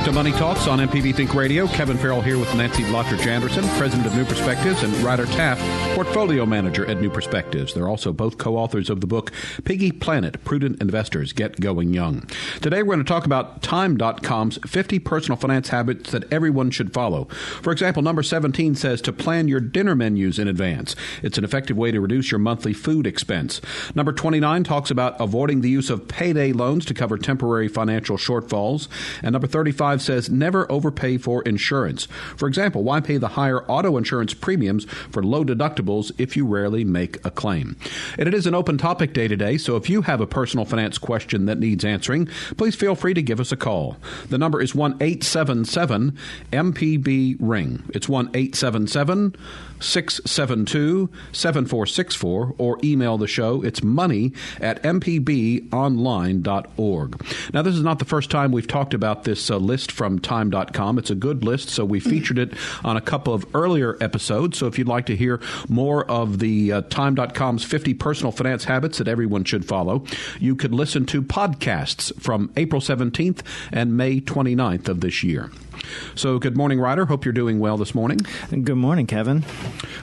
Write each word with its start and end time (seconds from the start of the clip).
Back 0.00 0.06
to 0.06 0.12
Money 0.14 0.32
Talks 0.32 0.66
on 0.66 0.78
MPB 0.78 1.14
Think 1.14 1.34
Radio. 1.34 1.66
Kevin 1.66 1.98
Farrell 1.98 2.22
here 2.22 2.38
with 2.38 2.54
Nancy 2.54 2.84
Lottridge 2.84 3.26
Anderson, 3.26 3.62
president 3.76 4.06
of 4.06 4.16
New 4.16 4.24
Perspectives, 4.24 4.82
and 4.82 4.94
Ryder 4.98 5.26
Taft, 5.26 5.60
portfolio 5.94 6.46
manager 6.46 6.86
at 6.86 7.02
New 7.02 7.10
Perspectives. 7.10 7.74
They're 7.74 7.88
also 7.88 8.10
both 8.10 8.38
co 8.38 8.56
authors 8.56 8.88
of 8.88 9.02
the 9.02 9.06
book 9.06 9.30
Piggy 9.64 9.92
Planet 9.92 10.42
Prudent 10.42 10.80
Investors 10.80 11.34
Get 11.34 11.60
Going 11.60 11.92
Young. 11.92 12.26
Today 12.62 12.82
we're 12.82 12.94
going 12.94 13.04
to 13.04 13.12
talk 13.12 13.26
about 13.26 13.62
Time.com's 13.62 14.58
50 14.66 15.00
personal 15.00 15.36
finance 15.36 15.68
habits 15.68 16.12
that 16.12 16.32
everyone 16.32 16.70
should 16.70 16.94
follow. 16.94 17.26
For 17.60 17.70
example, 17.70 18.02
number 18.02 18.22
17 18.22 18.76
says 18.76 19.02
to 19.02 19.12
plan 19.12 19.48
your 19.48 19.60
dinner 19.60 19.94
menus 19.94 20.38
in 20.38 20.48
advance. 20.48 20.96
It's 21.22 21.36
an 21.36 21.44
effective 21.44 21.76
way 21.76 21.90
to 21.90 22.00
reduce 22.00 22.30
your 22.30 22.38
monthly 22.38 22.72
food 22.72 23.06
expense. 23.06 23.60
Number 23.94 24.12
29 24.14 24.64
talks 24.64 24.90
about 24.90 25.20
avoiding 25.20 25.60
the 25.60 25.68
use 25.68 25.90
of 25.90 26.08
payday 26.08 26.52
loans 26.52 26.86
to 26.86 26.94
cover 26.94 27.18
temporary 27.18 27.68
financial 27.68 28.16
shortfalls. 28.16 28.88
And 29.22 29.32
number 29.32 29.46
35 29.46 29.89
5 29.90 30.00
says 30.00 30.30
never 30.30 30.70
overpay 30.70 31.18
for 31.18 31.42
insurance. 31.42 32.06
For 32.36 32.46
example, 32.46 32.84
why 32.84 33.00
pay 33.00 33.16
the 33.16 33.26
higher 33.26 33.64
auto 33.64 33.96
insurance 33.96 34.32
premiums 34.32 34.84
for 34.84 35.20
low 35.20 35.44
deductibles 35.44 36.12
if 36.16 36.36
you 36.36 36.46
rarely 36.46 36.84
make 36.84 37.16
a 37.26 37.30
claim? 37.32 37.76
And 38.16 38.28
it 38.28 38.34
is 38.34 38.46
an 38.46 38.54
open 38.54 38.78
topic 38.78 39.12
day 39.12 39.26
today, 39.26 39.58
so 39.58 39.74
if 39.74 39.90
you 39.90 40.02
have 40.02 40.20
a 40.20 40.28
personal 40.28 40.64
finance 40.64 40.96
question 40.96 41.46
that 41.46 41.58
needs 41.58 41.84
answering, 41.84 42.28
please 42.56 42.76
feel 42.76 42.94
free 42.94 43.14
to 43.14 43.22
give 43.22 43.40
us 43.40 43.50
a 43.50 43.56
call. 43.56 43.96
The 44.28 44.38
number 44.38 44.62
is 44.62 44.76
1 44.76 44.98
877 45.00 46.16
MPB 46.52 47.36
Ring. 47.40 47.82
It's 47.92 48.08
1 48.08 48.30
877 48.32 49.34
672 49.80 51.10
7464 51.32 52.54
or 52.58 52.78
email 52.84 53.18
the 53.18 53.26
show. 53.26 53.62
It's 53.62 53.82
money 53.82 54.32
at 54.60 54.82
mpbonline.org. 54.82 55.70
Now, 57.52 57.62
this 57.62 57.74
is 57.74 57.82
not 57.82 57.98
the 57.98 58.04
first 58.04 58.30
time 58.30 58.52
we've 58.52 58.66
talked 58.66 58.94
about 58.94 59.24
this 59.24 59.50
uh, 59.50 59.56
list 59.56 59.90
from 59.90 60.18
time.com. 60.18 60.98
It's 60.98 61.10
a 61.10 61.14
good 61.14 61.44
list, 61.44 61.68
so 61.70 61.84
we 61.84 62.00
featured 62.00 62.38
it 62.38 62.54
on 62.84 62.96
a 62.96 63.00
couple 63.00 63.34
of 63.34 63.46
earlier 63.54 63.96
episodes. 64.00 64.58
So 64.58 64.66
if 64.66 64.78
you'd 64.78 64.88
like 64.88 65.06
to 65.06 65.16
hear 65.16 65.40
more 65.68 66.04
of 66.10 66.38
the 66.38 66.72
uh, 66.72 66.82
time.com's 66.82 67.64
50 67.64 67.94
personal 67.94 68.32
finance 68.32 68.64
habits 68.64 68.98
that 68.98 69.08
everyone 69.08 69.44
should 69.44 69.64
follow, 69.64 70.04
you 70.38 70.54
could 70.54 70.74
listen 70.74 71.06
to 71.06 71.22
podcasts 71.22 72.12
from 72.20 72.52
April 72.56 72.80
17th 72.80 73.42
and 73.72 73.96
May 73.96 74.20
29th 74.20 74.88
of 74.88 75.00
this 75.00 75.22
year. 75.22 75.50
So, 76.14 76.38
good 76.38 76.56
morning, 76.56 76.80
Ryder. 76.80 77.06
Hope 77.06 77.24
you're 77.24 77.32
doing 77.32 77.58
well 77.60 77.76
this 77.76 77.94
morning. 77.94 78.18
Good 78.50 78.76
morning, 78.76 79.06
Kevin. 79.06 79.44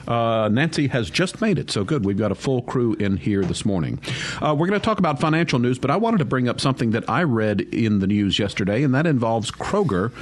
Uh, 0.06 0.48
Nancy 0.48 0.88
has 0.88 1.10
just 1.10 1.40
made 1.40 1.58
it, 1.58 1.70
so 1.70 1.84
good. 1.84 2.04
We've 2.04 2.16
got 2.16 2.32
a 2.32 2.34
full 2.34 2.62
crew 2.62 2.94
in 2.94 3.16
here 3.16 3.42
this 3.44 3.64
morning. 3.64 4.00
Uh, 4.40 4.54
we're 4.58 4.66
going 4.66 4.80
to 4.80 4.84
talk 4.84 4.98
about 4.98 5.20
financial 5.20 5.58
news, 5.58 5.78
but 5.78 5.90
I 5.90 5.96
wanted 5.96 6.18
to 6.18 6.24
bring 6.24 6.48
up 6.48 6.60
something 6.60 6.90
that 6.92 7.08
I 7.08 7.22
read 7.22 7.60
in 7.60 7.98
the 7.98 8.06
news 8.06 8.38
yesterday, 8.38 8.82
and 8.82 8.94
that 8.94 9.06
involves 9.06 9.50
Kroger. 9.50 10.12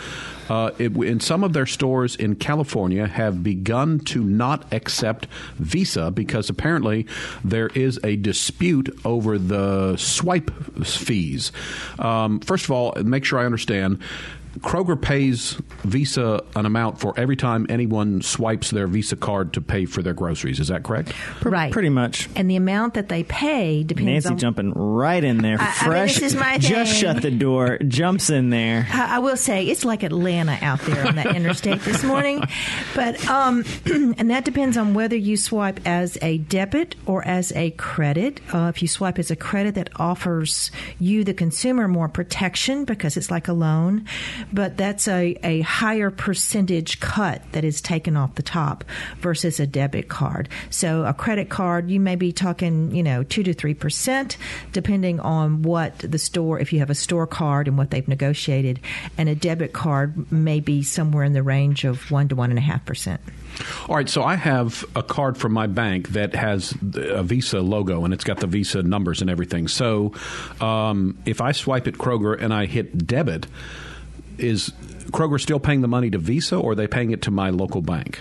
Uh, 0.48 0.70
it, 0.78 0.96
in 0.96 1.18
some 1.18 1.42
of 1.42 1.52
their 1.52 1.66
stores 1.66 2.14
in 2.14 2.36
California 2.36 3.06
have 3.06 3.42
begun 3.42 3.98
to 3.98 4.22
not 4.22 4.72
accept 4.72 5.26
Visa 5.56 6.10
because 6.12 6.48
apparently 6.48 7.06
there 7.42 7.66
is 7.68 7.98
a 8.04 8.14
dispute 8.14 8.96
over 9.04 9.38
the 9.38 9.96
swipe 9.96 10.50
fees. 10.84 11.50
Um, 11.98 12.38
first 12.40 12.64
of 12.64 12.70
all, 12.70 12.94
make 13.02 13.24
sure 13.24 13.40
I 13.40 13.44
understand 13.44 14.00
Kroger 14.60 15.00
pays 15.00 15.60
Visa 15.84 16.42
an 16.54 16.66
amount 16.66 16.98
for 17.00 17.12
every 17.18 17.36
time 17.36 17.66
anyone 17.68 18.22
swipes 18.22 18.70
their 18.70 18.86
Visa 18.86 19.16
card 19.16 19.52
to 19.54 19.60
pay 19.60 19.84
for 19.84 20.02
their 20.02 20.14
groceries. 20.14 20.60
Is 20.60 20.68
that 20.68 20.82
correct? 20.82 21.12
Right. 21.44 21.72
Pretty 21.72 21.88
much. 21.90 22.28
And 22.36 22.50
the 22.50 22.56
amount 22.56 22.94
that 22.94 23.08
they 23.08 23.22
pay 23.24 23.82
depends 23.82 24.06
Nancy 24.24 24.28
on. 24.30 24.38
jumping 24.38 24.72
right 24.72 25.22
in 25.22 25.38
there. 25.38 25.58
I- 25.60 25.64
I 25.66 25.66
mean, 25.66 25.92
Fresh. 25.92 26.14
this 26.14 26.32
is 26.32 26.40
my 26.40 26.58
just 26.58 26.92
thing. 26.92 27.00
shut 27.00 27.22
the 27.22 27.30
door, 27.30 27.78
jumps 27.86 28.30
in 28.30 28.50
there. 28.50 28.86
I 28.92 29.16
I 29.16 29.18
will 29.18 29.36
say 29.36 29.66
it's 29.66 29.84
like 29.84 30.02
Atlanta 30.02 30.58
out 30.62 30.80
there 30.82 31.06
on 31.06 31.16
that 31.16 31.34
interstate 31.36 31.80
this 31.82 32.02
morning, 32.04 32.42
but 32.94 33.24
um, 33.28 33.64
and 33.86 34.30
that 34.30 34.44
depends 34.44 34.76
on 34.76 34.94
whether 34.94 35.16
you 35.16 35.36
swipe 35.36 35.80
as 35.86 36.18
a 36.22 36.38
debit 36.38 36.94
or 37.06 37.26
as 37.26 37.52
a 37.52 37.70
credit. 37.72 38.40
Uh, 38.52 38.70
if 38.74 38.82
you 38.82 38.88
swipe 38.88 39.18
as 39.18 39.30
a 39.30 39.36
credit, 39.36 39.74
that 39.76 39.90
offers 39.96 40.70
you, 40.98 41.24
the 41.24 41.34
consumer, 41.34 41.88
more 41.88 42.08
protection 42.08 42.84
because 42.84 43.16
it's 43.16 43.30
like 43.30 43.48
a 43.48 43.52
loan, 43.52 44.04
but 44.52 44.76
that's 44.76 45.08
a, 45.08 45.36
a 45.42 45.60
higher 45.60 46.10
percentage 46.10 47.00
cut 47.00 47.42
that 47.52 47.64
is 47.64 47.80
taken 47.80 48.16
off 48.16 48.34
the 48.34 48.42
top 48.42 48.84
versus 49.20 49.60
a 49.60 49.66
debit 49.66 50.08
card. 50.08 50.48
So 50.70 51.04
a 51.04 51.14
credit 51.14 51.48
card, 51.48 51.90
you 51.90 52.00
may 52.00 52.16
be 52.16 52.32
talking, 52.32 52.94
you 52.94 53.02
know, 53.02 53.22
two 53.22 53.42
to 53.42 53.54
three 53.54 53.74
percent, 53.74 54.36
depending 54.72 55.20
on 55.20 55.62
what 55.62 55.98
the 55.98 56.18
store, 56.18 56.58
if 56.58 56.72
you 56.72 56.78
have 56.80 56.90
a 56.90 56.94
store 56.94 57.26
card 57.26 57.68
and 57.68 57.76
what 57.76 57.90
they've 57.90 58.06
negotiated, 58.06 58.80
and 59.18 59.28
a 59.28 59.34
debit 59.34 59.72
card 59.72 60.30
may 60.30 60.60
be 60.60 60.82
somewhere 60.82 61.24
in 61.24 61.32
the 61.32 61.42
range 61.42 61.84
of 61.84 62.10
one 62.10 62.28
to 62.28 62.36
one 62.36 62.50
and 62.50 62.58
a 62.58 62.62
half 62.62 62.84
percent. 62.84 63.20
All 63.88 63.96
right, 63.96 64.08
so 64.08 64.22
I 64.22 64.34
have 64.36 64.84
a 64.94 65.02
card 65.02 65.38
from 65.38 65.52
my 65.52 65.66
bank 65.66 66.10
that 66.10 66.34
has 66.34 66.74
a 66.94 67.22
Visa 67.22 67.60
logo 67.60 68.04
and 68.04 68.12
it's 68.12 68.24
got 68.24 68.38
the 68.38 68.46
Visa 68.46 68.82
numbers 68.82 69.22
and 69.22 69.30
everything. 69.30 69.68
So 69.68 70.12
um, 70.60 71.18
if 71.24 71.40
I 71.40 71.52
swipe 71.52 71.86
at 71.86 71.94
Kroger 71.94 72.40
and 72.40 72.52
I 72.52 72.66
hit 72.66 73.06
debit, 73.06 73.46
is 74.38 74.70
Kroger 75.10 75.40
still 75.40 75.60
paying 75.60 75.80
the 75.80 75.88
money 75.88 76.10
to 76.10 76.18
Visa 76.18 76.56
or 76.56 76.72
are 76.72 76.74
they 76.74 76.86
paying 76.86 77.10
it 77.10 77.22
to 77.22 77.30
my 77.30 77.50
local 77.50 77.82
bank? 77.82 78.20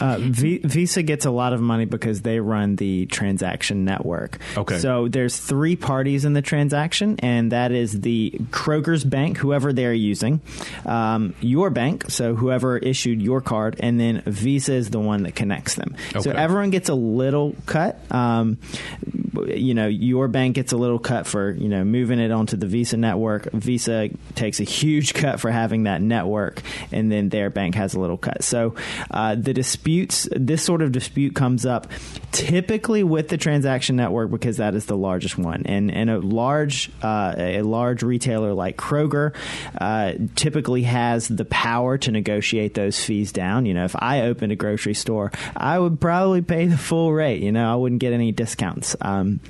Uh, 0.00 0.16
v- 0.20 0.58
Visa 0.58 1.02
gets 1.02 1.26
a 1.26 1.30
lot 1.30 1.52
of 1.52 1.60
money 1.60 1.84
because 1.84 2.22
they 2.22 2.40
run 2.40 2.76
the 2.76 3.06
transaction 3.06 3.84
network. 3.84 4.38
Okay. 4.56 4.78
So 4.78 5.08
there's 5.08 5.36
three 5.38 5.76
parties 5.76 6.24
in 6.24 6.32
the 6.32 6.42
transaction, 6.42 7.16
and 7.20 7.52
that 7.52 7.72
is 7.72 8.00
the 8.00 8.32
Kroger's 8.50 9.04
bank, 9.04 9.36
whoever 9.38 9.72
they're 9.72 9.92
using, 9.94 10.40
um, 10.86 11.34
your 11.40 11.70
bank, 11.70 12.10
so 12.10 12.34
whoever 12.34 12.78
issued 12.78 13.20
your 13.20 13.40
card, 13.40 13.76
and 13.80 13.98
then 14.00 14.22
Visa 14.26 14.72
is 14.72 14.90
the 14.90 15.00
one 15.00 15.24
that 15.24 15.34
connects 15.34 15.74
them. 15.74 15.94
Okay. 16.10 16.20
So 16.20 16.30
everyone 16.30 16.70
gets 16.70 16.88
a 16.88 16.94
little 16.94 17.54
cut. 17.66 18.00
Um, 18.10 18.58
you 19.46 19.74
know, 19.74 19.86
your 19.86 20.28
bank 20.28 20.56
gets 20.56 20.72
a 20.72 20.76
little 20.76 20.98
cut 20.98 21.26
for 21.26 21.50
you 21.52 21.68
know 21.68 21.84
moving 21.84 22.18
it 22.18 22.30
onto 22.30 22.56
the 22.56 22.66
Visa 22.66 22.96
network. 22.96 23.50
Visa 23.52 24.08
takes 24.34 24.60
a 24.60 24.64
huge 24.64 25.14
cut 25.14 25.40
for 25.40 25.50
having 25.50 25.84
that 25.84 26.02
network, 26.02 26.60
and 26.92 27.10
then 27.10 27.28
their 27.28 27.50
bank 27.50 27.74
has 27.74 27.94
a 27.94 28.00
little 28.00 28.16
cut. 28.16 28.42
So 28.42 28.74
uh, 29.10 29.34
the 29.36 29.54
disputes, 29.90 30.28
this 30.32 30.62
sort 30.62 30.82
of 30.82 30.92
dispute 30.92 31.34
comes 31.34 31.66
up 31.66 31.88
typically 32.32 33.02
with 33.02 33.28
the 33.28 33.36
transaction 33.36 33.96
network 33.96 34.30
because 34.30 34.58
that 34.58 34.74
is 34.74 34.86
the 34.86 34.96
largest 34.96 35.36
one, 35.36 35.62
and 35.66 35.90
and 35.90 36.10
a 36.10 36.18
large 36.18 36.90
uh, 37.02 37.34
a 37.36 37.62
large 37.62 38.02
retailer 38.02 38.52
like 38.52 38.76
Kroger 38.76 39.34
uh, 39.78 40.12
typically 40.36 40.82
has 40.84 41.28
the 41.28 41.44
power 41.44 41.98
to 41.98 42.12
negotiate 42.12 42.74
those 42.74 43.02
fees 43.02 43.32
down. 43.32 43.66
You 43.66 43.74
know, 43.74 43.84
if 43.84 43.96
I 43.96 44.22
opened 44.22 44.52
a 44.52 44.56
grocery 44.56 44.94
store, 44.94 45.32
I 45.56 45.78
would 45.78 46.00
probably 46.00 46.42
pay 46.42 46.66
the 46.66 46.78
full 46.78 47.12
rate. 47.12 47.42
You 47.42 47.52
know, 47.52 47.72
I 47.72 47.76
wouldn't 47.76 48.00
get 48.00 48.12
any 48.12 48.32
discounts. 48.32 48.94
Um, 49.00 49.40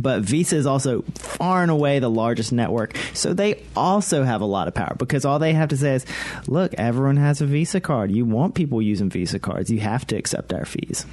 but 0.00 0.22
Visa 0.22 0.56
is 0.56 0.66
also 0.66 1.02
far 1.16 1.62
and 1.62 1.70
away 1.70 1.98
the 1.98 2.10
largest 2.10 2.52
network, 2.52 2.96
so 3.12 3.34
they 3.34 3.62
also 3.76 4.24
have 4.24 4.40
a 4.40 4.46
lot 4.46 4.68
of 4.68 4.74
power 4.74 4.94
because 4.98 5.24
all 5.24 5.38
they 5.38 5.52
have 5.52 5.68
to 5.70 5.76
say 5.76 5.94
is, 5.94 6.06
"Look, 6.46 6.74
everyone 6.74 7.16
has 7.16 7.40
a 7.40 7.46
Visa 7.46 7.80
card. 7.80 8.10
You 8.10 8.24
want 8.24 8.54
people 8.54 8.80
using 8.80 9.10
Visa 9.10 9.38
cards. 9.38 9.70
You 9.70 9.80
have 9.80 10.06
to 10.08 10.16
accept 10.16 10.52
our 10.52 10.64
fees." 10.64 11.04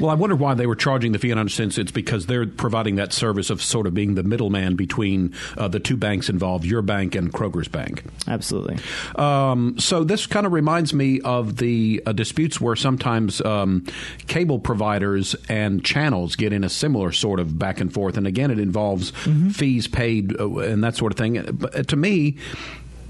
Well, 0.00 0.10
I 0.10 0.14
wonder 0.14 0.36
why 0.36 0.54
they 0.54 0.66
were 0.66 0.76
charging 0.76 1.12
the 1.12 1.18
fee, 1.18 1.30
and 1.30 1.38
I 1.38 1.42
understand 1.42 1.68
it's 1.78 1.90
because 1.90 2.26
they're 2.26 2.46
providing 2.46 2.96
that 2.96 3.12
service 3.12 3.50
of 3.50 3.62
sort 3.62 3.86
of 3.86 3.94
being 3.94 4.14
the 4.14 4.22
middleman 4.22 4.76
between 4.76 5.34
uh, 5.56 5.68
the 5.68 5.80
two 5.80 5.96
banks 5.96 6.28
involved, 6.28 6.64
your 6.64 6.82
bank 6.82 7.14
and 7.14 7.32
Kroger's 7.32 7.68
bank. 7.68 8.04
Absolutely. 8.26 8.78
Um, 9.16 9.78
so 9.78 10.04
this 10.04 10.26
kind 10.26 10.46
of 10.46 10.52
reminds 10.52 10.94
me 10.94 11.20
of 11.20 11.56
the 11.56 12.02
uh, 12.06 12.12
disputes 12.12 12.60
where 12.60 12.76
sometimes 12.76 13.40
um, 13.42 13.84
cable 14.26 14.58
providers 14.58 15.36
and 15.48 15.84
channels 15.84 16.36
get 16.36 16.52
in 16.52 16.64
a 16.64 16.68
similar 16.68 17.12
sort 17.12 17.40
of 17.40 17.58
back 17.58 17.80
and 17.80 17.92
forth, 17.92 18.16
and 18.16 18.26
again, 18.28 18.50
it 18.52 18.60
involves 18.60 19.10
fees 19.52 19.88
paid 19.88 20.38
uh, 20.38 20.48
and 20.58 20.84
that 20.84 20.94
sort 20.94 21.12
of 21.12 21.18
thing. 21.18 21.42
But 21.52 21.74
uh, 21.74 21.82
to 21.82 21.96
me. 21.96 22.36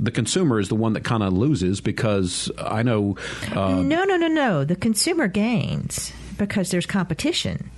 the 0.00 0.12
consumer 0.12 0.60
is 0.60 0.68
the 0.68 0.76
one 0.76 0.92
that 0.92 1.02
kind 1.02 1.24
of 1.24 1.32
loses 1.32 1.80
because 1.80 2.52
I 2.56 2.84
know. 2.84 3.16
Uh, 3.50 3.82
no, 3.82 4.04
no, 4.04 4.16
no, 4.16 4.28
no. 4.28 4.64
The 4.64 4.76
consumer 4.76 5.26
gains 5.26 6.12
because 6.38 6.70
there's 6.70 6.86
competition. 6.86 7.68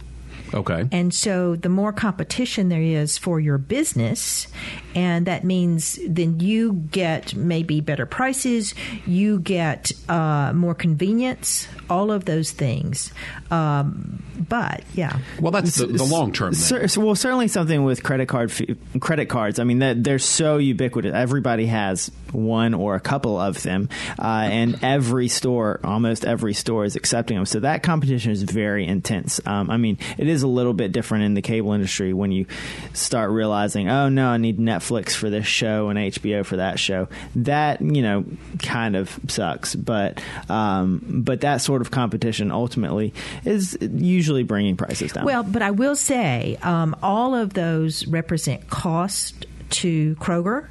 Okay. 0.53 0.89
And 0.91 1.15
so 1.15 1.57
the 1.57 1.69
more 1.69 1.93
competition 1.93 2.69
there 2.69 2.83
is 2.83 3.19
for 3.19 3.41
your 3.41 3.59
business, 3.59 4.49
and 4.95 5.27
that 5.27 5.45
means 5.45 5.99
then 6.07 6.41
you 6.41 6.73
get 6.91 7.35
maybe 7.35 7.81
better 7.81 8.07
prices, 8.07 8.75
you 9.07 9.39
get 9.41 9.93
uh, 10.09 10.53
more 10.53 10.75
convenience, 10.75 11.69
all 11.89 12.11
of 12.11 12.25
those 12.25 12.51
things. 12.51 13.13
Um, 13.51 14.23
but 14.49 14.83
yeah. 14.95 15.19
Well, 15.41 15.53
that's 15.53 15.77
the, 15.77 15.87
the 15.87 16.05
long 16.05 16.33
term. 16.33 16.55
Cer- 16.55 16.87
well, 16.97 17.15
certainly 17.15 17.49
something 17.49 17.85
with 17.85 18.03
credit 18.03 18.27
card 18.27 18.51
fee- 18.51 18.77
credit 18.99 19.27
cards. 19.27 19.59
I 19.59 19.65
mean, 19.65 19.81
that 19.81 20.03
they're 20.03 20.19
so 20.19 20.57
ubiquitous. 20.57 21.13
Everybody 21.15 21.67
has 21.67 22.11
one 22.33 22.75
or 22.75 22.95
a 22.95 23.01
couple 23.01 23.39
of 23.39 23.63
them, 23.63 23.89
uh, 24.19 24.49
and 24.51 24.83
every 24.83 25.29
store, 25.29 25.81
almost 25.85 26.25
every 26.25 26.55
store, 26.55 26.85
is 26.85 26.97
accepting 26.97 27.37
them. 27.37 27.47
So 27.47 27.61
that 27.61 27.83
competition 27.83 28.33
is 28.33 28.43
very 28.43 28.87
intense. 28.87 29.41
Um, 29.45 29.71
I 29.71 29.77
mean, 29.77 29.99
it 30.17 30.29
is 30.29 30.40
a 30.43 30.49
little 30.49 30.73
bit 30.73 30.93
different 30.93 31.25
in 31.25 31.35
the 31.35 31.43
cable 31.43 31.73
industry 31.73 32.13
when 32.13 32.33
you 32.33 32.47
start 32.93 33.31
realizing, 33.31 33.89
oh 33.89 34.09
no, 34.09 34.29
I 34.29 34.37
need 34.37 34.59
Netflix 34.59 35.13
for 35.13 35.31
this 35.31 35.47
show 35.47 35.89
and 35.89 35.99
HBO 35.99 36.45
for 36.45 36.57
that 36.57 36.79
show. 36.79 37.09
That 37.37 37.81
you 37.81 38.03
know 38.03 38.25
kind 38.59 38.97
of 38.97 39.19
sucks, 39.29 39.75
but 39.75 40.23
um, 40.49 41.23
but 41.25 41.43
that 41.43 41.59
sort 41.59 41.83
of 41.83 41.91
competition 41.91 42.51
ultimately 42.51 43.15
is 43.45 43.77
usually 43.81 44.43
bringing 44.43 44.77
prices 44.77 45.13
down. 45.13 45.25
Well, 45.25 45.43
but 45.43 45.63
I 45.63 45.71
will 45.71 45.97
say 45.97 46.59
um, 46.63 46.97
all 47.03 47.35
of 47.35 47.55
those 47.55 48.07
represent 48.07 48.69
cost 48.71 49.47
to 49.71 50.15
Kroger. 50.17 50.69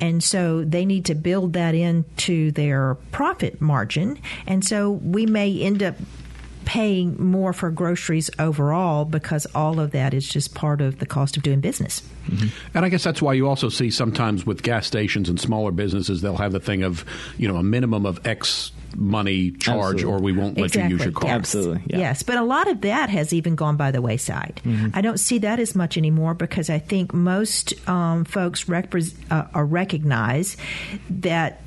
And 0.00 0.22
so 0.22 0.64
they 0.64 0.84
need 0.84 1.04
to 1.06 1.14
build 1.14 1.52
that 1.52 1.74
into 1.74 2.50
their 2.52 2.94
profit 3.12 3.60
margin. 3.60 4.18
And 4.46 4.64
so 4.64 4.90
we 4.90 5.26
may 5.26 5.60
end 5.60 5.82
up 5.82 5.96
paying 6.68 7.16
more 7.18 7.54
for 7.54 7.70
groceries 7.70 8.30
overall 8.38 9.06
because 9.06 9.46
all 9.54 9.80
of 9.80 9.92
that 9.92 10.12
is 10.12 10.28
just 10.28 10.54
part 10.54 10.82
of 10.82 10.98
the 10.98 11.06
cost 11.06 11.34
of 11.38 11.42
doing 11.42 11.60
business. 11.60 12.02
Mm-hmm. 12.26 12.48
And 12.74 12.84
I 12.84 12.90
guess 12.90 13.02
that's 13.02 13.22
why 13.22 13.32
you 13.32 13.48
also 13.48 13.70
see 13.70 13.90
sometimes 13.90 14.44
with 14.44 14.62
gas 14.62 14.86
stations 14.86 15.30
and 15.30 15.40
smaller 15.40 15.70
businesses, 15.70 16.20
they'll 16.20 16.36
have 16.36 16.52
the 16.52 16.60
thing 16.60 16.82
of, 16.82 17.06
you 17.38 17.48
know, 17.48 17.56
a 17.56 17.62
minimum 17.62 18.04
of 18.04 18.26
X 18.26 18.70
money 18.94 19.52
charge 19.52 19.94
Absolutely. 19.94 20.04
or 20.04 20.18
we 20.18 20.32
won't 20.32 20.58
let 20.58 20.66
exactly. 20.66 20.90
you 20.90 20.96
use 20.96 21.04
your 21.04 21.12
card. 21.12 21.24
Yes. 21.24 21.36
Absolutely, 21.36 21.82
yeah. 21.86 21.98
Yes, 22.00 22.22
but 22.22 22.36
a 22.36 22.42
lot 22.44 22.68
of 22.68 22.82
that 22.82 23.08
has 23.08 23.32
even 23.32 23.54
gone 23.54 23.78
by 23.78 23.90
the 23.90 24.02
wayside. 24.02 24.60
Mm-hmm. 24.62 24.88
I 24.92 25.00
don't 25.00 25.18
see 25.18 25.38
that 25.38 25.58
as 25.58 25.74
much 25.74 25.96
anymore 25.96 26.34
because 26.34 26.68
I 26.68 26.80
think 26.80 27.14
most 27.14 27.72
um, 27.88 28.26
folks 28.26 28.64
repres 28.64 29.14
uh, 29.30 29.46
uh, 29.56 29.62
recognize 29.62 30.58
that 31.08 31.62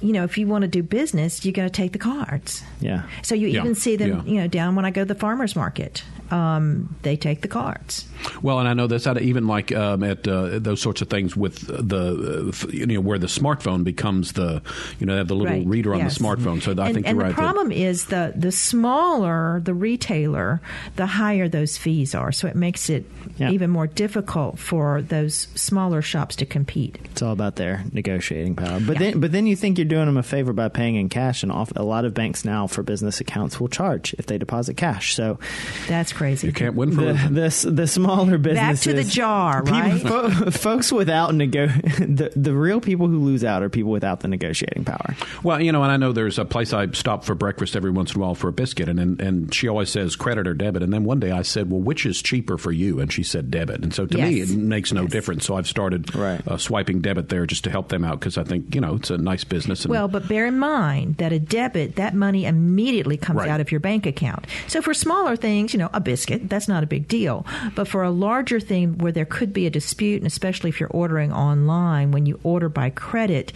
you 0.00 0.12
know 0.12 0.24
if 0.24 0.38
you 0.38 0.46
want 0.46 0.62
to 0.62 0.68
do 0.68 0.82
business, 0.82 1.44
you 1.44 1.52
got 1.52 1.64
to 1.64 1.70
take 1.70 1.92
the 1.92 1.98
cards. 1.98 2.62
yeah. 2.80 3.02
So 3.22 3.34
you 3.34 3.48
Yeah, 3.48 3.60
even 3.60 3.74
see 3.74 3.96
them, 3.96 4.22
yeah. 4.26 4.32
you 4.32 4.40
know, 4.40 4.48
down 4.48 4.74
when 4.76 4.84
I 4.84 4.90
go 4.90 5.02
to 5.02 5.04
the 5.06 5.14
farmers 5.14 5.54
market, 5.56 6.02
um, 6.30 6.94
they 7.02 7.16
take 7.16 7.42
the 7.42 7.48
cards. 7.48 8.06
Well, 8.42 8.58
and 8.58 8.68
I 8.68 8.74
know 8.74 8.86
that's 8.86 9.06
out 9.06 9.20
even 9.20 9.46
like 9.46 9.72
um, 9.72 10.02
at 10.02 10.26
uh, 10.26 10.58
those 10.58 10.80
sorts 10.80 11.02
of 11.02 11.08
things 11.08 11.36
with 11.36 11.66
the 11.66 12.52
uh, 12.52 12.68
you 12.72 12.86
know 12.86 13.00
where 13.00 13.18
the 13.18 13.26
smartphone 13.28 13.84
becomes 13.84 14.32
the 14.32 14.62
you 14.98 15.06
know 15.06 15.12
they 15.14 15.18
have 15.18 15.28
the 15.28 15.36
little 15.36 15.56
Right, 15.56 15.66
reader 15.66 15.92
on 15.94 16.00
yes. 16.00 16.18
the 16.18 16.24
smartphone. 16.24 16.60
So 16.62 16.72
I 16.82 16.92
think 16.92 17.06
and 17.06 17.16
you're 17.16 17.18
the 17.18 17.24
right. 17.24 17.34
problem 17.34 17.70
is 17.72 18.06
the 18.06 18.32
the 18.36 18.50
smaller 18.52 19.60
the 19.64 19.74
retailer, 19.74 20.60
the 20.96 21.06
higher 21.06 21.48
those 21.48 21.76
fees 21.76 22.14
are. 22.14 22.32
So 22.32 22.46
it 22.48 22.56
makes 22.56 22.88
it 22.90 23.04
Yeah. 23.38 23.50
even 23.50 23.70
more 23.70 23.86
difficult 23.86 24.58
for 24.58 25.02
those 25.02 25.48
smaller 25.54 26.00
shops 26.02 26.36
to 26.36 26.46
compete. 26.46 26.96
It's 27.12 27.22
all 27.22 27.32
about 27.32 27.56
their 27.56 27.84
negotiating 27.92 28.54
power. 28.56 28.80
But 28.80 28.98
then, 28.98 29.20
but 29.20 29.30
then 29.32 29.46
you 29.46 29.56
think 29.56 29.65
you're 29.78 29.84
doing 29.84 30.06
them 30.06 30.16
a 30.16 30.22
favor 30.22 30.52
by 30.52 30.68
paying 30.68 30.94
in 30.96 31.08
cash, 31.08 31.42
and 31.42 31.50
off, 31.52 31.72
a 31.76 31.82
lot 31.82 32.04
of 32.04 32.14
banks 32.14 32.44
now 32.44 32.66
for 32.66 32.82
business 32.82 33.20
accounts 33.20 33.58
will 33.60 33.68
charge 33.68 34.14
if 34.18 34.26
they 34.26 34.38
deposit 34.38 34.74
cash. 34.76 35.14
So 35.14 35.38
That's 35.88 36.12
crazy. 36.12 36.46
you 36.46 36.52
can't 36.52 36.74
win 36.74 36.92
for 36.92 37.00
the 37.02 37.12
losing. 37.12 37.34
the, 37.34 37.82
the 37.82 37.86
smaller 37.86 38.38
Back 38.38 38.78
to 38.80 38.92
the 38.92 39.04
jar, 39.04 39.62
people- 39.62 39.78
right? 39.80 40.00
fo- 40.00 40.50
folks 40.50 40.92
without 40.92 41.34
nego, 41.34 41.66
the 41.98 42.32
the 42.36 42.54
real 42.54 42.80
people 42.80 43.08
who 43.08 43.18
lose 43.18 43.42
out 43.44 43.62
are 43.62 43.68
people 43.68 43.90
without 43.90 44.20
the 44.20 44.28
negotiating 44.28 44.84
power. 44.84 45.16
Well, 45.42 45.60
you 45.60 45.72
know, 45.72 45.82
and 45.82 45.90
I 45.92 45.96
know 45.96 46.12
there's 46.12 46.38
a 46.38 46.44
place 46.44 46.72
I 46.72 46.90
stop 46.92 47.24
for 47.24 47.34
breakfast 47.34 47.74
every 47.76 47.90
once 47.90 48.14
in 48.14 48.20
a 48.20 48.24
while 48.24 48.34
for 48.34 48.48
a 48.48 48.52
biscuit, 48.52 48.88
and, 48.88 49.00
and 49.00 49.20
and 49.20 49.52
she 49.54 49.68
always 49.68 49.90
says 49.90 50.14
credit 50.16 50.46
or 50.46 50.54
debit. 50.54 50.82
And 50.82 50.92
then 50.92 51.04
one 51.04 51.18
day 51.20 51.30
I 51.32 51.42
said, 51.42 51.70
"Well, 51.70 51.80
which 51.80 52.06
is 52.06 52.20
cheaper 52.22 52.56
for 52.58 52.72
you?" 52.72 53.00
And 53.00 53.12
she 53.12 53.22
said 53.22 53.50
debit. 53.50 53.82
And 53.82 53.92
so 53.94 54.06
to 54.06 54.18
me, 54.18 54.40
it 54.40 54.50
makes 54.50 54.92
no 54.92 55.02
Yes. 55.02 55.10
difference. 55.12 55.44
So 55.46 55.56
I've 55.56 55.66
started 55.66 56.14
Right. 56.14 56.40
uh, 56.46 56.56
swiping 56.58 57.00
debit 57.00 57.28
there 57.28 57.46
just 57.46 57.64
to 57.64 57.70
help 57.70 57.88
them 57.88 58.04
out 58.04 58.20
because 58.20 58.36
I 58.38 58.44
think 58.44 58.74
you 58.74 58.80
know 58.80 58.96
it's 58.96 59.10
a 59.10 59.18
nice 59.18 59.44
business. 59.44 59.55
And, 59.64 59.90
Well, 59.90 60.08
but 60.08 60.28
bear 60.28 60.46
in 60.46 60.58
mind 60.58 61.16
that 61.16 61.32
a 61.32 61.38
debit, 61.38 61.96
that 61.96 62.14
money 62.14 62.44
immediately 62.44 63.16
comes 63.16 63.38
Right. 63.38 63.48
out 63.48 63.60
of 63.60 63.70
your 63.72 63.80
bank 63.80 64.06
account. 64.06 64.46
So 64.66 64.82
for 64.82 64.92
smaller 64.94 65.36
things, 65.36 65.72
you 65.72 65.78
know, 65.78 65.90
a 65.94 66.00
biscuit, 66.00 66.48
that's 66.48 66.68
not 66.68 66.82
a 66.82 66.86
big 66.86 67.08
deal. 67.08 67.46
But 67.74 67.88
for 67.88 68.02
a 68.02 68.10
larger 68.10 68.60
thing 68.60 68.98
where 68.98 69.12
there 69.12 69.24
could 69.24 69.52
be 69.52 69.66
a 69.66 69.70
dispute, 69.70 70.18
and 70.18 70.26
especially 70.26 70.68
if 70.70 70.78
you're 70.80 70.90
ordering 70.90 71.32
online, 71.32 72.10
when 72.12 72.26
you 72.26 72.38
order 72.42 72.68
by 72.68 72.90
credit, 72.90 73.52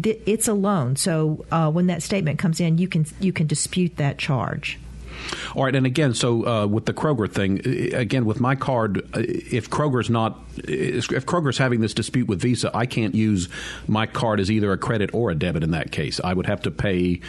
th- 0.00 0.20
it's 0.26 0.48
a 0.48 0.54
loan. 0.54 0.96
So 0.96 1.44
uh, 1.50 1.70
when 1.70 1.86
that 1.88 2.02
statement 2.02 2.38
comes 2.38 2.60
in, 2.60 2.78
you 2.78 2.88
can 2.88 3.06
you 3.20 3.32
can 3.32 3.46
dispute 3.46 3.96
that 3.96 4.18
charge. 4.18 4.78
All 5.54 5.64
right, 5.64 5.74
and 5.74 5.86
again, 5.86 6.14
so 6.14 6.46
uh, 6.46 6.66
with 6.66 6.86
the 6.86 6.92
Kroger 6.94 7.30
thing, 7.30 7.60
uh, 7.94 7.98
again 7.98 8.24
with 8.24 8.40
my 8.40 8.54
card, 8.54 8.98
uh, 9.14 9.20
if 9.20 9.68
Kroger's 9.70 10.08
not, 10.10 10.38
if 10.56 11.08
Kroger's 11.26 11.58
having 11.58 11.80
this 11.80 11.94
dispute 11.94 12.28
with 12.28 12.40
Visa, 12.40 12.70
I 12.74 12.86
can't 12.86 13.14
use 13.14 13.48
my 13.86 14.06
card 14.06 14.40
as 14.40 14.50
either 14.50 14.72
a 14.72 14.78
credit 14.78 15.10
or 15.14 15.30
a 15.30 15.34
debit. 15.34 15.62
In 15.62 15.72
that 15.72 15.92
case, 15.92 16.20
I 16.22 16.32
would 16.34 16.46
have 16.46 16.62
to 16.62 16.70
pay 16.70 17.20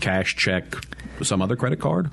cash, 0.00 0.36
check, 0.36 0.76
some 1.22 1.40
other 1.42 1.56
credit 1.56 1.80
card. 1.80 2.10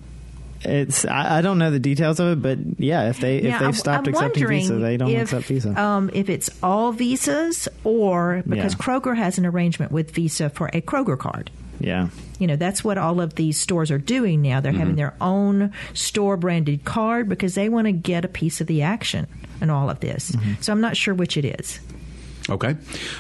It's 0.63 1.05
I, 1.05 1.39
I 1.39 1.41
don't 1.41 1.57
know 1.57 1.71
the 1.71 1.79
details 1.79 2.19
of 2.19 2.27
it, 2.33 2.41
but 2.43 2.79
yeah, 2.79 3.09
if 3.09 3.19
they 3.19 3.37
if 3.37 3.43
Now, 3.45 3.51
they've 3.57 3.61
I'm- 3.63 3.73
stopped 3.73 4.07
I'm 4.07 4.13
accepting 4.13 4.47
Visa, 4.47 4.75
they 4.75 4.95
don't 4.97 5.09
if, 5.09 5.23
accept 5.23 5.45
Visa. 5.45 5.81
Um, 5.81 6.11
if 6.13 6.29
it's 6.29 6.51
all 6.61 6.91
visas, 6.91 7.67
or 7.83 8.43
because 8.47 8.73
Yeah. 8.73 8.77
Kroger 8.79 9.17
has 9.17 9.39
an 9.39 9.47
arrangement 9.47 9.91
with 9.91 10.11
Visa 10.11 10.51
for 10.51 10.67
a 10.73 10.81
Kroger 10.81 11.17
card. 11.17 11.49
Yeah. 11.81 12.09
You 12.39 12.47
know, 12.47 12.55
that's 12.55 12.83
what 12.83 12.97
all 12.97 13.21
of 13.21 13.35
these 13.35 13.59
stores 13.59 13.91
are 13.91 13.97
doing 13.99 14.41
now. 14.41 14.61
They're 14.61 14.71
Mm-hmm. 14.71 14.79
having 14.79 14.95
their 14.95 15.13
own 15.21 15.73
store 15.93 16.37
branded 16.37 16.85
card 16.85 17.29
because 17.29 17.55
they 17.55 17.69
want 17.69 17.85
to 17.85 17.91
get 17.91 18.25
a 18.25 18.27
piece 18.27 18.61
of 18.61 18.67
the 18.67 18.81
action 18.81 19.27
in 19.61 19.69
all 19.69 19.89
of 19.89 19.99
this. 19.99 20.31
Mm-hmm. 20.31 20.61
So 20.61 20.71
I'm 20.73 20.81
not 20.81 20.97
sure 20.97 21.13
which 21.13 21.37
it 21.37 21.45
is. 21.59 21.79
Okay, 22.49 22.75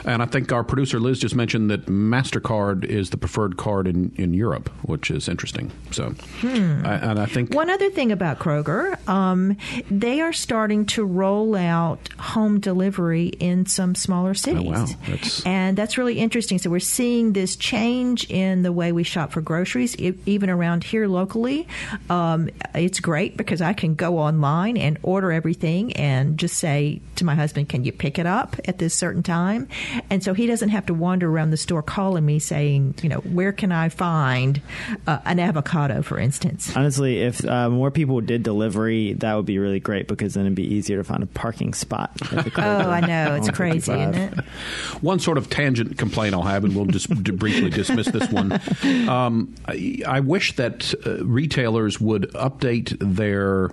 and 0.05 0.21
I 0.21 0.25
think 0.25 0.51
our 0.51 0.63
producer 0.63 0.99
Liz 0.99 1.19
just 1.19 1.35
mentioned 1.35 1.69
that 1.71 1.85
Mastercard 1.85 2.83
is 2.85 3.11
the 3.11 3.17
preferred 3.17 3.55
card 3.57 3.87
in, 3.87 4.11
in 4.15 4.33
Europe, 4.33 4.69
which 4.83 5.11
is 5.11 5.29
interesting. 5.29 5.71
So, 5.91 6.13
I, 6.43 6.47
and 7.01 7.19
I 7.19 7.25
think 7.27 7.53
One 7.53 7.69
other 7.69 7.89
thing 7.91 8.11
about 8.11 8.39
Kroger, 8.39 8.97
um, 9.07 9.57
they 9.89 10.21
are 10.21 10.33
starting 10.33 10.85
to 10.87 11.05
roll 11.05 11.55
out 11.55 12.09
home 12.19 12.59
delivery 12.59 13.27
in 13.27 13.65
some 13.65 13.95
smaller 13.95 14.33
cities. 14.33 14.63
Oh, 14.65 14.71
wow. 14.71 14.85
That's- 15.07 15.45
And 15.45 15.77
that's 15.77 15.97
really 15.97 16.17
interesting. 16.19 16.57
So 16.57 16.69
we're 16.69 16.79
seeing 16.79 17.33
this 17.33 17.55
change 17.55 18.29
in 18.29 18.63
the 18.63 18.71
way 18.71 18.91
we 18.91 19.03
shop 19.03 19.31
for 19.31 19.41
groceries, 19.41 19.95
e- 19.99 20.13
even 20.25 20.49
around 20.49 20.83
here 20.83 21.07
locally. 21.07 21.67
Um, 22.09 22.49
it's 22.75 22.99
great 22.99 23.37
because 23.37 23.61
I 23.61 23.73
can 23.73 23.95
go 23.95 24.17
online 24.17 24.77
and 24.77 24.97
order 25.03 25.31
everything 25.31 25.93
and 25.93 26.37
just 26.37 26.57
say 26.57 27.01
to 27.15 27.25
my 27.25 27.35
husband, 27.35 27.69
Can 27.69 27.83
you 27.83 27.91
pick 27.91 28.17
it 28.19 28.25
up 28.25 28.55
at 28.65 28.77
this 28.79 28.93
certain 28.95 29.20
time? 29.23 29.67
And 30.09 30.23
so 30.23 30.33
he 30.33 30.47
doesn't 30.47 30.69
have 30.69 30.85
to 30.87 30.93
wander 30.93 31.29
around 31.29 31.51
the 31.51 31.57
store 31.57 31.81
calling 31.81 32.25
me 32.25 32.39
saying, 32.39 32.95
You 33.01 33.09
know, 33.09 33.17
where 33.19 33.51
can 33.51 33.71
I 33.71 33.89
find 33.89 34.61
uh, 35.07 35.19
an 35.25 35.39
avocado, 35.39 36.01
for 36.01 36.19
instance? 36.19 36.75
Honestly, 36.75 37.21
if 37.21 37.43
uh, 37.45 37.69
more 37.69 37.91
people 37.91 38.19
did 38.21 38.43
delivery, 38.43 39.13
that 39.13 39.33
would 39.35 39.45
be 39.45 39.57
really 39.59 39.79
great 39.79 40.07
because 40.07 40.33
then 40.33 40.45
it'd 40.45 40.55
be 40.55 40.63
easier 40.73 40.97
to 40.97 41.03
find 41.03 41.23
a 41.23 41.27
parking 41.27 41.73
spot. 41.73 42.11
Oh, 42.57 42.89
I 42.89 42.99
know. 43.01 43.35
It's 43.35 43.49
crazy, 43.53 43.91
isn't 43.91 44.15
it? 44.15 44.39
One 45.01 45.19
sort 45.19 45.37
of 45.37 45.49
tangent 45.49 45.97
complaint 45.97 46.35
I'll 46.35 46.41
have, 46.43 46.63
and 46.63 46.75
we'll 46.75 46.85
just 46.85 47.09
briefly 47.23 47.69
dismiss 47.69 48.07
this 48.07 48.29
one. 48.31 48.59
Um, 49.11 49.53
I, 49.67 50.01
I 50.07 50.19
wish 50.19 50.55
that 50.55 50.93
uh, 51.05 51.23
retailers 51.25 51.99
would 51.99 52.23
update 52.33 52.97
their. 52.99 53.71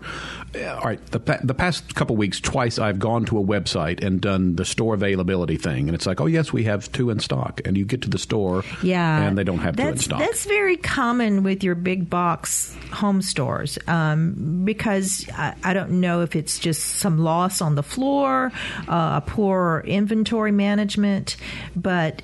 uh, 0.54 0.74
all 0.76 0.84
right, 0.84 1.04
the, 1.06 1.20
pa- 1.20 1.38
the 1.42 1.54
past 1.54 1.94
couple 1.94 2.16
weeks, 2.16 2.40
twice 2.40 2.78
I've 2.78 2.98
gone 2.98 3.24
to 3.26 3.38
a 3.38 3.42
website 3.42 4.02
and 4.02 4.20
done 4.20 4.56
the 4.56 4.64
store 4.64 4.94
availability 4.94 5.27
thing, 5.28 5.88
and 5.88 5.94
it's 5.94 6.06
like, 6.06 6.20
oh 6.20 6.26
yes, 6.26 6.52
we 6.52 6.64
have 6.64 6.90
two 6.92 7.10
in 7.10 7.20
stock, 7.20 7.60
and 7.64 7.76
you 7.76 7.84
get 7.84 8.02
to 8.02 8.10
the 8.10 8.18
store, 8.18 8.64
Yeah, 8.82 9.22
and 9.22 9.36
they 9.36 9.44
don't 9.44 9.58
have 9.58 9.76
two 9.76 9.82
in 9.82 9.88
that's, 9.90 10.04
stock. 10.04 10.18
That's 10.18 10.44
very 10.44 10.76
common 10.76 11.42
with 11.42 11.62
your 11.62 11.74
big 11.74 12.10
box 12.10 12.76
home 12.92 13.22
stores 13.22 13.78
um, 13.86 14.64
because 14.64 15.28
I, 15.34 15.54
I 15.62 15.72
don't 15.74 16.00
know 16.00 16.22
if 16.22 16.34
it's 16.36 16.58
just 16.58 16.82
some 16.82 17.18
loss 17.18 17.60
on 17.60 17.74
the 17.74 17.82
floor, 17.82 18.52
uh, 18.88 19.20
a 19.20 19.24
poor 19.26 19.82
inventory 19.86 20.52
management, 20.52 21.36
but 21.76 22.22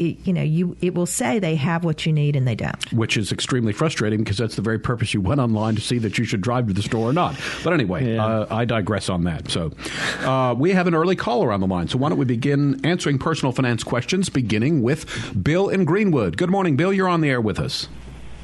it, 0.00 0.18
you 0.24 0.32
know, 0.32 0.42
you 0.42 0.76
it 0.80 0.94
will 0.94 1.06
say 1.06 1.38
they 1.38 1.56
have 1.56 1.84
what 1.84 2.06
you 2.06 2.12
need 2.12 2.36
and 2.36 2.46
they 2.46 2.54
don't. 2.54 2.92
Which 2.92 3.16
is 3.16 3.32
extremely 3.32 3.72
frustrating 3.72 4.20
because 4.20 4.38
that's 4.38 4.56
the 4.56 4.62
very 4.62 4.78
purpose 4.78 5.14
you 5.14 5.20
went 5.20 5.40
online 5.40 5.74
to 5.74 5.80
see 5.80 5.98
that 5.98 6.18
you 6.18 6.24
should 6.24 6.40
drive 6.40 6.66
to 6.68 6.72
the 6.72 6.82
store 6.82 7.10
or 7.10 7.12
not. 7.12 7.36
But 7.64 7.72
anyway, 7.72 8.14
yeah. 8.14 8.24
uh, 8.24 8.46
I 8.50 8.64
digress 8.64 9.08
on 9.08 9.24
that. 9.24 9.50
So 9.50 9.72
uh, 10.20 10.54
we 10.56 10.72
have 10.72 10.86
an 10.86 10.94
early 10.94 11.16
caller 11.16 11.52
on 11.52 11.60
the 11.60 11.66
line. 11.66 11.88
So 11.88 11.98
why 11.98 12.08
don't 12.08 12.18
we 12.18 12.24
begin 12.24 12.84
answering 12.84 13.18
personal 13.18 13.52
finance 13.52 13.84
questions, 13.84 14.28
beginning 14.28 14.82
with 14.82 15.42
Bill 15.42 15.68
in 15.68 15.84
Greenwood. 15.84 16.36
Good 16.36 16.50
morning, 16.50 16.76
Bill. 16.76 16.92
You're 16.92 17.08
on 17.08 17.20
the 17.20 17.30
air 17.30 17.40
with 17.40 17.58
us. 17.58 17.88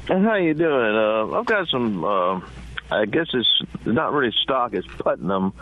How 0.07 0.35
you 0.35 0.53
doing? 0.53 0.95
Uh, 0.95 1.39
I've 1.39 1.45
got 1.45 1.67
some. 1.67 2.03
I 2.91 3.05
guess 3.05 3.27
it's 3.33 3.63
not 3.85 4.13
really 4.13 4.33
stock. 4.43 4.73
It's 4.73 4.87
Putnam 4.87 5.53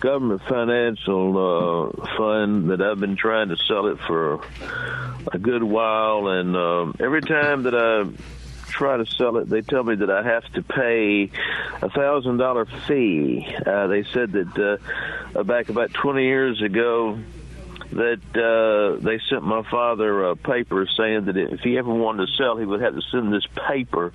Government 0.00 0.42
Financial 0.48 1.92
uh, 1.98 2.06
Fund 2.16 2.70
that 2.70 2.82
I've 2.82 3.00
been 3.00 3.16
trying 3.16 3.48
to 3.48 3.56
sell 3.56 3.86
it 3.86 3.98
for 4.06 4.40
a 5.32 5.38
good 5.38 5.62
while, 5.62 6.28
and 6.28 6.54
uh, 6.54 6.92
every 7.00 7.22
time 7.22 7.62
that 7.64 7.74
I 7.74 8.04
try 8.70 8.98
to 8.98 9.06
sell 9.06 9.38
it, 9.38 9.48
they 9.48 9.62
tell 9.62 9.82
me 9.82 9.96
that 9.96 10.10
I 10.10 10.22
have 10.22 10.44
to 10.52 10.62
pay 10.62 11.30
a 11.80 11.88
thousand 11.88 12.36
dollar 12.36 12.66
fee. 12.86 13.46
Uh, 13.66 13.86
they 13.86 14.04
said 14.04 14.32
that 14.32 14.80
uh, 15.34 15.42
back 15.42 15.70
about 15.70 15.92
twenty 15.94 16.24
years 16.24 16.60
ago 16.60 17.18
that 17.90 18.20
uh, 18.36 19.02
they 19.02 19.18
sent 19.30 19.42
my 19.42 19.62
father 19.70 20.24
a 20.24 20.36
paper 20.36 20.86
saying 20.96 21.24
that 21.24 21.36
if 21.36 21.60
he 21.60 21.78
ever 21.78 21.92
wanted 21.92 22.26
to 22.26 22.32
sell, 22.34 22.56
he 22.56 22.64
would 22.64 22.82
have 22.82 22.94
to 22.94 23.02
send 23.10 23.32
this 23.32 23.46
paper 23.68 24.12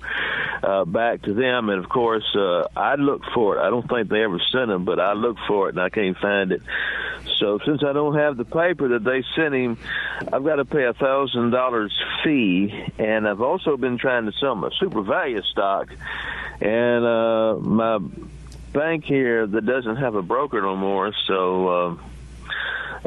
uh, 0.62 0.84
back 0.84 1.22
to 1.22 1.34
them. 1.34 1.68
And 1.68 1.82
of 1.82 1.88
course, 1.88 2.24
uh, 2.36 2.68
I 2.76 2.94
looked 2.94 3.26
for 3.34 3.56
it. 3.56 3.60
I 3.60 3.70
don't 3.70 3.88
think 3.88 4.08
they 4.08 4.22
ever 4.22 4.40
sent 4.52 4.70
him, 4.70 4.84
but 4.84 5.00
I 5.00 5.14
looked 5.14 5.40
for 5.48 5.68
it 5.68 5.74
and 5.74 5.80
I 5.80 5.88
can't 5.88 6.16
find 6.18 6.52
it. 6.52 6.62
So 7.38 7.58
since 7.66 7.82
I 7.82 7.92
don't 7.92 8.14
have 8.14 8.36
the 8.36 8.44
paper 8.44 8.88
that 8.88 9.02
they 9.02 9.24
sent 9.34 9.54
him, 9.54 9.78
I've 10.32 10.44
got 10.44 10.56
to 10.56 10.64
pay 10.64 10.84
a 10.84 10.92
thousand 10.92 11.50
dollars 11.50 11.92
fee, 12.22 12.72
and 12.98 13.26
I've 13.28 13.40
also 13.40 13.76
been 13.76 13.98
trying 13.98 14.26
to 14.26 14.32
sell 14.32 14.54
my 14.54 14.68
SuperValu 14.80 15.42
stock, 15.44 15.92
and 16.60 17.04
uh, 17.04 17.56
my 17.56 17.98
bank 18.72 19.04
here 19.04 19.46
that 19.46 19.66
doesn't 19.66 19.96
have 19.96 20.14
a 20.14 20.22
broker 20.22 20.60
no 20.62 20.76
more, 20.76 21.12
so. 21.26 21.68
Uh, 21.68 21.96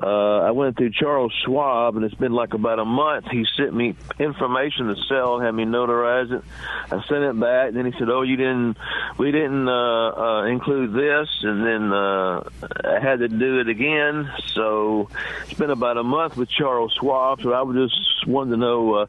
uh, 0.01 0.39
I 0.39 0.51
went 0.51 0.77
through 0.77 0.91
Charles 0.91 1.33
Schwab, 1.43 1.95
and 1.95 2.05
it's 2.05 2.15
been 2.15 2.33
like 2.33 2.53
about 2.53 2.79
a 2.79 2.85
month. 2.85 3.25
He 3.31 3.45
sent 3.55 3.73
me 3.73 3.95
information 4.19 4.87
to 4.87 4.95
sell, 5.09 5.39
had 5.39 5.51
me 5.51 5.65
notarize 5.65 6.31
it. 6.31 6.43
I 6.91 7.03
sent 7.07 7.23
it 7.23 7.39
back. 7.39 7.69
And 7.69 7.77
then 7.77 7.91
he 7.91 7.97
said, 7.97 8.09
"Oh, 8.09 8.21
you 8.21 8.37
didn't, 8.37 8.77
we 9.17 9.31
didn't 9.31 9.67
uh, 9.67 9.71
uh, 9.71 10.45
include 10.45 10.93
this," 10.93 11.29
and 11.41 11.65
then 11.65 11.91
uh, 11.91 12.47
I 12.85 12.99
had 13.01 13.19
to 13.19 13.27
do 13.27 13.59
it 13.59 13.69
again. 13.69 14.29
So 14.53 15.09
it's 15.43 15.59
been 15.59 15.71
about 15.71 15.97
a 15.97 16.03
month 16.03 16.37
with 16.37 16.49
Charles 16.49 16.93
Schwab. 16.99 17.41
So 17.41 17.53
I 17.53 17.61
was 17.63 17.89
just 17.89 18.27
wanting 18.27 18.51
to 18.51 18.57
know, 18.57 18.93
uh, 18.93 19.07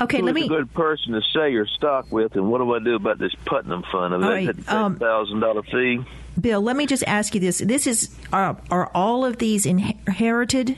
okay, 0.00 0.22
let 0.22 0.34
me 0.34 0.44
a 0.44 0.48
good 0.48 0.72
person 0.72 1.12
to 1.12 1.20
sell 1.32 1.48
your 1.48 1.66
stock 1.66 2.10
with, 2.10 2.36
and 2.36 2.50
what 2.50 2.58
do 2.58 2.74
I 2.74 2.78
do 2.78 2.94
about 2.94 3.18
this 3.18 3.34
Putnam 3.44 3.82
fund? 3.92 4.14
I've 4.14 4.20
right, 4.22 4.68
um, 4.68 4.96
thousand 4.96 5.40
dollar 5.40 5.62
fee. 5.62 6.00
Bill, 6.40 6.62
let 6.62 6.76
me 6.76 6.86
just 6.86 7.04
ask 7.06 7.34
you 7.34 7.40
this: 7.40 7.58
This 7.58 7.86
is 7.86 8.16
are, 8.32 8.56
are 8.70 8.90
all 8.94 9.24
of 9.24 9.38
these 9.38 9.66
inherited 10.06 10.76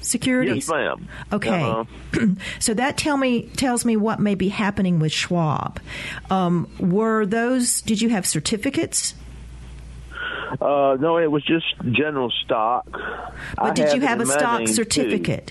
securities? 0.00 0.68
Yes, 0.68 0.70
ma'am. 0.70 1.08
Okay, 1.32 1.62
uh-huh. 1.62 2.26
so 2.58 2.74
that 2.74 2.96
tell 2.96 3.16
me 3.16 3.42
tells 3.56 3.84
me 3.84 3.96
what 3.96 4.20
may 4.20 4.34
be 4.34 4.48
happening 4.48 4.98
with 4.98 5.12
Schwab. 5.12 5.80
Um, 6.30 6.68
were 6.78 7.26
those? 7.26 7.82
Did 7.82 8.00
you 8.00 8.10
have 8.10 8.26
certificates? 8.26 9.14
Uh, 10.60 10.96
no, 11.00 11.18
it 11.18 11.30
was 11.30 11.44
just 11.44 11.66
general 11.90 12.30
stock. 12.44 12.86
But 12.90 13.58
I 13.58 13.70
did 13.72 13.92
you 13.94 14.00
have 14.02 14.20
a 14.20 14.26
stock 14.26 14.68
certificate? 14.68 15.48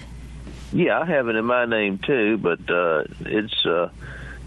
Too. 0.72 0.84
Yeah, 0.84 1.00
I 1.00 1.06
have 1.06 1.28
it 1.28 1.36
in 1.36 1.46
my 1.46 1.66
name 1.66 2.00
too, 2.00 2.38
but 2.38 2.60
uh, 2.70 3.04
it's. 3.22 3.66
Uh, 3.66 3.90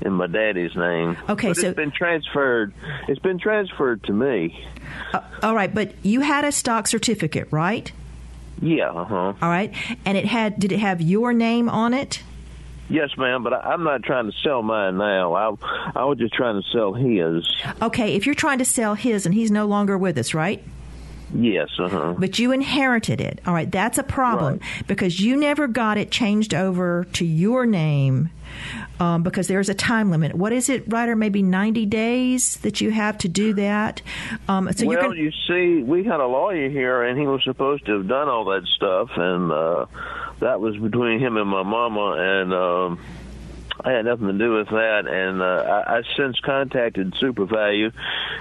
in 0.01 0.13
my 0.13 0.29
daddy's 0.29 0.77
name. 0.77 1.17
Okay, 1.29 1.49
but 1.49 1.57
so 1.57 1.69
it's 1.69 1.77
been 1.77 1.91
transferred. 1.91 2.73
It's 3.09 3.19
been 3.19 3.41
transferred 3.41 4.05
to 4.05 4.13
me. 4.13 4.65
Uh, 5.13 5.21
all 5.43 5.57
right, 5.57 5.75
but 5.75 5.93
you 6.05 6.21
had 6.21 6.45
a 6.45 6.53
stock 6.53 6.87
certificate, 6.87 7.49
right? 7.51 7.91
Yeah. 8.61 8.91
Uh 8.91 9.05
huh. 9.05 9.33
All 9.41 9.49
right, 9.49 9.75
and 10.05 10.19
it 10.19 10.27
had. 10.27 10.59
Did 10.59 10.73
it 10.73 10.81
have 10.81 11.00
your 11.00 11.33
name 11.33 11.69
on 11.69 11.95
it? 11.95 12.23
Yes, 12.91 13.11
ma'am, 13.19 13.43
but 13.43 13.53
I, 13.53 13.75
am 13.75 13.85
not 13.85 14.03
trying 14.03 14.31
to 14.31 14.37
sell 14.43 14.62
mine 14.62 14.97
now. 14.97 15.35
I, 15.35 15.55
I 15.95 16.05
was 16.05 16.17
just 16.19 16.33
trying 16.33 16.61
to 16.61 16.67
sell 16.71 16.95
his. 16.95 17.45
Okay, 17.83 18.15
if 18.15 18.25
you're 18.25 18.35
trying 18.35 18.59
to 18.59 18.65
sell 18.65 18.95
his 18.95 19.27
and 19.27 19.35
he's 19.35 19.50
no 19.50 19.67
longer 19.67 19.99
with 19.99 20.17
us, 20.17 20.33
right? 20.33 20.62
Yes, 21.35 21.69
uh-huh. 21.79 22.15
But 22.17 22.38
you 22.38 22.53
inherited 22.53 23.21
it. 23.21 23.41
All 23.47 23.53
right, 23.53 23.71
that's 23.71 23.99
a 23.99 24.03
problem 24.03 24.59
right. 24.59 24.87
because 24.87 25.21
you 25.21 25.37
never 25.37 25.69
got 25.69 25.99
it 25.99 26.11
changed 26.11 26.55
over 26.55 27.05
to 27.12 27.27
your 27.27 27.67
name 27.67 28.31
um, 29.00 29.23
because 29.23 29.49
there's 29.49 29.69
a 29.69 29.75
time 29.75 30.11
limit. 30.11 30.35
What 30.35 30.52
is 30.52 30.69
it, 30.69 30.85
Ryder? 30.87 31.17
Maybe 31.17 31.43
90 31.43 31.87
days 31.87 32.57
that 32.59 32.81
you 32.81 32.90
have 32.90 33.19
to 33.19 33.28
do 33.28 33.55
that. 33.55 34.02
Um, 34.49 34.73
so 34.73 34.87
well, 34.87 35.00
gonna... 35.00 35.17
you 35.17 35.33
see, 35.47 35.83
we 35.83 36.05
had 36.05 36.21
a 36.21 36.26
lawyer 36.26 36.69
here, 36.69 37.02
and 37.02 37.19
he 37.19 37.26
was 37.26 37.43
supposed 37.45 37.87
to 37.87 37.99
have 37.99 38.09
done 38.09 38.28
all 38.28 38.45
that 38.47 38.67
stuff, 38.76 39.11
and 39.17 39.52
uh, 39.52 39.87
that 40.40 40.61
was 40.61 40.76
between 40.76 41.21
him 41.21 41.37
and 41.37 41.49
my 41.49 41.62
mama, 41.62 42.17
and. 42.19 42.52
Um, 42.52 43.00
I 43.85 43.93
had 43.93 44.05
nothing 44.05 44.27
to 44.27 44.33
do 44.33 44.55
with 44.55 44.69
that, 44.69 45.07
and 45.07 45.41
uh, 45.41 45.45
I, 45.45 45.99
I 45.99 46.03
since 46.17 46.39
contacted 46.41 47.15
SuperValu, 47.15 47.93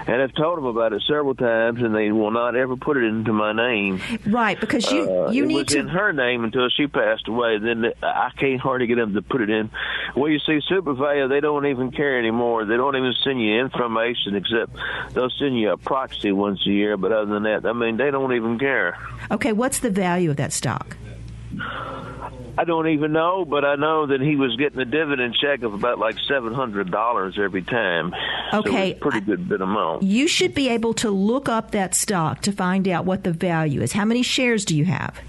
and 0.06 0.22
I've 0.22 0.34
told 0.34 0.58
them 0.58 0.64
about 0.64 0.92
it 0.92 1.02
several 1.06 1.34
times, 1.34 1.80
and 1.80 1.94
they 1.94 2.10
will 2.10 2.32
not 2.32 2.56
ever 2.56 2.76
put 2.76 2.96
it 2.96 3.04
into 3.04 3.32
my 3.32 3.52
name. 3.52 4.00
Right, 4.26 4.58
because 4.58 4.90
you 4.90 5.02
uh, 5.02 5.30
you 5.30 5.44
it 5.44 5.46
need 5.46 5.54
was 5.54 5.66
to 5.68 5.78
in 5.78 5.88
her 5.88 6.12
name 6.12 6.44
until 6.44 6.68
she 6.70 6.86
passed 6.88 7.28
away. 7.28 7.58
Then 7.58 7.92
I 8.02 8.30
can't 8.36 8.60
hardly 8.60 8.86
get 8.88 8.96
them 8.96 9.14
to 9.14 9.22
put 9.22 9.40
it 9.40 9.50
in. 9.50 9.70
Well, 10.16 10.30
you 10.30 10.40
see, 10.40 10.60
SuperValu 10.70 11.28
they 11.28 11.40
don't 11.40 11.66
even 11.66 11.92
care 11.92 12.18
anymore. 12.18 12.64
They 12.64 12.76
don't 12.76 12.96
even 12.96 13.14
send 13.22 13.40
you 13.40 13.60
information 13.60 14.34
except 14.34 14.76
they'll 15.14 15.30
send 15.30 15.58
you 15.58 15.70
a 15.70 15.76
proxy 15.76 16.32
once 16.32 16.66
a 16.66 16.70
year. 16.70 16.96
But 16.96 17.12
other 17.12 17.32
than 17.32 17.44
that, 17.44 17.64
I 17.64 17.72
mean, 17.72 17.96
they 17.96 18.10
don't 18.10 18.34
even 18.34 18.58
care. 18.58 18.98
Okay, 19.30 19.52
what's 19.52 19.78
the 19.78 19.90
value 19.90 20.30
of 20.30 20.36
that 20.36 20.52
stock? 20.52 20.96
I 22.58 22.64
don't 22.64 22.88
even 22.88 23.12
know, 23.12 23.44
but 23.44 23.64
I 23.64 23.76
know 23.76 24.06
that 24.06 24.20
he 24.20 24.34
was 24.34 24.56
getting 24.56 24.80
a 24.80 24.84
dividend 24.84 25.36
check 25.40 25.62
of 25.62 25.74
about 25.74 26.00
like 26.00 26.16
seven 26.26 26.52
hundred 26.52 26.90
dollars 26.90 27.38
every 27.38 27.62
time. 27.62 28.12
Okay, 28.52 28.94
so 28.94 28.98
pretty 28.98 29.20
good 29.20 29.48
bit 29.48 29.60
amount. 29.60 30.02
You 30.02 30.26
should 30.26 30.54
be 30.54 30.68
able 30.68 30.92
to 30.94 31.08
look 31.08 31.48
up 31.48 31.70
that 31.70 31.94
stock 31.94 32.40
to 32.42 32.50
find 32.50 32.88
out 32.88 33.04
what 33.04 33.22
the 33.22 33.32
value 33.32 33.80
is. 33.80 33.92
How 33.92 34.04
many 34.04 34.24
shares 34.24 34.64
do 34.64 34.76
you 34.76 34.86
have? 34.86 35.20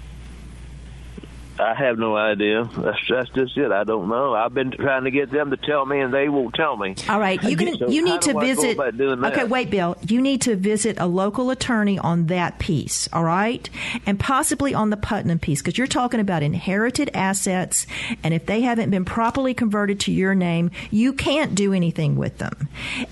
I 1.60 1.74
have 1.74 1.98
no 1.98 2.16
idea. 2.16 2.64
That's, 2.76 2.98
that's 3.08 3.30
just 3.30 3.56
it. 3.56 3.70
I 3.70 3.84
don't 3.84 4.08
know. 4.08 4.34
I've 4.34 4.54
been 4.54 4.70
trying 4.70 5.04
to 5.04 5.10
get 5.10 5.30
them 5.30 5.50
to 5.50 5.56
tell 5.56 5.84
me, 5.84 6.00
and 6.00 6.12
they 6.12 6.28
won't 6.28 6.54
tell 6.54 6.76
me. 6.76 6.94
All 7.08 7.20
right, 7.20 7.42
you 7.42 7.56
can. 7.56 7.76
So 7.76 7.88
you 7.88 8.02
need 8.02 8.22
to 8.22 8.38
visit. 8.40 8.78
Okay, 8.78 9.44
wait, 9.44 9.70
Bill. 9.70 9.96
You 10.06 10.20
need 10.20 10.42
to 10.42 10.56
visit 10.56 10.96
a 10.98 11.06
local 11.06 11.50
attorney 11.50 11.98
on 11.98 12.26
that 12.26 12.58
piece. 12.58 13.08
All 13.12 13.24
right, 13.24 13.68
and 14.06 14.18
possibly 14.18 14.74
on 14.74 14.90
the 14.90 14.96
Putnam 14.96 15.38
piece 15.38 15.60
because 15.60 15.76
you're 15.76 15.86
talking 15.86 16.20
about 16.20 16.42
inherited 16.42 17.10
assets, 17.14 17.86
and 18.22 18.32
if 18.32 18.46
they 18.46 18.62
haven't 18.62 18.90
been 18.90 19.04
properly 19.04 19.54
converted 19.54 20.00
to 20.00 20.12
your 20.12 20.34
name, 20.34 20.70
you 20.90 21.12
can't 21.12 21.54
do 21.54 21.72
anything 21.72 22.16
with 22.16 22.38
them. 22.38 22.68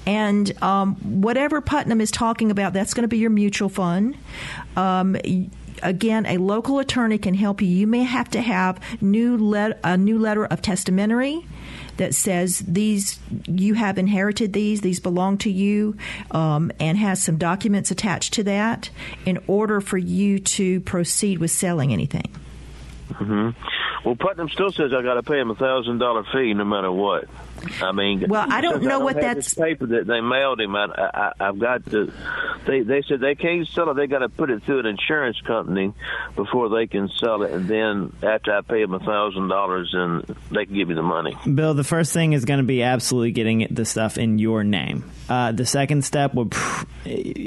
And 0.07 0.61
um, 0.63 0.97
whatever 1.21 1.61
Putnam 1.61 2.01
is 2.01 2.11
talking 2.11 2.51
about, 2.51 2.73
that's 2.73 2.95
going 2.95 3.03
to 3.03 3.09
be 3.09 3.19
your 3.19 3.31
mutual 3.31 3.69
fund. 3.69 4.17
Um, 4.77 5.17
again, 5.83 6.27
a 6.27 6.39
local 6.39 6.79
attorney 6.79 7.19
can 7.19 7.35
help 7.35 7.63
you. 7.63 7.69
You 7.69 7.87
may 7.87 8.03
have 8.03 8.31
to 8.31 8.41
have 8.41 8.81
new 9.03 9.37
let, 9.37 9.79
a 9.85 9.97
new 9.97 10.19
letter 10.19 10.45
of 10.45 10.63
testamentary 10.63 11.45
that 11.99 12.15
says 12.15 12.61
these 12.61 13.19
you 13.47 13.75
have 13.75 13.99
inherited 13.99 14.53
these 14.53 14.81
these 14.81 15.01
belong 15.01 15.37
to 15.37 15.51
you 15.51 15.97
um, 16.31 16.73
and 16.81 16.97
has 16.97 17.23
some 17.23 17.37
documents 17.37 17.91
attached 17.91 18.33
to 18.35 18.45
that 18.45 18.89
in 19.27 19.39
order 19.47 19.81
for 19.81 19.99
you 19.99 20.39
to 20.39 20.81
proceed 20.81 21.39
with 21.39 21.51
selling 21.51 21.93
anything 21.93 22.31
mm-hmm. 23.11 23.51
well 24.05 24.17
putnam 24.17 24.49
still 24.49 24.73
says 24.73 24.93
i 24.95 25.03
got 25.03 25.15
to 25.15 25.23
pay 25.23 25.39
him 25.39 25.51
a 25.51 25.55
thousand 25.55 25.99
dollar 25.99 26.25
fee 26.33 26.55
no 26.55 26.65
matter 26.65 26.91
what 26.91 27.25
I 27.83 27.93
mean, 27.93 28.25
well, 28.29 28.47
I 28.49 28.61
don't 28.61 28.83
know 28.83 28.89
I 28.89 28.93
don't 28.93 29.05
what 29.05 29.21
that's 29.21 29.55
paper 29.55 29.87
that 29.87 30.07
they 30.07 30.21
mailed 30.21 30.61
him. 30.61 30.75
I, 30.77 31.33
I, 31.39 31.47
have 31.47 31.59
got 31.59 31.85
to. 31.87 32.13
They 32.67 32.83
they 32.83 33.03
said 33.03 33.21
they 33.21 33.35
can't 33.35 33.67
sell 33.69 33.91
it. 33.91 33.95
They 33.95 34.07
got 34.07 34.21
to 34.21 34.29
put 34.29 34.51
it 34.51 34.63
through 34.65 34.81
an 34.81 34.87
insurance 34.87 35.41
company 35.41 35.93
before 36.37 36.69
they 36.69 36.87
can 36.87 37.09
sell 37.09 37.43
it, 37.43 37.53
and 37.53 37.69
then 37.69 38.13
after 38.23 38.57
I 38.57 38.61
pay 38.61 38.83
them 38.83 38.95
a 38.95 39.01
thousand 39.01 39.49
dollars, 39.49 39.91
and 39.93 40.25
they 40.51 40.67
can 40.67 40.75
give 40.75 40.89
me 40.89 40.95
the 40.95 41.03
money. 41.03 41.37
Bill, 41.53 41.75
the 41.75 41.85
first 41.85 42.13
thing 42.13 42.33
is 42.33 42.45
going 42.45 42.59
to 42.59 42.67
be 42.67 42.83
absolutely 42.83 43.33
getting 43.33 43.67
the 43.71 43.85
stuff 43.85 44.19
in 44.19 44.39
your 44.39 44.65
name. 44.65 45.11
Uh, 45.29 45.53
the 45.53 45.67
second 45.67 46.05
step 46.05 46.35
would. 46.35 46.55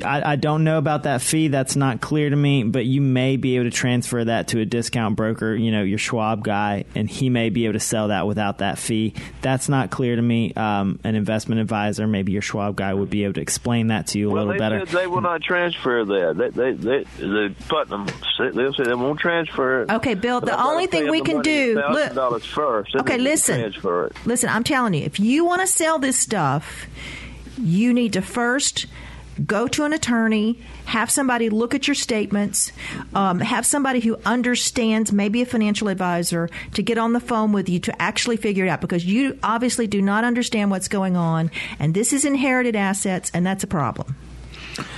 I, 0.04 0.32
I 0.32 0.36
don't 0.36 0.64
know 0.64 0.78
about 0.78 1.04
that 1.04 1.22
fee. 1.22 1.48
That's 1.48 1.76
not 1.76 2.02
clear 2.02 2.30
to 2.30 2.36
me, 2.36 2.64
but 2.64 2.86
you 2.86 3.02
may 3.02 3.38
be 3.38 3.56
able 3.56 3.66
to 3.66 3.72
transfer 3.72 4.24
that 4.24 4.50
to 4.50 4.60
a 4.60 4.66
discount 4.66 5.16
broker. 5.16 5.56
You 5.56 5.72
know, 5.72 5.84
your 5.84 5.98
Schwab 5.98 6.44
guy, 6.44 6.86
and 6.96 7.10
he 7.10 7.30
may 7.30 7.50
be 7.50 7.66
able 7.66 7.74
to 7.74 7.80
sell 7.80 8.10
that 8.10 8.28
without 8.28 8.60
that 8.60 8.78
fee. 8.78 9.14
That's 9.42 9.70
not 9.70 9.90
clear 9.90 10.01
clear 10.02 10.16
to 10.16 10.22
me. 10.22 10.52
Um, 10.56 11.00
an 11.04 11.14
investment 11.14 11.62
advisor, 11.62 12.08
maybe 12.08 12.32
your 12.32 12.42
Schwab 12.42 12.76
guy, 12.76 12.92
would 12.92 13.12
be 13.12 13.24
able 13.24 13.36
to 13.36 13.42
explain 13.42 13.88
that 13.88 14.08
to 14.08 14.18
you 14.18 14.32
a 14.32 14.34
well, 14.34 14.46
little 14.46 14.54
they 14.54 14.58
better. 14.58 14.80
Said 14.80 14.98
they 14.98 15.06
will 15.06 15.22
not 15.22 15.44
transfer 15.44 16.04
that. 16.04 16.38
They 16.38 16.50
they 16.50 16.72
they, 16.72 17.04
they 17.20 17.56
Putnam. 17.70 18.08
They'll 18.40 18.74
say 18.74 18.86
they 18.86 18.96
won't 18.96 19.20
transfer 19.20 19.84
it. 19.84 19.92
Okay, 19.92 20.16
Bill. 20.16 20.42
The 20.42 20.60
only 20.60 20.88
thing 20.88 21.12
we 21.12 21.22
can 21.22 21.44
do. 21.44 21.76
Look, 21.92 22.16
dollars 22.16 22.46
first. 22.46 22.96
Okay, 22.96 23.20
listen. 23.20 23.60
Transfer 23.60 24.08
it. 24.08 24.16
Listen, 24.26 24.50
I'm 24.50 24.64
telling 24.64 24.96
you, 24.96 25.04
if 25.04 25.20
you 25.20 25.46
want 25.46 25.62
to 25.62 25.68
sell 25.68 26.00
this 26.00 26.18
stuff, 26.18 26.88
you 27.60 27.94
need 27.94 28.14
to 28.14 28.24
first 28.24 28.88
go 29.46 29.68
to 29.68 29.84
an 29.84 29.94
attorney, 29.94 30.60
have 30.86 31.10
somebody 31.10 31.50
look 31.50 31.74
at 31.74 31.88
your 31.88 31.96
statements, 31.96 32.72
um, 33.14 33.40
have 33.40 33.66
somebody 33.66 34.00
who 34.00 34.18
understands, 34.26 35.12
maybe 35.12 35.42
a 35.42 35.46
financial 35.46 35.88
advisor, 35.88 36.50
to 36.74 36.84
get 36.84 36.98
on 36.98 37.14
the 37.14 37.20
phone 37.20 37.52
with 37.52 37.70
you 37.70 37.80
to 37.80 38.02
actually 38.02 38.38
figure 38.38 38.66
it 38.66 38.70
out 38.70 38.82
because 38.82 39.06
you 39.06 39.38
obviously 39.44 39.88
do 39.88 40.02
not 40.02 40.24
understand 40.24 40.72
what's 40.72 40.88
going 40.88 41.16
on, 41.16 41.52
and 41.80 41.94
this 41.94 42.14
is 42.14 42.26
inherited 42.26 42.76
assets, 42.76 43.32
and 43.34 43.46
that's 43.46 43.64
a 43.64 43.68
problem. 43.68 44.16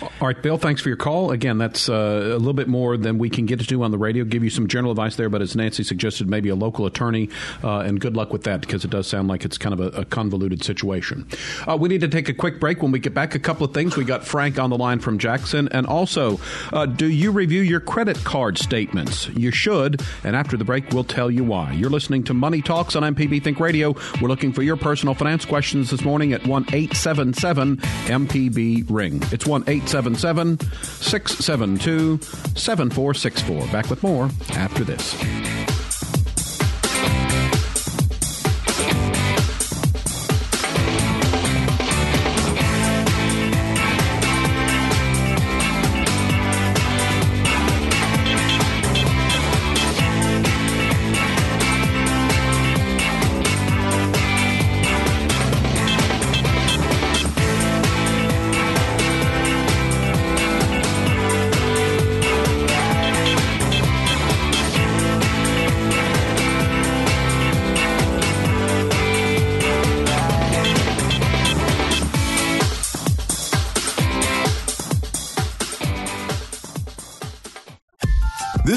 All 0.02 0.28
right, 0.28 0.42
Bill, 0.42 0.58
thanks 0.58 0.82
for 0.82 0.90
your 0.90 0.98
call. 0.98 1.32
Again, 1.32 1.58
that's 1.58 1.90
uh, 1.90 1.94
a 1.94 2.38
little 2.38 2.54
bit 2.54 2.68
more 2.68 2.98
than 2.98 3.18
we 3.18 3.30
can 3.30 3.46
get 3.46 3.60
to 3.60 3.66
do 3.66 3.84
on 3.84 3.92
the 3.92 3.98
radio. 3.98 4.24
Give 4.24 4.44
you 4.44 4.50
some 4.50 4.68
general 4.68 4.92
advice 4.92 5.16
there, 5.16 5.30
but 5.30 5.42
as 5.42 5.56
Nancy 5.56 5.84
suggested, 5.84 6.30
maybe 6.30 6.50
a 6.50 6.56
local 6.56 6.86
attorney, 6.86 7.30
uh, 7.64 7.80
and 7.80 8.00
good 8.00 8.16
luck 8.16 8.32
with 8.32 8.44
that 8.44 8.62
because 8.62 8.86
it 8.86 8.92
does 8.92 9.08
sound 9.08 9.28
like 9.28 9.46
it's 9.46 9.58
kind 9.58 9.74
of 9.74 9.80
a, 9.80 10.02
a 10.02 10.06
convoluted 10.06 10.64
situation. 10.64 11.28
Uh, 11.68 11.78
we 11.78 11.90
need 11.90 12.02
to 12.02 12.08
take 12.08 12.30
a 12.30 12.34
quick 12.34 12.60
break. 12.60 12.82
When 12.82 12.92
we 12.92 13.00
get 13.00 13.14
back, 13.14 13.36
a 13.36 13.40
couple 13.40 13.66
of 13.66 13.74
things. 13.74 13.98
We 13.98 14.06
got 14.06 14.26
Frank 14.26 14.60
on 14.60 14.70
the 14.70 14.78
line 14.78 15.00
from 15.00 15.18
Jackson, 15.18 15.68
and 15.72 15.86
also, 15.88 16.40
uh, 16.72 16.86
do 16.86 17.08
you 17.08 17.32
review 17.32 17.62
your 17.62 17.80
credit 17.80 18.18
card 18.24 18.58
statements? 18.58 19.28
You 19.30 19.52
should, 19.52 20.02
and 20.24 20.36
after 20.36 20.58
the 20.58 20.64
break, 20.64 20.92
we'll 20.92 21.04
tell 21.04 21.30
you 21.30 21.44
why. 21.44 21.74
You're 21.74 21.90
listening 21.90 22.24
to 22.26 22.34
Money 22.34 22.62
Talks 22.62 22.96
on 22.96 23.04
MPB 23.04 23.44
Think 23.44 23.60
Radio. 23.60 23.96
We're 24.22 24.30
looking 24.30 24.54
for 24.54 24.64
your 24.64 24.78
personal 24.78 25.16
finance 25.16 25.46
questions 25.46 25.90
this 25.92 26.04
morning 26.04 26.34
at 26.34 26.46
one 26.48 26.66
eight 26.74 26.94
seven 26.96 27.34
seven 27.34 27.78
MPB 28.08 28.86
Ring. 28.90 29.22
It's 29.32 29.46
one 29.46 29.64
877 29.74 30.60
672 30.84 32.20
7464. 32.56 33.68
Back 33.72 33.90
with 33.90 34.04
more 34.04 34.30
after 34.52 34.84
this. 34.84 35.73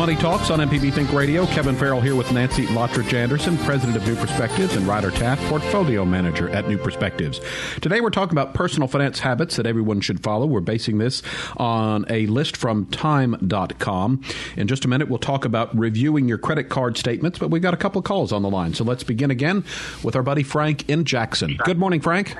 Money 0.00 0.16
Talks 0.16 0.48
on 0.48 0.60
MPB 0.60 0.94
Think 0.94 1.12
Radio. 1.12 1.44
Kevin 1.44 1.76
Farrell 1.76 2.00
here 2.00 2.14
with 2.14 2.32
Nancy 2.32 2.64
Lottridge 2.68 3.12
Anderson, 3.12 3.58
president 3.58 3.98
of 3.98 4.06
New 4.06 4.16
Perspectives, 4.16 4.74
and 4.74 4.86
Ryder 4.86 5.10
Taft, 5.10 5.42
portfolio 5.42 6.06
manager 6.06 6.48
at 6.48 6.66
New 6.66 6.78
Perspectives. 6.78 7.38
Today 7.82 8.00
we're 8.00 8.08
talking 8.08 8.32
about 8.32 8.54
personal 8.54 8.88
finance 8.88 9.18
habits 9.18 9.56
that 9.56 9.66
everyone 9.66 10.00
should 10.00 10.22
follow. 10.22 10.46
We're 10.46 10.60
basing 10.60 10.96
this 10.96 11.22
on 11.58 12.06
a 12.08 12.24
list 12.28 12.56
from 12.56 12.86
time.com. 12.86 14.22
In 14.56 14.68
just 14.68 14.86
a 14.86 14.88
minute, 14.88 15.10
we'll 15.10 15.18
talk 15.18 15.44
about 15.44 15.78
reviewing 15.78 16.26
your 16.28 16.38
credit 16.38 16.70
card 16.70 16.96
statements, 16.96 17.38
but 17.38 17.50
we've 17.50 17.60
got 17.60 17.74
a 17.74 17.76
couple 17.76 17.98
of 17.98 18.06
calls 18.06 18.32
on 18.32 18.40
the 18.40 18.48
line. 18.48 18.72
So 18.72 18.84
let's 18.84 19.04
begin 19.04 19.30
again 19.30 19.64
with 20.02 20.16
our 20.16 20.22
buddy 20.22 20.44
Frank 20.44 20.88
in 20.88 21.04
Jackson. 21.04 21.58
Good 21.62 21.78
morning, 21.78 22.00
Frank. 22.00 22.38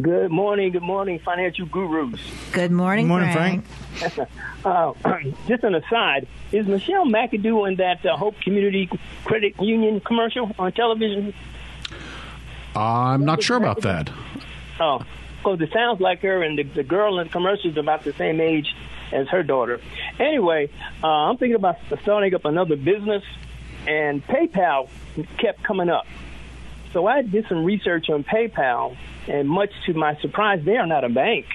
Good 0.00 0.30
morning, 0.30 0.72
good 0.72 0.82
morning, 0.82 1.18
financial 1.20 1.64
gurus. 1.66 2.20
Good 2.52 2.70
morning, 2.70 3.06
Good 3.06 3.08
morning, 3.08 3.32
Frank. 3.32 3.66
Frank. 3.66 4.28
Uh, 4.64 4.92
just 5.46 5.62
an 5.62 5.76
aside, 5.76 6.26
is 6.50 6.66
Michelle 6.66 7.06
McAdoo 7.06 7.68
in 7.68 7.76
that 7.76 8.04
uh, 8.04 8.16
Hope 8.16 8.34
Community 8.40 8.90
Credit 9.24 9.54
Union 9.60 10.00
commercial 10.00 10.50
on 10.58 10.72
television? 10.72 11.32
I'm 12.74 13.24
not 13.24 13.44
sure 13.44 13.58
about 13.58 13.82
that. 13.82 14.10
Oh, 14.80 15.02
because 15.38 15.60
it 15.60 15.72
sounds 15.72 16.00
like 16.00 16.20
her, 16.22 16.42
and 16.42 16.58
the, 16.58 16.64
the 16.64 16.82
girl 16.82 17.20
in 17.20 17.28
the 17.28 17.32
commercial 17.32 17.70
is 17.70 17.76
about 17.76 18.02
the 18.02 18.12
same 18.14 18.40
age 18.40 18.74
as 19.12 19.28
her 19.28 19.44
daughter. 19.44 19.80
Anyway, 20.18 20.68
uh, 21.00 21.06
I'm 21.06 21.36
thinking 21.36 21.54
about 21.54 21.76
starting 22.02 22.34
up 22.34 22.44
another 22.44 22.74
business, 22.74 23.22
and 23.86 24.26
PayPal 24.26 24.88
kept 25.38 25.62
coming 25.62 25.88
up. 25.90 26.06
So 26.92 27.06
I 27.06 27.22
did 27.22 27.46
some 27.48 27.64
research 27.64 28.10
on 28.10 28.24
PayPal, 28.24 28.96
and 29.28 29.48
much 29.48 29.70
to 29.86 29.94
my 29.94 30.16
surprise, 30.20 30.62
they 30.64 30.76
are 30.76 30.86
not 30.86 31.04
a 31.04 31.08
bank. 31.08 31.46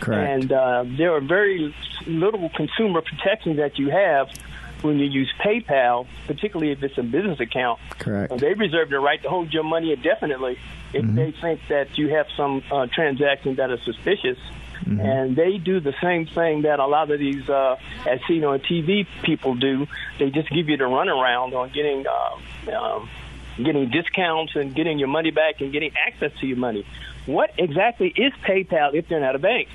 Correct. 0.00 0.42
And 0.42 0.52
uh, 0.52 0.84
there 0.86 1.14
are 1.14 1.20
very 1.20 1.74
little 2.06 2.50
consumer 2.50 3.00
protections 3.00 3.56
that 3.56 3.78
you 3.78 3.90
have 3.90 4.28
when 4.82 4.98
you 4.98 5.06
use 5.06 5.32
PayPal, 5.42 6.06
particularly 6.26 6.72
if 6.72 6.82
it's 6.82 6.98
a 6.98 7.02
business 7.02 7.40
account. 7.40 7.80
Correct. 7.98 8.32
Uh, 8.32 8.36
they 8.36 8.52
reserve 8.54 8.90
the 8.90 8.98
right 8.98 9.22
to 9.22 9.28
hold 9.28 9.52
your 9.52 9.64
money 9.64 9.92
indefinitely 9.92 10.58
if 10.92 11.04
Mm-hmm. 11.04 11.16
they 11.16 11.32
think 11.32 11.60
that 11.68 11.98
you 11.98 12.08
have 12.10 12.26
some 12.36 12.62
uh, 12.70 12.86
transactions 12.92 13.56
that 13.56 13.70
are 13.70 13.80
suspicious. 13.80 14.38
Mm-hmm. 14.84 15.00
And 15.00 15.36
they 15.36 15.58
do 15.58 15.80
the 15.80 15.94
same 16.02 16.26
thing 16.26 16.62
that 16.62 16.78
a 16.78 16.86
lot 16.86 17.10
of 17.10 17.18
these, 17.18 17.48
uh, 17.48 17.76
as 18.06 18.20
seen 18.28 18.44
on 18.44 18.60
TV, 18.60 19.06
people 19.22 19.54
do. 19.54 19.86
They 20.18 20.30
just 20.30 20.50
give 20.50 20.68
you 20.68 20.76
the 20.76 20.84
runaround 20.84 21.54
on 21.54 21.70
getting 21.70 22.04
uh, 22.06 22.76
um, 22.76 23.08
getting 23.56 23.90
discounts 23.90 24.56
and 24.56 24.74
getting 24.74 24.98
your 24.98 25.08
money 25.08 25.30
back 25.30 25.60
and 25.60 25.72
getting 25.72 25.92
access 26.06 26.32
to 26.40 26.46
your 26.46 26.56
money. 26.56 26.86
What 27.26 27.52
exactly 27.58 28.08
is 28.16 28.32
PayPal 28.46 28.94
if 28.94 29.08
they're 29.08 29.20
not 29.20 29.34
a 29.36 29.38
bank? 29.38 29.68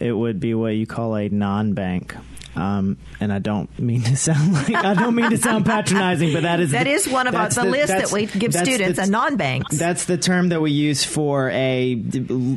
it 0.00 0.12
would 0.12 0.40
be 0.40 0.52
what 0.54 0.70
you 0.70 0.86
call 0.86 1.14
a 1.16 1.28
non-bank. 1.28 2.16
Um, 2.54 2.98
and 3.20 3.32
I 3.32 3.38
don't 3.38 3.78
mean 3.78 4.02
to 4.02 4.16
sound 4.16 4.52
like 4.54 4.74
I 4.74 4.92
don't 4.94 5.14
mean 5.14 5.30
to 5.30 5.38
sound 5.38 5.64
patronizing, 5.64 6.32
but 6.34 6.42
that 6.42 6.60
is 6.60 6.72
That 6.72 6.84
the, 6.84 6.90
is 6.90 7.08
one 7.08 7.26
of 7.26 7.34
our, 7.34 7.42
that's 7.42 7.54
the, 7.56 7.64
list 7.64 7.88
that 7.88 8.12
we 8.12 8.26
give 8.26 8.52
students, 8.52 8.98
the- 8.98 9.04
a 9.04 9.06
non-bank. 9.06 9.70
That's 9.70 10.04
the 10.04 10.18
term 10.18 10.50
that 10.50 10.60
we 10.60 10.70
use 10.72 11.02
for 11.04 11.50
a 11.50 12.02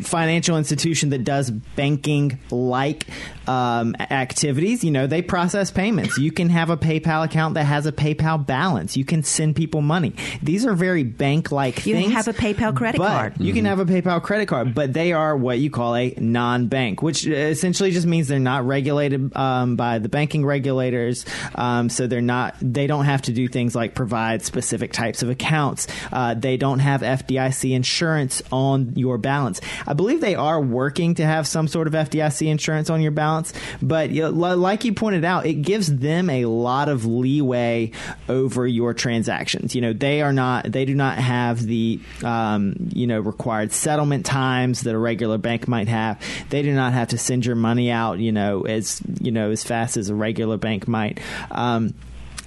financial 0.01 0.57
institution 0.57 1.11
that 1.11 1.23
does 1.23 1.49
banking 1.51 2.39
like 2.51 3.05
um, 3.47 3.95
activities. 3.99 4.83
You 4.83 4.91
know, 4.91 5.07
they 5.07 5.21
process 5.21 5.71
payments. 5.71 6.17
You 6.17 6.31
can 6.31 6.49
have 6.49 6.69
a 6.69 6.77
PayPal 6.77 7.25
account 7.25 7.55
that 7.55 7.65
has 7.65 7.85
a 7.85 7.91
PayPal 7.91 8.45
balance. 8.45 8.97
You 8.97 9.05
can 9.05 9.23
send 9.23 9.55
people 9.55 9.81
money. 9.81 10.13
These 10.41 10.65
are 10.65 10.73
very 10.73 11.03
bank 11.03 11.51
like 11.51 11.85
You 11.85 11.95
can 11.95 12.11
have 12.11 12.27
a 12.27 12.33
PayPal 12.33 12.75
credit 12.75 12.97
but 12.97 13.07
card. 13.07 13.33
You 13.39 13.53
can 13.53 13.65
have 13.65 13.79
a 13.79 13.85
PayPal 13.85 14.21
credit 14.21 14.47
card, 14.47 14.73
but 14.73 14.93
they 14.93 15.13
are 15.13 15.35
what 15.35 15.59
you 15.59 15.69
call 15.69 15.95
a 15.95 16.13
non 16.17 16.67
bank, 16.67 17.01
which 17.01 17.25
essentially 17.25 17.91
just 17.91 18.07
means 18.07 18.27
they're 18.27 18.39
not 18.39 18.65
regulated 18.65 19.35
um, 19.35 19.75
by 19.75 19.99
the 19.99 20.09
banking 20.09 20.45
regulators. 20.45 21.25
Um, 21.55 21.89
so 21.89 22.07
they're 22.07 22.21
not, 22.21 22.55
they 22.61 22.87
don't 22.87 23.05
have 23.05 23.23
to 23.23 23.31
do 23.31 23.47
things 23.47 23.75
like 23.75 23.95
provide 23.95 24.43
specific 24.43 24.93
types 24.93 25.23
of 25.23 25.29
accounts. 25.29 25.87
Uh, 26.11 26.33
they 26.33 26.57
don't 26.57 26.79
have 26.79 27.01
FDIC 27.01 27.73
insurance 27.73 28.41
on 28.51 28.95
your 28.95 29.17
balance. 29.17 29.61
I 29.85 29.93
believe 29.93 30.21
they 30.21 30.35
are 30.35 30.61
working 30.61 31.15
to 31.15 31.25
have 31.25 31.47
some 31.47 31.67
sort 31.67 31.87
of 31.87 31.93
FDIC 31.93 32.47
insurance 32.47 32.89
on 32.89 33.01
your 33.01 33.11
balance, 33.11 33.34
but 33.81 34.09
you 34.09 34.21
know, 34.23 34.29
like 34.29 34.85
you 34.85 34.93
pointed 34.93 35.25
out, 35.25 35.45
it 35.45 35.55
gives 35.55 35.93
them 35.95 36.29
a 36.29 36.45
lot 36.45 36.89
of 36.89 37.05
leeway 37.05 37.91
over 38.29 38.67
your 38.67 38.93
transactions. 38.93 39.75
You 39.75 39.81
know, 39.81 39.93
they 39.93 40.21
are 40.21 40.33
not, 40.33 40.71
they 40.71 40.85
do 40.85 40.95
not 40.95 41.17
have 41.17 41.61
the, 41.61 41.99
um, 42.23 42.75
you 42.93 43.07
know, 43.07 43.19
required 43.19 43.71
settlement 43.71 44.25
times 44.25 44.81
that 44.81 44.95
a 44.95 44.97
regular 44.97 45.37
bank 45.37 45.67
might 45.67 45.87
have. 45.87 46.21
They 46.49 46.61
do 46.61 46.73
not 46.73 46.93
have 46.93 47.09
to 47.09 47.17
send 47.17 47.45
your 47.45 47.55
money 47.55 47.91
out, 47.91 48.19
you 48.19 48.31
know, 48.31 48.63
as, 48.63 49.01
you 49.19 49.31
know, 49.31 49.51
as 49.51 49.63
fast 49.63 49.97
as 49.97 50.09
a 50.09 50.15
regular 50.15 50.57
bank 50.57 50.87
might. 50.87 51.19
Um, 51.51 51.93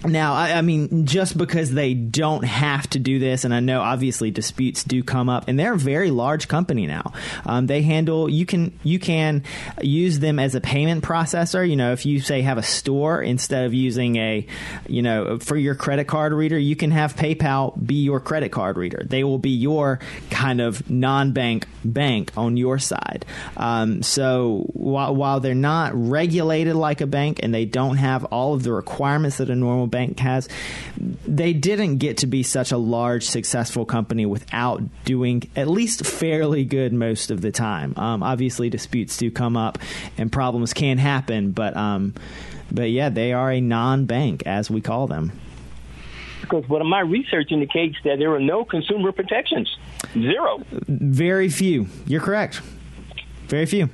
Now, 0.04 0.34
I, 0.34 0.52
I, 0.52 0.62
mean, 0.62 1.06
just 1.06 1.36
because 1.36 1.72
they 1.72 1.92
don't 1.92 2.44
have 2.44 2.88
to 2.90 3.00
do 3.00 3.18
this, 3.18 3.44
and 3.44 3.52
I 3.52 3.58
know 3.58 3.80
obviously 3.80 4.30
disputes 4.30 4.84
do 4.84 5.02
come 5.02 5.28
up, 5.28 5.48
and 5.48 5.58
they're 5.58 5.72
a 5.72 5.78
very 5.78 6.12
large 6.12 6.46
company 6.46 6.86
now. 6.86 7.12
Um, 7.44 7.66
they 7.66 7.82
handle 7.82 8.28
you 8.28 8.46
can 8.46 8.78
you 8.84 9.00
can 9.00 9.42
use 9.82 10.20
them 10.20 10.38
as 10.38 10.54
a 10.54 10.60
payment 10.60 11.02
processor. 11.02 11.68
You 11.68 11.74
know, 11.74 11.92
if 11.92 12.06
you 12.06 12.20
say 12.20 12.42
have 12.42 12.58
a 12.58 12.62
store 12.62 13.20
instead 13.20 13.66
of 13.66 13.74
using 13.74 14.16
a, 14.16 14.46
you 14.86 15.02
know, 15.02 15.38
for 15.40 15.56
your 15.56 15.74
credit 15.74 16.04
card 16.04 16.32
reader, 16.32 16.58
you 16.58 16.76
can 16.76 16.92
have 16.92 17.16
PayPal 17.16 17.74
be 17.84 17.96
your 17.96 18.20
credit 18.20 18.50
card 18.50 18.76
reader. 18.76 19.02
They 19.04 19.24
will 19.24 19.38
be 19.38 19.50
your 19.50 19.98
kind 20.30 20.60
of 20.60 20.88
non-bank 20.88 21.66
bank 21.84 22.30
on 22.36 22.56
your 22.56 22.78
side. 22.78 23.26
Um, 23.56 24.02
so 24.04 24.64
while 24.74 25.14
while 25.14 25.40
they're 25.40 25.56
not 25.56 25.90
regulated 25.94 26.76
like 26.76 27.00
a 27.00 27.06
bank 27.06 27.40
and 27.42 27.52
they 27.52 27.64
don't 27.64 27.96
have 27.96 28.24
all 28.26 28.54
of 28.54 28.62
the 28.62 28.72
requirements 28.72 29.38
that 29.38 29.50
a 29.50 29.56
normal 29.56 29.87
bank 29.88 30.18
has, 30.20 30.48
they 31.26 31.52
didn't 31.52 31.98
get 31.98 32.18
to 32.18 32.26
be 32.26 32.42
such 32.42 32.72
a 32.72 32.78
large, 32.78 33.24
successful 33.24 33.84
company 33.84 34.26
without 34.26 34.82
doing 35.04 35.42
at 35.56 35.68
least 35.68 36.06
fairly 36.06 36.64
good 36.64 36.92
most 36.92 37.30
of 37.30 37.40
the 37.40 37.50
time. 37.50 37.94
Um, 37.96 38.22
obviously, 38.22 38.70
disputes 38.70 39.16
do 39.16 39.30
come 39.30 39.56
up 39.56 39.78
and 40.16 40.30
problems 40.30 40.72
can 40.72 40.98
happen, 40.98 41.52
but 41.52 41.76
um, 41.76 42.14
but 42.70 42.90
yeah, 42.90 43.08
they 43.08 43.32
are 43.32 43.50
a 43.50 43.60
non-bank 43.60 44.42
as 44.46 44.70
we 44.70 44.80
call 44.80 45.06
them. 45.06 45.32
Because 46.40 46.68
what 46.68 46.84
my 46.84 47.00
research 47.00 47.50
indicates 47.50 47.96
that 48.04 48.18
there 48.18 48.32
are 48.34 48.40
no 48.40 48.64
consumer 48.64 49.12
protections, 49.12 49.76
zero. 50.14 50.62
Very 50.70 51.48
few. 51.48 51.88
You're 52.06 52.20
correct. 52.20 52.60
Very 53.48 53.66
few. 53.66 53.90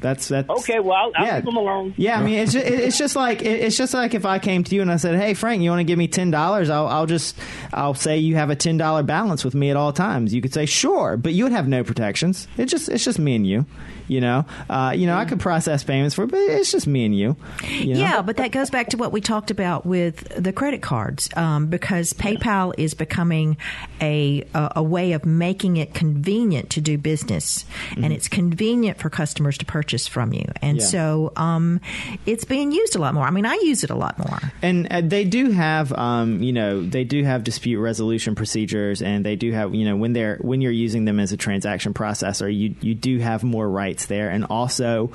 That's 0.00 0.28
that's 0.28 0.48
okay. 0.48 0.80
Well, 0.80 0.92
I'll, 0.92 1.12
I'll 1.16 1.26
yeah. 1.26 1.36
leave 1.36 1.44
them 1.44 1.56
alone. 1.56 1.94
Yeah, 1.96 2.18
I 2.18 2.22
mean, 2.22 2.38
it's 2.38 2.52
just, 2.52 2.66
it's 2.66 2.98
just 2.98 3.16
like 3.16 3.42
it's 3.42 3.76
just 3.76 3.94
like 3.94 4.14
if 4.14 4.24
I 4.26 4.38
came 4.38 4.64
to 4.64 4.74
you 4.74 4.82
and 4.82 4.90
I 4.90 4.96
said, 4.96 5.18
"Hey, 5.18 5.34
Frank, 5.34 5.62
you 5.62 5.70
want 5.70 5.80
to 5.80 5.84
give 5.84 5.98
me 5.98 6.08
ten 6.08 6.30
dollars?" 6.30 6.70
I'll, 6.70 6.86
I'll 6.86 7.06
just 7.06 7.36
I'll 7.72 7.94
say 7.94 8.18
you 8.18 8.36
have 8.36 8.50
a 8.50 8.56
ten 8.56 8.76
dollar 8.76 9.02
balance 9.02 9.44
with 9.44 9.54
me 9.54 9.70
at 9.70 9.76
all 9.76 9.92
times. 9.92 10.34
You 10.34 10.42
could 10.42 10.54
say 10.54 10.66
sure, 10.66 11.16
but 11.16 11.32
you 11.32 11.44
would 11.44 11.52
have 11.52 11.68
no 11.68 11.82
protections. 11.84 12.46
It 12.56 12.66
just 12.66 12.88
it's 12.88 13.04
just 13.04 13.18
me 13.18 13.36
and 13.36 13.46
you. 13.46 13.66
You 14.08 14.20
know, 14.20 14.44
uh, 14.70 14.92
you 14.96 15.06
know, 15.06 15.16
I 15.16 15.24
could 15.24 15.40
process 15.40 15.82
payments 15.82 16.14
for, 16.14 16.26
but 16.26 16.38
it's 16.38 16.70
just 16.70 16.86
me 16.86 17.04
and 17.04 17.16
you. 17.16 17.36
you 17.68 17.94
know? 17.94 18.00
Yeah, 18.00 18.22
but 18.22 18.36
that 18.36 18.52
goes 18.52 18.70
back 18.70 18.90
to 18.90 18.96
what 18.96 19.10
we 19.10 19.20
talked 19.20 19.50
about 19.50 19.84
with 19.84 20.28
the 20.42 20.52
credit 20.52 20.82
cards, 20.82 21.28
um, 21.36 21.66
because 21.66 22.12
PayPal 22.12 22.72
is 22.78 22.94
becoming 22.94 23.56
a, 24.00 24.44
a, 24.54 24.72
a 24.76 24.82
way 24.82 25.12
of 25.12 25.24
making 25.24 25.76
it 25.76 25.92
convenient 25.92 26.70
to 26.70 26.80
do 26.80 26.98
business, 26.98 27.64
mm-hmm. 27.90 28.04
and 28.04 28.12
it's 28.12 28.28
convenient 28.28 28.98
for 28.98 29.10
customers 29.10 29.58
to 29.58 29.64
purchase 29.64 30.06
from 30.06 30.32
you, 30.32 30.44
and 30.62 30.78
yeah. 30.78 30.84
so 30.84 31.32
um, 31.36 31.80
it's 32.26 32.44
being 32.44 32.70
used 32.70 32.94
a 32.94 32.98
lot 32.98 33.12
more. 33.14 33.24
I 33.24 33.30
mean, 33.30 33.46
I 33.46 33.54
use 33.62 33.82
it 33.82 33.90
a 33.90 33.96
lot 33.96 34.18
more, 34.18 34.38
and 34.62 34.86
uh, 34.90 35.00
they 35.00 35.24
do 35.24 35.50
have, 35.50 35.92
um, 35.92 36.42
you 36.42 36.52
know, 36.52 36.80
they 36.82 37.04
do 37.04 37.24
have 37.24 37.42
dispute 37.42 37.80
resolution 37.80 38.34
procedures, 38.34 39.02
and 39.02 39.24
they 39.24 39.34
do 39.36 39.52
have, 39.52 39.74
you 39.74 39.84
know, 39.84 39.96
when 39.96 40.12
they're 40.12 40.38
when 40.42 40.60
you're 40.60 40.70
using 40.70 41.06
them 41.06 41.18
as 41.18 41.32
a 41.32 41.36
transaction 41.36 41.92
processor, 41.92 42.54
you 42.54 42.74
you 42.80 42.94
do 42.94 43.18
have 43.18 43.42
more 43.42 43.68
rights 43.68 43.95
there, 44.04 44.28
and 44.28 44.44
also 44.44 45.10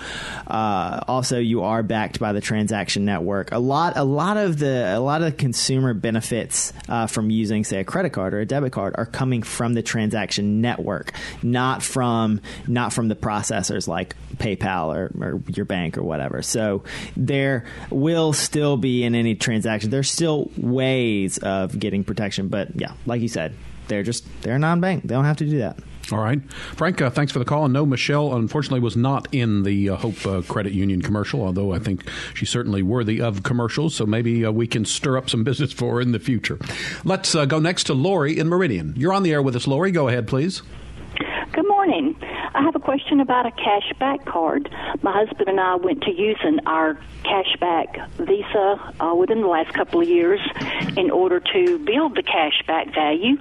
uh, 0.47 1.01
also 1.07 1.37
you 1.37 1.61
are 1.61 1.83
backed 1.83 2.19
by 2.19 2.33
the 2.33 2.41
transaction 2.41 3.05
network. 3.05 3.51
A 3.51 3.59
lot 3.59 3.93
a 3.97 4.03
lot 4.03 4.37
of 4.37 4.57
the 4.57 4.97
a 4.97 4.99
lot 4.99 5.21
of 5.21 5.31
the 5.31 5.37
consumer 5.37 5.93
benefits 5.93 6.73
uh, 6.89 7.05
from 7.05 7.29
using 7.29 7.63
say 7.63 7.79
a 7.79 7.83
credit 7.83 8.09
card 8.09 8.33
or 8.33 8.39
a 8.39 8.45
debit 8.45 8.71
card 8.71 8.95
are 8.97 9.05
coming 9.05 9.43
from 9.43 9.75
the 9.75 9.83
transaction 9.83 10.61
network, 10.61 11.13
not 11.43 11.83
from 11.83 12.41
not 12.67 12.91
from 12.91 13.07
the 13.07 13.15
processors 13.15 13.87
like 13.87 14.15
PayPal 14.37 14.95
or, 14.95 15.11
or 15.23 15.41
your 15.47 15.65
bank 15.65 15.97
or 15.97 16.03
whatever. 16.03 16.41
So 16.41 16.83
there 17.15 17.65
will 17.91 18.33
still 18.33 18.77
be 18.77 19.03
in 19.03 19.13
any 19.13 19.35
transaction. 19.35 19.91
There's 19.91 20.09
still 20.09 20.49
ways 20.57 21.37
of 21.37 21.77
getting 21.77 22.03
protection, 22.03 22.47
but 22.47 22.79
yeah, 22.79 22.93
like 23.05 23.21
you 23.21 23.27
said, 23.27 23.53
they're 23.87 24.03
just 24.03 24.25
they're 24.41 24.57
non-bank. 24.57 25.03
They 25.03 25.13
don't 25.13 25.25
have 25.25 25.37
to 25.37 25.45
do 25.45 25.59
that. 25.59 25.77
All 26.11 26.19
right. 26.19 26.41
Frank, 26.75 27.01
uh, 27.01 27.09
thanks 27.09 27.31
for 27.31 27.39
the 27.39 27.45
call. 27.45 27.65
And 27.65 27.73
no, 27.73 27.85
Michelle, 27.85 28.33
unfortunately, 28.35 28.79
was 28.79 28.95
not 28.97 29.27
in 29.31 29.63
the 29.63 29.89
uh, 29.89 29.95
Hope 29.95 30.25
uh, 30.25 30.41
Credit 30.41 30.73
Union 30.73 31.01
commercial, 31.01 31.41
although 31.41 31.73
I 31.73 31.79
think 31.79 32.09
she's 32.33 32.49
certainly 32.49 32.81
worthy 32.81 33.21
of 33.21 33.43
commercials. 33.43 33.95
So 33.95 34.05
maybe 34.05 34.45
uh, 34.45 34.51
we 34.51 34.67
can 34.67 34.85
stir 34.85 35.17
up 35.17 35.29
some 35.29 35.43
business 35.51 35.71
for 35.71 35.95
her 35.95 36.01
in 36.01 36.11
the 36.11 36.19
future. 36.19 36.59
Let's 37.03 37.33
uh, 37.35 37.45
go 37.45 37.59
next 37.59 37.85
to 37.85 37.93
Lori 37.93 38.37
in 38.37 38.47
Meridian. 38.47 38.93
You're 38.97 39.13
on 39.13 39.23
the 39.23 39.31
air 39.31 39.41
with 39.41 39.55
us, 39.55 39.67
Lori. 39.67 39.91
Go 39.91 40.07
ahead, 40.07 40.27
please. 40.27 40.61
Good 41.53 41.67
morning. 41.67 42.15
I 42.53 42.61
have 42.63 42.75
a 42.75 42.79
question 42.79 43.21
about 43.21 43.45
a 43.45 43.51
cashback 43.51 44.25
card. 44.25 44.69
My 45.01 45.13
husband 45.13 45.47
and 45.47 45.59
I 45.59 45.75
went 45.75 46.01
to 46.03 46.11
using 46.11 46.59
our 46.65 46.99
cashback 47.23 48.09
Visa 48.17 48.93
uh, 48.99 49.15
within 49.15 49.41
the 49.41 49.47
last 49.47 49.73
couple 49.73 50.01
of 50.01 50.07
years 50.09 50.41
in 50.97 51.11
order 51.11 51.39
to 51.39 51.79
build 51.79 52.15
the 52.15 52.23
cashback 52.23 52.93
value. 52.93 53.37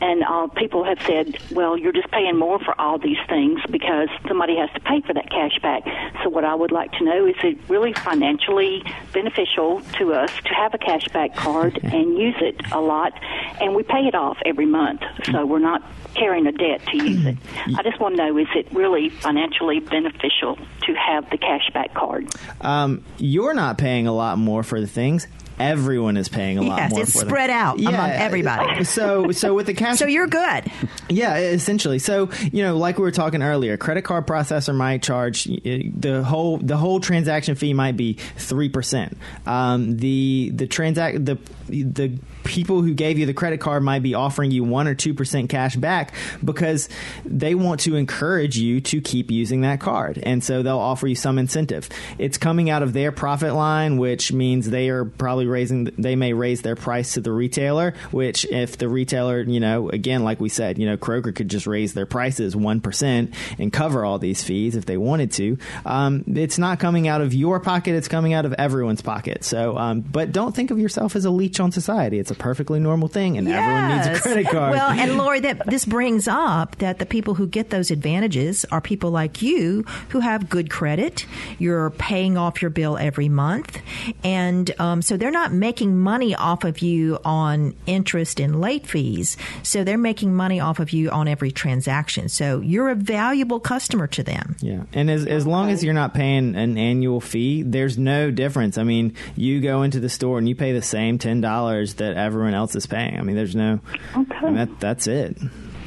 And 0.00 0.22
uh, 0.24 0.46
people 0.48 0.84
have 0.84 1.00
said, 1.06 1.38
well, 1.52 1.76
you're 1.76 1.92
just 1.92 2.10
paying 2.10 2.36
more 2.36 2.58
for 2.58 2.78
all 2.78 2.98
these 2.98 3.18
things 3.28 3.60
because 3.70 4.08
somebody 4.28 4.56
has 4.56 4.70
to 4.72 4.80
pay 4.80 5.00
for 5.00 5.14
that 5.14 5.30
cash 5.30 5.58
back. 5.62 5.84
So, 6.22 6.28
what 6.28 6.44
I 6.44 6.54
would 6.54 6.70
like 6.70 6.92
to 6.92 7.04
know 7.04 7.26
is 7.26 7.36
it 7.42 7.58
really 7.68 7.94
financially 7.94 8.82
beneficial 9.12 9.80
to 9.98 10.12
us 10.12 10.30
to 10.44 10.54
have 10.54 10.74
a 10.74 10.78
cashback 10.78 11.34
card 11.34 11.78
and 11.82 12.18
use 12.18 12.36
it 12.40 12.60
a 12.72 12.80
lot? 12.80 13.12
And 13.60 13.74
we 13.74 13.82
pay 13.82 14.06
it 14.06 14.14
off 14.14 14.36
every 14.44 14.66
month, 14.66 15.00
so 15.24 15.46
we're 15.46 15.60
not 15.60 15.82
carrying 16.18 16.46
a 16.46 16.52
debt 16.52 16.84
to 16.86 16.96
use 16.96 17.26
it. 17.26 17.36
I 17.78 17.82
just 17.82 18.00
want 18.00 18.16
to 18.16 18.26
know 18.26 18.38
is 18.38 18.48
it 18.54 18.72
really 18.72 19.10
financially 19.10 19.80
beneficial 19.80 20.56
to 20.82 20.94
have 20.94 21.28
the 21.30 21.38
cashback 21.38 21.94
card? 21.94 22.28
Um, 22.60 23.04
you're 23.18 23.54
not 23.54 23.78
paying 23.78 24.06
a 24.06 24.12
lot 24.12 24.38
more 24.38 24.62
for 24.62 24.80
the 24.80 24.86
things 24.86 25.26
everyone 25.58 26.16
is 26.16 26.28
paying 26.28 26.58
a 26.58 26.62
lot 26.62 26.78
yes, 26.78 26.90
more. 26.90 27.00
It's 27.02 27.12
spread 27.12 27.50
them. 27.50 27.56
out 27.56 27.78
yeah. 27.78 27.88
among 27.88 28.10
everybody. 28.10 28.84
So, 28.96 29.32
so 29.32 29.54
with 29.54 29.66
the 29.66 29.74
cash, 29.74 29.98
so 29.98 30.06
you're 30.06 30.26
good. 30.26 30.70
Yeah, 31.08 31.36
essentially. 31.36 31.98
So 31.98 32.30
you 32.52 32.62
know, 32.62 32.76
like 32.76 32.98
we 32.98 33.02
were 33.02 33.10
talking 33.10 33.42
earlier, 33.42 33.76
credit 33.76 34.02
card 34.02 34.26
processor 34.26 34.74
might 34.74 35.02
charge 35.02 35.44
the 35.44 36.22
whole 36.24 36.58
the 36.58 36.76
whole 36.76 37.00
transaction 37.00 37.56
fee 37.56 37.74
might 37.74 37.96
be 37.96 38.14
three 38.36 38.68
percent. 38.68 39.16
Um, 39.44 39.96
the 39.96 40.50
the 40.54 40.66
transact 40.66 41.24
the 41.24 41.38
the 41.68 42.18
people 42.46 42.80
who 42.80 42.94
gave 42.94 43.18
you 43.18 43.26
the 43.26 43.34
credit 43.34 43.60
card 43.60 43.82
might 43.82 44.02
be 44.02 44.14
offering 44.14 44.50
you 44.50 44.64
one 44.64 44.86
or 44.86 44.94
two 44.94 45.12
percent 45.12 45.50
cash 45.50 45.76
back 45.76 46.14
because 46.44 46.88
they 47.24 47.54
want 47.54 47.80
to 47.80 47.96
encourage 47.96 48.56
you 48.56 48.80
to 48.80 49.00
keep 49.00 49.30
using 49.30 49.62
that 49.62 49.80
card, 49.80 50.18
and 50.22 50.42
so 50.42 50.62
they'll 50.62 50.78
offer 50.78 51.06
you 51.06 51.14
some 51.14 51.38
incentive. 51.38 51.88
It's 52.18 52.38
coming 52.38 52.70
out 52.70 52.82
of 52.82 52.92
their 52.92 53.12
profit 53.12 53.52
line, 53.52 53.98
which 53.98 54.32
means 54.32 54.70
they 54.70 54.88
are 54.88 55.04
probably 55.04 55.46
raising. 55.46 55.84
They 55.84 56.16
may 56.16 56.32
raise 56.32 56.62
their 56.62 56.76
price 56.76 57.14
to 57.14 57.20
the 57.20 57.32
retailer, 57.32 57.94
which 58.12 58.44
if 58.46 58.78
the 58.78 58.88
retailer, 58.88 59.40
you 59.42 59.60
know, 59.60 59.90
again, 59.90 60.22
like 60.22 60.40
we 60.40 60.48
said, 60.48 60.78
you 60.78 60.86
know, 60.86 60.96
Kroger 60.96 61.34
could 61.34 61.48
just 61.48 61.66
raise 61.66 61.94
their 61.94 62.06
prices 62.06 62.54
one 62.54 62.80
percent 62.80 63.34
and 63.58 63.72
cover 63.72 64.04
all 64.04 64.18
these 64.18 64.42
fees 64.44 64.76
if 64.76 64.86
they 64.86 64.96
wanted 64.96 65.32
to. 65.32 65.58
Um, 65.84 66.24
it's 66.28 66.58
not 66.58 66.78
coming 66.78 67.08
out 67.08 67.20
of 67.20 67.34
your 67.34 67.58
pocket; 67.58 67.94
it's 67.94 68.08
coming 68.08 68.32
out 68.32 68.44
of 68.44 68.52
everyone's 68.54 69.02
pocket. 69.02 69.44
So, 69.44 69.76
um, 69.76 70.00
but 70.00 70.32
don't 70.32 70.54
think 70.54 70.70
of 70.70 70.78
yourself 70.78 71.16
as 71.16 71.24
a 71.24 71.30
leech 71.30 71.58
on 71.58 71.72
society. 71.72 72.18
It's 72.18 72.30
a 72.30 72.35
perfectly 72.38 72.80
normal 72.80 73.08
thing, 73.08 73.36
and 73.36 73.46
yes. 73.46 73.58
everyone 73.58 73.96
needs 73.96 74.18
a 74.18 74.22
credit 74.22 74.48
card. 74.48 74.66
Well, 74.76 74.90
and 74.90 75.16
Lori, 75.16 75.40
that 75.40 75.66
this 75.66 75.84
brings 75.84 76.28
up 76.28 76.76
that 76.76 76.98
the 76.98 77.06
people 77.06 77.34
who 77.34 77.46
get 77.46 77.70
those 77.70 77.90
advantages 77.90 78.64
are 78.70 78.80
people 78.80 79.10
like 79.10 79.40
you 79.40 79.84
who 80.10 80.20
have 80.20 80.48
good 80.48 80.70
credit. 80.70 81.24
You're 81.58 81.90
paying 81.90 82.36
off 82.36 82.60
your 82.60 82.70
bill 82.70 82.98
every 82.98 83.28
month, 83.28 83.80
and 84.22 84.70
um, 84.80 85.02
so 85.02 85.16
they're 85.16 85.30
not 85.30 85.52
making 85.52 85.96
money 85.96 86.34
off 86.34 86.64
of 86.64 86.80
you 86.80 87.18
on 87.24 87.74
interest 87.86 88.40
and 88.40 88.60
late 88.60 88.86
fees. 88.86 89.36
So 89.62 89.84
they're 89.84 89.96
making 89.96 90.34
money 90.34 90.60
off 90.60 90.78
of 90.78 90.90
you 90.90 91.10
on 91.10 91.28
every 91.28 91.52
transaction. 91.52 92.28
So 92.28 92.60
you're 92.60 92.90
a 92.90 92.94
valuable 92.94 93.60
customer 93.60 94.06
to 94.08 94.22
them. 94.22 94.56
Yeah, 94.60 94.82
and 94.92 95.10
as 95.10 95.26
as 95.26 95.46
long 95.46 95.70
as 95.70 95.82
you're 95.82 95.94
not 95.94 96.12
paying 96.12 96.54
an 96.56 96.76
annual 96.76 97.20
fee, 97.20 97.62
there's 97.62 97.96
no 97.96 98.30
difference. 98.30 98.78
I 98.78 98.82
mean, 98.82 99.14
you 99.36 99.60
go 99.60 99.82
into 99.82 100.00
the 100.00 100.08
store 100.08 100.38
and 100.38 100.48
you 100.48 100.54
pay 100.54 100.72
the 100.72 100.82
same 100.82 101.18
ten 101.18 101.40
dollars 101.40 101.94
that 101.94 102.16
everyone 102.26 102.54
else 102.54 102.74
is 102.76 102.86
paying. 102.86 103.18
I 103.18 103.22
mean, 103.22 103.36
there's 103.36 103.56
no. 103.56 103.80
Okay. 104.16 104.36
I 104.36 104.44
mean, 104.44 104.54
that, 104.54 104.80
that's 104.80 105.06
it. 105.06 105.38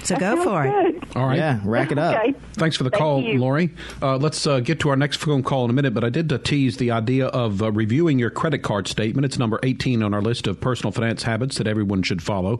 So 0.04 0.16
that 0.16 0.20
go 0.20 0.44
for 0.44 0.64
good. 0.64 0.96
it. 0.96 1.16
All 1.16 1.28
right. 1.28 1.38
Yeah, 1.38 1.60
rack 1.66 1.92
it 1.92 1.98
up. 1.98 2.16
Okay. 2.16 2.34
Thanks 2.54 2.78
for 2.78 2.84
the 2.84 2.90
Thank 2.90 3.00
call, 3.00 3.22
you. 3.22 3.40
Lori. 3.40 3.72
Uh, 4.02 4.18
let's 4.18 4.46
uh, 4.48 4.60
get 4.60 4.80
to 4.82 4.90
our 4.90 4.96
next 4.96 5.18
phone 5.18 5.44
call 5.44 5.66
in 5.66 5.70
a 5.70 5.74
minute, 5.74 5.94
but 5.94 6.04
I 6.04 6.10
did 6.10 6.32
uh, 6.32 6.38
tease 6.38 6.78
the 6.78 6.92
idea 6.92 7.28
of 7.28 7.62
uh, 7.62 7.72
reviewing 7.72 8.20
your 8.20 8.30
credit 8.30 8.60
card 8.60 8.88
statement. 8.88 9.26
It's 9.26 9.38
number 9.38 9.60
18 9.64 10.04
on 10.04 10.14
our 10.14 10.22
list 10.22 10.48
of 10.48 10.60
personal 10.62 10.92
finance 10.92 11.24
habits 11.24 11.58
that 11.58 11.68
everyone 11.68 12.04
should 12.04 12.24
follow. 12.24 12.60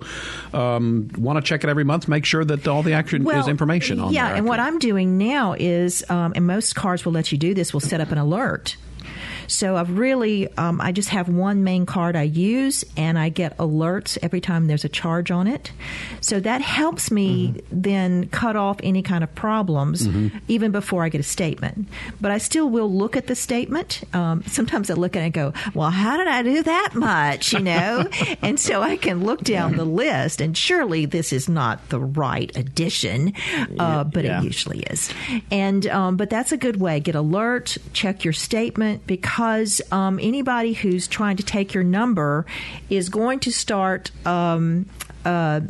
Um, 0.54 1.10
Want 1.18 1.38
to 1.38 1.48
check 1.48 1.64
it 1.64 1.70
every 1.70 1.84
month? 1.84 2.08
Make 2.08 2.26
sure 2.26 2.44
that 2.44 2.68
all 2.68 2.84
the 2.84 2.94
action 2.94 3.24
well, 3.24 3.40
is 3.40 3.48
information 3.48 4.00
on 4.00 4.14
yeah, 4.14 4.28
there. 4.28 4.38
and 4.38 4.46
what 4.46 4.60
I'm 4.60 4.80
doing 4.80 5.18
now 5.18 5.54
is, 5.58 6.04
um, 6.10 6.34
and 6.36 6.46
most 6.46 6.76
cards 6.76 7.06
will 7.06 7.14
let 7.14 7.32
you 7.32 7.38
do 7.38 7.54
this, 7.54 7.74
will 7.74 7.80
set 7.80 8.02
up 8.02 8.12
an 8.12 8.18
alert 8.18 8.76
So 9.50 9.76
I've 9.76 9.98
really, 9.98 10.48
um, 10.58 10.80
I 10.80 10.92
just 10.92 11.10
have 11.10 11.28
one 11.28 11.64
main 11.64 11.86
card 11.86 12.16
I 12.16 12.24
use, 12.24 12.86
and 12.96 13.18
I 13.18 13.30
get 13.30 13.58
alerts 13.58 14.18
every 14.22 14.42
time 14.42 14.68
there's 14.68 14.86
a 14.86 14.90
charge 14.90 15.32
on 15.32 15.48
it. 15.48 15.72
So 16.22 16.40
that 16.40 16.62
helps 16.62 17.10
me 17.10 17.50
mm-hmm. 17.50 17.82
then 17.82 18.30
cut 18.30 18.56
off 18.56 18.78
any 18.84 19.02
kind 19.02 19.24
of 19.24 19.34
problems 19.34 20.08
mm-hmm. 20.08 20.38
even 20.48 20.72
before 20.72 21.04
I 21.04 21.10
get 21.10 21.20
a 21.20 21.24
statement. 21.24 21.88
But 22.22 22.32
I 22.32 22.38
still 22.38 22.70
will 22.70 22.92
look 22.92 23.18
at 23.18 23.28
the 23.28 23.36
statement. 23.36 24.04
Um, 24.14 24.44
sometimes 24.46 24.92
I 24.92 24.94
look 24.94 25.16
at 25.16 25.24
it 25.24 25.26
and 25.26 25.34
go, 25.34 25.54
well, 25.74 25.90
how 25.90 26.18
did 26.18 26.28
I 26.28 26.44
do 26.44 26.64
that 26.64 26.92
much? 26.94 27.54
You 27.54 27.60
know? 27.60 28.08
and 28.42 28.60
so 28.60 28.82
I 28.82 28.98
can 28.98 29.24
look 29.24 29.42
down 29.42 29.76
the 29.76 29.86
list, 29.86 30.42
and 30.42 30.56
surely 30.56 31.06
this 31.06 31.34
is 31.34 31.50
not 31.50 31.90
the 31.90 32.00
right 32.00 32.56
addition, 32.56 33.34
uh, 33.80 34.04
but 34.04 34.26
yeah. 34.26 34.42
it 34.42 34.44
usually 34.44 34.82
is. 34.82 35.12
And, 35.50 35.88
um, 35.88 36.18
but 36.18 36.30
that's 36.30 36.52
a 36.52 36.58
good 36.58 36.80
way. 36.80 37.00
Get 37.00 37.16
alert, 37.16 37.78
check 37.94 38.24
your 38.24 38.34
statement, 38.34 39.08
because 39.08 39.39
um, 39.92 40.20
anybody 40.22 40.74
who's 40.74 41.08
trying 41.08 41.38
to 41.38 41.44
take 41.44 41.74
your 41.74 41.84
number 41.84 42.46
is 42.90 43.08
going 43.08 43.40
to 43.40 43.52
start 43.52 44.12
um, 44.26 44.86
uh, 45.24 45.62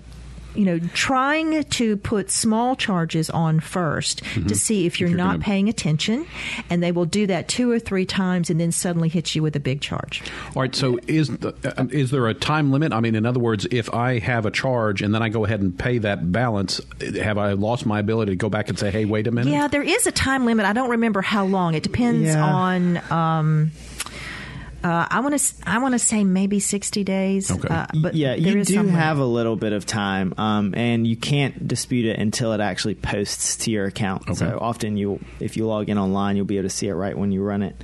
you 0.56 0.66
know, 0.66 0.80
trying 0.94 1.64
to 1.64 1.98
put 1.98 2.32
small 2.32 2.76
charges 2.76 3.30
on 3.30 3.60
1st 3.60 4.22
mm-hmm. 4.22 4.48
to 4.48 4.56
see 4.56 4.86
if 4.86 5.00
you're, 5.00 5.08
if 5.08 5.12
you're 5.12 5.18
not 5.18 5.34
gonna... 5.34 5.44
paying 5.44 5.70
attention, 5.70 6.26
and 6.70 6.82
they 6.82 6.92
will 6.92 7.06
do 7.06 7.28
that 7.28 7.48
two 7.48 7.72
or 7.72 7.80
three 7.80 8.06
times, 8.06 8.50
and 8.50 8.60
then 8.60 8.72
suddenly 8.72 9.10
hit 9.10 9.36
you 9.36 9.44
with 9.44 9.56
a 9.56 9.60
big 9.60 9.82
charge. 9.82 10.24
All 10.56 10.62
right. 10.62 10.76
So 10.76 11.00
is 11.08 11.30
the, 11.30 11.54
uh, 11.64 11.86
is 11.92 12.12
there 12.12 12.28
a 12.28 12.34
time 12.34 12.72
limit? 12.72 12.94
I 12.94 13.00
mean, 13.00 13.16
in 13.16 13.26
other 13.26 13.40
words, 13.40 13.68
if 13.72 13.94
I 13.94 14.20
have 14.20 14.46
a 14.46 14.52
charge 14.52 15.02
and 15.02 15.14
then 15.14 15.22
I 15.22 15.30
go 15.30 15.46
ahead 15.46 15.62
and 15.62 15.78
pay 15.78 15.98
that 16.00 16.32
balance, 16.32 16.82
have 17.22 17.38
I 17.38 17.54
lost 17.54 17.86
my 17.86 18.00
ability 18.00 18.32
to 18.32 18.36
go 18.36 18.50
back 18.50 18.70
and 18.70 18.78
say, 18.78 18.92
"Hey, 18.92 19.06
wait 19.06 19.28
a 19.28 19.32
minute"? 19.32 19.52
Yeah, 19.52 19.68
there 19.68 19.84
is 19.84 20.08
a 20.08 20.12
time 20.12 20.46
limit. 20.46 20.66
I 20.66 20.74
don't 20.74 20.90
remember 20.90 21.22
how 21.22 21.46
long. 21.46 21.74
It 21.74 21.84
depends 21.84 22.28
yeah. 22.28 22.44
on. 22.44 23.12
Um, 23.12 23.72
uh, 24.84 25.08
I 25.10 25.20
want 25.20 25.38
to. 25.38 25.54
I 25.66 25.80
want 25.80 25.94
to 25.94 26.00
say 26.00 26.24
maybe 26.24 26.60
sixty 26.60 27.04
days. 27.04 27.52
Okay. 27.52 27.68
Uh, 27.68 27.88
but 28.02 28.16
yeah, 28.16 28.36
you 28.36 28.64
do 28.64 28.88
have 28.88 29.18
a 29.18 29.26
little 29.26 29.56
bit 29.56 29.74
of 29.74 29.86
time, 29.86 30.34
um, 30.38 30.74
and 30.76 31.06
you 31.06 31.18
can't 31.18 31.68
dispute 31.68 32.06
it 32.06 32.18
until 32.18 32.54
it 32.54 32.62
actually 32.62 32.96
posts 32.96 33.58
to 33.58 33.72
your 33.72 33.86
account. 33.86 34.24
Okay. 34.24 34.36
So 34.36 34.58
often, 34.60 34.96
you 34.96 35.20
if 35.40 35.58
you 35.58 35.68
log 35.68 35.90
in 35.90 35.98
online, 35.98 36.38
you'll 36.38 36.46
be 36.46 36.58
able 36.58 36.70
to 36.70 36.76
see 36.76 36.88
it 36.88 36.94
right 36.94 37.18
when 37.18 37.32
you 37.32 37.44
run 37.44 37.62
it. 37.62 37.76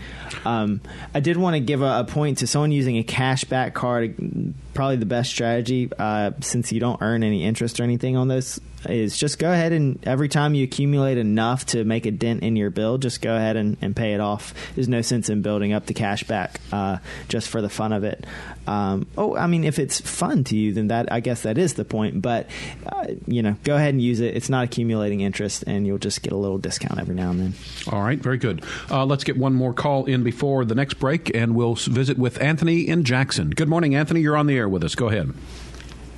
Um, 0.46 0.82
I 1.14 1.20
did 1.20 1.38
want 1.38 1.56
to 1.56 1.60
give 1.60 1.82
a, 1.82 2.00
a, 2.00 2.04
point 2.06 2.38
to 2.40 2.48
someone 2.48 2.72
using 2.72 2.98
a 2.98 3.04
cashback 3.04 3.74
card. 3.74 4.54
Probably 4.76 4.98
the 4.98 5.08
best 5.08 5.32
strategy, 5.32 5.90
uh, 5.98 6.32
since 6.42 6.72
you 6.72 6.80
don't 6.80 7.02
earn 7.02 7.24
any 7.24 7.44
interest 7.44 7.80
or 7.80 7.84
anything 7.84 8.16
on 8.16 8.28
those 8.28 8.60
is 8.90 9.18
just 9.18 9.40
go 9.40 9.52
ahead 9.52 9.72
and 9.72 10.06
every 10.06 10.30
time 10.30 10.54
you 10.54 10.64
accumulate 10.64 11.18
enough 11.18 11.66
to 11.68 11.84
make 11.84 12.06
a 12.06 12.12
dent 12.12 12.44
in 12.44 12.56
your 12.56 12.70
bill, 12.70 12.98
just 12.98 13.22
go 13.22 13.36
ahead 13.36 13.56
and, 13.56 13.78
and 13.82 13.96
pay 13.96 14.14
it 14.14 14.20
off. 14.20 14.54
There's 14.76 14.88
no 14.88 15.02
sense 15.02 15.30
in 15.30 15.42
building 15.42 15.74
up 15.74 15.86
the 15.86 15.94
cash 15.94 16.24
back 16.24 16.60
uh, 16.72 16.98
just 17.28 17.50
for 17.50 17.62
the 17.62 17.70
fun 17.70 17.94
of 17.94 18.04
it. 18.04 18.26
Um, 18.68 19.08
oh, 19.18 19.36
I 19.36 19.48
mean, 19.48 19.64
if 19.64 19.80
it's 19.80 20.00
fun 20.02 20.44
to 20.46 20.58
you, 20.58 20.74
then 20.74 20.88
that 20.88 21.12
I 21.12 21.20
guess 21.20 21.44
that 21.44 21.58
is 21.58 21.76
the 21.76 21.86
point. 21.86 22.22
But 22.22 22.48
uh, 22.86 23.08
you 23.28 23.44
know, 23.44 23.56
go 23.64 23.76
ahead 23.76 23.94
and 23.94 24.02
use 24.02 24.20
it. 24.20 24.36
It's 24.36 24.50
not 24.50 24.64
accumulating 24.64 25.22
interest, 25.22 25.64
and 25.68 25.86
you'll 25.86 26.00
just 26.00 26.22
get 26.24 26.34
a 26.34 26.38
little 26.38 26.58
discount 26.58 27.00
every 27.00 27.16
now 27.16 27.30
and 27.30 27.40
then. 27.40 27.54
All 27.92 28.02
right, 28.02 28.20
very 28.20 28.38
good. 28.38 28.64
Uh, 28.90 29.06
let's 29.06 29.24
get 29.24 29.38
one 29.38 29.54
more 29.54 29.74
call 29.74 30.06
in 30.06 30.24
before 30.24 30.66
the 30.66 30.76
next 30.76 30.96
break, 30.96 31.36
and 31.36 31.54
we'll 31.56 31.76
visit 31.76 32.18
with 32.18 32.42
Anthony 32.42 32.88
in 32.88 33.04
Jackson. 33.04 33.52
Good 33.52 33.70
morning, 33.70 33.94
Anthony. 33.94 34.22
You're 34.22 34.38
on 34.38 34.48
the 34.48 34.58
air 34.58 34.65
with 34.70 34.84
us. 34.84 34.96
Go 34.96 35.10
ahead. 35.10 35.34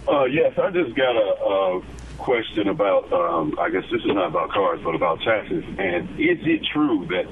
Uh, 0.07 0.23
yes, 0.25 0.57
I 0.57 0.71
just 0.71 0.95
got 0.95 1.15
a, 1.15 1.81
question 2.17 2.67
about, 2.67 3.13
um, 3.13 3.53
I 3.59 3.69
guess 3.69 3.83
this 3.91 4.01
is 4.01 4.07
not 4.07 4.29
about 4.29 4.49
cars, 4.49 4.81
but 4.83 4.95
about 4.95 5.21
taxes. 5.21 5.63
And 5.77 6.09
is 6.19 6.39
it 6.41 6.65
true 6.73 7.05
that 7.11 7.25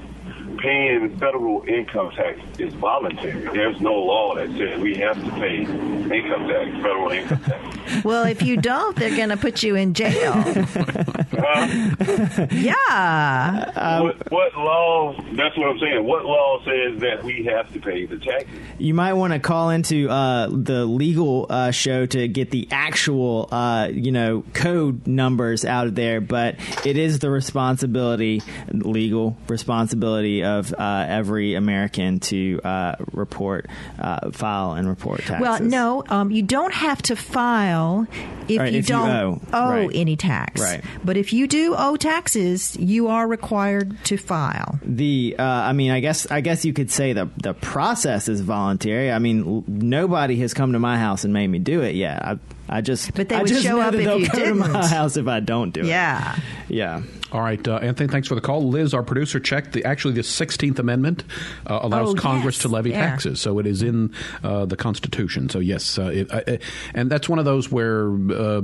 paying 0.58 1.16
federal 1.18 1.64
income 1.68 2.10
tax 2.12 2.38
is 2.58 2.72
voluntary. 2.74 3.42
There's 3.52 3.80
no 3.80 3.94
law 3.94 4.34
that 4.36 4.48
says 4.56 4.80
we 4.80 4.96
have 4.96 5.22
to 5.22 5.30
pay 5.32 5.58
income 5.58 6.48
tax, 6.48 6.70
federal 6.76 7.10
income 7.10 7.40
tax. 7.42 7.72
Well, 8.04 8.24
if 8.26 8.42
you 8.42 8.56
don't, 8.56 8.96
they're 8.96 9.16
going 9.16 9.28
to 9.28 9.36
put 9.36 9.62
you 9.62 9.76
in 9.76 9.94
jail. 9.94 10.32
uh, 11.54 12.46
yeah. 12.50 13.72
Um, 13.76 14.04
what, 14.04 14.30
what, 14.32 14.56
law? 14.56 15.14
That's 15.32 15.56
what 15.56 15.68
I'm 15.68 15.78
saying. 15.78 16.04
What 16.04 16.24
law 16.24 16.58
says 16.64 17.00
that 17.00 17.22
we 17.24 17.44
have 17.44 17.72
to 17.72 17.80
pay 17.80 18.06
the 18.06 18.18
taxes? 18.18 18.48
You 18.78 18.94
might 18.94 19.12
want 19.14 19.32
to 19.32 19.38
call 19.38 19.70
into 19.70 20.08
uh, 20.08 20.48
the 20.48 20.84
legal 20.84 21.46
uh, 21.48 21.70
show 21.70 22.06
to 22.06 22.28
get 22.28 22.50
the 22.50 22.68
actual, 22.70 23.48
uh, 23.52 23.88
you 23.92 24.12
know, 24.12 24.44
code 24.54 25.06
numbers 25.06 25.64
out 25.64 25.86
of 25.86 25.94
there. 25.94 26.20
But 26.20 26.56
it 26.84 26.96
is 26.96 27.20
the 27.20 27.30
responsibility, 27.30 28.42
legal 28.72 29.36
responsibility 29.48 30.42
of 30.42 30.74
uh, 30.74 31.06
every 31.08 31.54
American 31.54 32.20
to 32.20 32.60
uh, 32.64 32.96
report, 33.12 33.66
uh, 33.98 34.30
file, 34.30 34.72
and 34.72 34.88
report 34.88 35.20
taxes. 35.20 35.40
Well, 35.40 35.60
no, 35.62 36.04
um, 36.08 36.30
you 36.30 36.42
don't 36.42 36.74
have 36.74 37.02
to 37.02 37.16
file 37.16 38.06
if 38.48 38.58
right, 38.58 38.72
you 38.72 38.78
if 38.80 38.86
don't 38.86 39.08
you 39.08 39.14
owe, 39.14 39.40
owe 39.52 39.70
right. 39.70 39.90
any 39.94 40.16
tax. 40.16 40.60
Right. 40.60 40.84
But 41.04 41.16
if 41.16 41.32
you 41.32 41.35
do 41.44 41.74
owe 41.76 41.96
taxes, 41.96 42.76
you 42.76 43.08
are 43.08 43.26
required 43.26 43.96
to 44.04 44.16
file. 44.16 44.78
The, 44.82 45.34
uh, 45.36 45.42
I 45.42 45.72
mean, 45.72 45.90
I 45.90 45.98
guess, 45.98 46.30
I 46.30 46.40
guess 46.40 46.64
you 46.64 46.72
could 46.72 46.90
say 46.90 47.12
the 47.12 47.28
the 47.36 47.52
process 47.52 48.28
is 48.28 48.40
voluntary. 48.40 49.10
I 49.10 49.18
mean, 49.18 49.64
nobody 49.66 50.36
has 50.36 50.54
come 50.54 50.72
to 50.72 50.78
my 50.78 50.98
house 50.98 51.24
and 51.24 51.32
made 51.32 51.48
me 51.48 51.58
do 51.58 51.82
it 51.82 51.96
yet. 51.96 52.24
I, 52.24 52.38
I 52.68 52.80
just, 52.80 53.12
but 53.14 53.28
they 53.28 53.38
would 53.38 53.48
show 53.48 53.80
up 53.80 53.94
if 53.94 54.00
you 54.00 54.28
didn't. 54.28 54.58
My 54.58 54.86
house 54.86 55.16
if 55.16 55.26
I 55.26 55.40
don't 55.40 55.72
do 55.72 55.84
yeah. 55.84 56.36
it. 56.36 56.42
Yeah, 56.68 57.02
yeah. 57.02 57.02
All 57.32 57.40
right, 57.40 57.66
uh, 57.66 57.76
Anthony, 57.76 58.08
thanks 58.08 58.28
for 58.28 58.36
the 58.36 58.40
call. 58.40 58.68
Liz, 58.68 58.94
our 58.94 59.02
producer, 59.02 59.40
checked 59.40 59.72
the 59.72 59.84
actually 59.84 60.14
the 60.14 60.22
Sixteenth 60.22 60.78
Amendment 60.78 61.24
uh, 61.66 61.80
allows 61.82 62.10
oh, 62.10 62.14
Congress 62.14 62.56
yes. 62.56 62.62
to 62.62 62.68
levy 62.68 62.90
yeah. 62.90 63.04
taxes, 63.04 63.40
so 63.40 63.58
it 63.58 63.66
is 63.66 63.82
in 63.82 64.14
uh, 64.44 64.64
the 64.64 64.76
Constitution. 64.76 65.48
So 65.48 65.58
yes, 65.58 65.98
uh, 65.98 66.04
it, 66.04 66.32
uh, 66.32 66.58
and 66.94 67.10
that's 67.10 67.28
one 67.28 67.40
of 67.40 67.44
those 67.44 67.70
where 67.70 68.08
uh, 68.10 68.62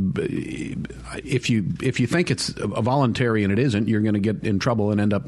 if 1.24 1.50
you 1.50 1.66
if 1.82 1.98
you 1.98 2.06
think 2.06 2.30
it's 2.30 2.50
a 2.56 2.82
voluntary 2.82 3.42
and 3.42 3.52
it 3.52 3.58
isn't, 3.58 3.88
you're 3.88 4.00
going 4.00 4.14
to 4.14 4.20
get 4.20 4.44
in 4.44 4.60
trouble 4.60 4.92
and 4.92 5.00
end 5.00 5.12
up 5.12 5.24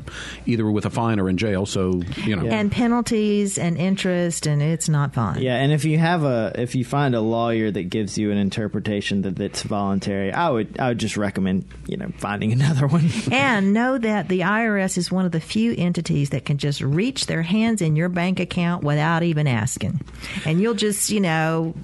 either 0.46 0.70
with 0.70 0.86
a 0.86 0.90
fine 0.90 1.18
or 1.18 1.28
in 1.28 1.36
jail. 1.36 1.66
So 1.66 2.02
you 2.24 2.36
know, 2.36 2.44
yeah. 2.44 2.54
and 2.54 2.70
penalties 2.70 3.58
and 3.58 3.76
interest, 3.76 4.46
and 4.46 4.62
it's 4.62 4.88
not 4.88 5.12
fun. 5.12 5.42
Yeah, 5.42 5.56
and 5.56 5.72
if 5.72 5.84
you 5.84 5.98
have 5.98 6.22
a 6.22 6.52
if 6.54 6.76
you 6.76 6.84
find 6.84 7.16
a 7.16 7.20
lawyer 7.20 7.72
that 7.72 7.84
gives 7.90 8.16
you 8.16 8.30
an 8.30 8.38
interpretation 8.38 9.22
that 9.22 9.40
it's 9.40 9.64
voluntary, 9.64 10.32
I 10.32 10.50
would 10.50 10.78
I 10.78 10.88
would 10.88 10.98
just 10.98 11.16
recommend 11.16 11.66
you 11.88 11.96
know 11.96 12.12
finding 12.18 12.52
another 12.52 12.86
one 12.86 13.10
and 13.34 13.72
know 13.72 13.98
that 13.98 14.28
the 14.28 14.40
IRS 14.40 14.96
is 14.96 15.10
one 15.10 15.24
of 15.24 15.32
the 15.32 15.40
few 15.40 15.74
entities 15.76 16.30
that 16.30 16.44
can 16.44 16.56
just 16.56 16.80
reach 16.80 17.26
their 17.26 17.42
hands 17.42 17.82
in 17.82 17.96
your 17.96 18.08
bank 18.08 18.38
account 18.38 18.84
without 18.84 19.24
even 19.24 19.48
asking. 19.48 20.00
And 20.46 20.60
you'll 20.60 20.74
just, 20.74 21.10
you 21.10 21.18
know, 21.18 21.74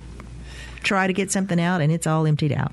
try 0.83 1.07
to 1.07 1.13
get 1.13 1.31
something 1.31 1.61
out 1.61 1.81
and 1.81 1.93
it's 1.93 2.07
all 2.07 2.27
emptied 2.27 2.53
out. 2.53 2.73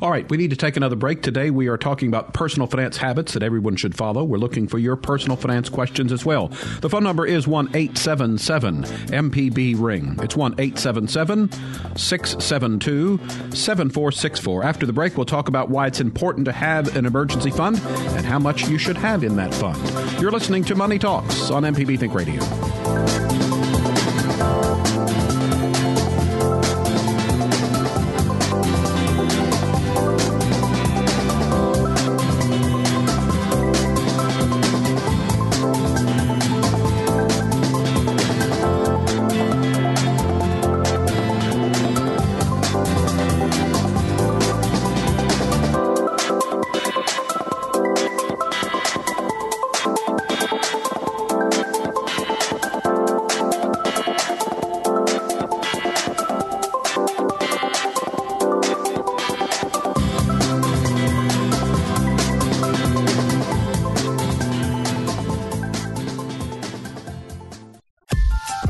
All 0.00 0.10
right, 0.10 0.28
we 0.30 0.36
need 0.36 0.50
to 0.50 0.56
take 0.56 0.76
another 0.76 0.96
break. 0.96 1.22
Today 1.22 1.50
we 1.50 1.68
are 1.68 1.76
talking 1.76 2.08
about 2.08 2.32
personal 2.32 2.66
finance 2.66 2.96
habits 2.96 3.32
that 3.34 3.42
everyone 3.42 3.76
should 3.76 3.96
follow. 3.96 4.24
We're 4.24 4.38
looking 4.38 4.68
for 4.68 4.78
your 4.78 4.96
personal 4.96 5.36
finance 5.36 5.68
questions 5.68 6.12
as 6.12 6.24
well. 6.24 6.48
The 6.80 6.88
phone 6.88 7.04
number 7.04 7.26
is 7.26 7.46
1 7.46 7.68
877 7.74 8.82
MPB 8.82 9.74
Ring. 9.78 10.18
It's 10.22 10.36
1 10.36 10.54
877 10.58 11.50
672 11.96 13.18
7464. 13.54 14.64
After 14.64 14.86
the 14.86 14.92
break, 14.92 15.16
we'll 15.16 15.26
talk 15.26 15.48
about 15.48 15.68
why 15.68 15.86
it's 15.86 16.00
important 16.00 16.44
to 16.46 16.52
have 16.52 16.96
an 16.96 17.06
emergency 17.06 17.50
fund 17.50 17.80
and 18.16 18.24
how 18.24 18.38
much 18.38 18.68
you 18.68 18.78
should 18.78 18.96
have 18.96 19.24
in 19.24 19.36
that 19.36 19.52
fund. 19.54 19.78
You're 20.20 20.32
listening 20.32 20.64
to 20.64 20.74
Money 20.74 20.98
Talks 20.98 21.50
on 21.50 21.62
MPB 21.64 21.98
Think 21.98 22.14
Radio. 22.14 23.47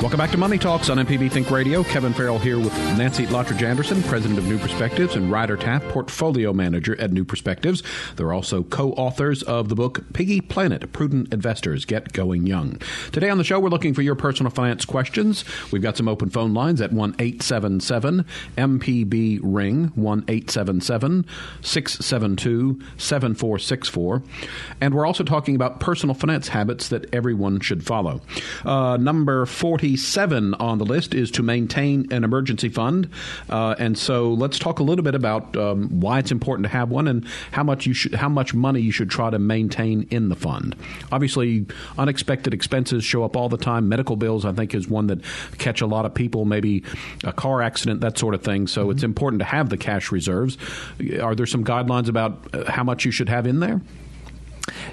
Welcome 0.00 0.18
back 0.18 0.30
to 0.30 0.38
Money 0.38 0.58
Talks 0.58 0.90
on 0.90 0.98
MPB 0.98 1.28
Think 1.32 1.50
Radio. 1.50 1.82
Kevin 1.82 2.12
Farrell 2.12 2.38
here 2.38 2.56
with 2.56 2.72
Nancy 2.96 3.26
Lottridge 3.26 3.62
Anderson, 3.62 4.00
president 4.04 4.38
of 4.38 4.46
New 4.46 4.56
Perspectives, 4.56 5.16
and 5.16 5.28
Ryder 5.28 5.56
Taft, 5.56 5.88
portfolio 5.88 6.52
manager 6.52 6.98
at 7.00 7.10
New 7.10 7.24
Perspectives. 7.24 7.82
They're 8.14 8.32
also 8.32 8.62
co 8.62 8.92
authors 8.92 9.42
of 9.42 9.68
the 9.68 9.74
book 9.74 10.04
Piggy 10.12 10.40
Planet 10.40 10.92
Prudent 10.92 11.34
Investors 11.34 11.84
Get 11.84 12.12
Going 12.12 12.46
Young. 12.46 12.80
Today 13.10 13.28
on 13.28 13.38
the 13.38 13.44
show, 13.44 13.58
we're 13.58 13.70
looking 13.70 13.92
for 13.92 14.02
your 14.02 14.14
personal 14.14 14.50
finance 14.50 14.84
questions. 14.84 15.44
We've 15.72 15.82
got 15.82 15.96
some 15.96 16.06
open 16.06 16.30
phone 16.30 16.54
lines 16.54 16.80
at 16.80 16.92
1 16.92 17.16
877 17.18 18.24
MPB 18.56 19.40
Ring, 19.42 19.90
1 19.96 20.24
877 20.28 21.26
672 21.60 22.80
7464. 22.98 24.22
And 24.80 24.94
we're 24.94 25.06
also 25.06 25.24
talking 25.24 25.56
about 25.56 25.80
personal 25.80 26.14
finance 26.14 26.46
habits 26.46 26.88
that 26.90 27.12
everyone 27.12 27.58
should 27.58 27.84
follow. 27.84 28.20
Uh, 28.64 28.96
number 28.96 29.44
40 29.44 29.87
47 29.88 30.52
on 30.54 30.76
the 30.76 30.84
list 30.84 31.14
is 31.14 31.30
to 31.30 31.42
maintain 31.42 32.12
an 32.12 32.22
emergency 32.22 32.68
fund. 32.68 33.08
Uh, 33.48 33.74
and 33.78 33.96
so 33.96 34.34
let's 34.34 34.58
talk 34.58 34.80
a 34.80 34.82
little 34.82 35.02
bit 35.02 35.14
about 35.14 35.56
um, 35.56 35.88
why 36.00 36.18
it's 36.18 36.30
important 36.30 36.64
to 36.64 36.68
have 36.68 36.90
one 36.90 37.08
and 37.08 37.24
how 37.52 37.62
much 37.62 37.86
you 37.86 37.94
should, 37.94 38.14
how 38.14 38.28
much 38.28 38.52
money 38.52 38.82
you 38.82 38.92
should 38.92 39.08
try 39.08 39.30
to 39.30 39.38
maintain 39.38 40.06
in 40.10 40.28
the 40.28 40.36
fund. 40.36 40.76
Obviously, 41.10 41.64
unexpected 41.96 42.52
expenses 42.52 43.02
show 43.02 43.24
up 43.24 43.34
all 43.34 43.48
the 43.48 43.56
time. 43.56 43.88
Medical 43.88 44.16
bills, 44.16 44.44
I 44.44 44.52
think, 44.52 44.74
is 44.74 44.88
one 44.88 45.06
that 45.06 45.20
catch 45.56 45.80
a 45.80 45.86
lot 45.86 46.04
of 46.04 46.12
people. 46.12 46.44
Maybe 46.44 46.84
a 47.24 47.32
car 47.32 47.62
accident, 47.62 48.02
that 48.02 48.18
sort 48.18 48.34
of 48.34 48.42
thing. 48.42 48.66
So 48.66 48.82
mm-hmm. 48.82 48.90
it's 48.90 49.02
important 49.02 49.40
to 49.40 49.46
have 49.46 49.70
the 49.70 49.78
cash 49.78 50.12
reserves. 50.12 50.58
Are 51.22 51.34
there 51.34 51.46
some 51.46 51.64
guidelines 51.64 52.08
about 52.08 52.38
uh, 52.52 52.70
how 52.70 52.84
much 52.84 53.06
you 53.06 53.10
should 53.10 53.30
have 53.30 53.46
in 53.46 53.60
there? 53.60 53.80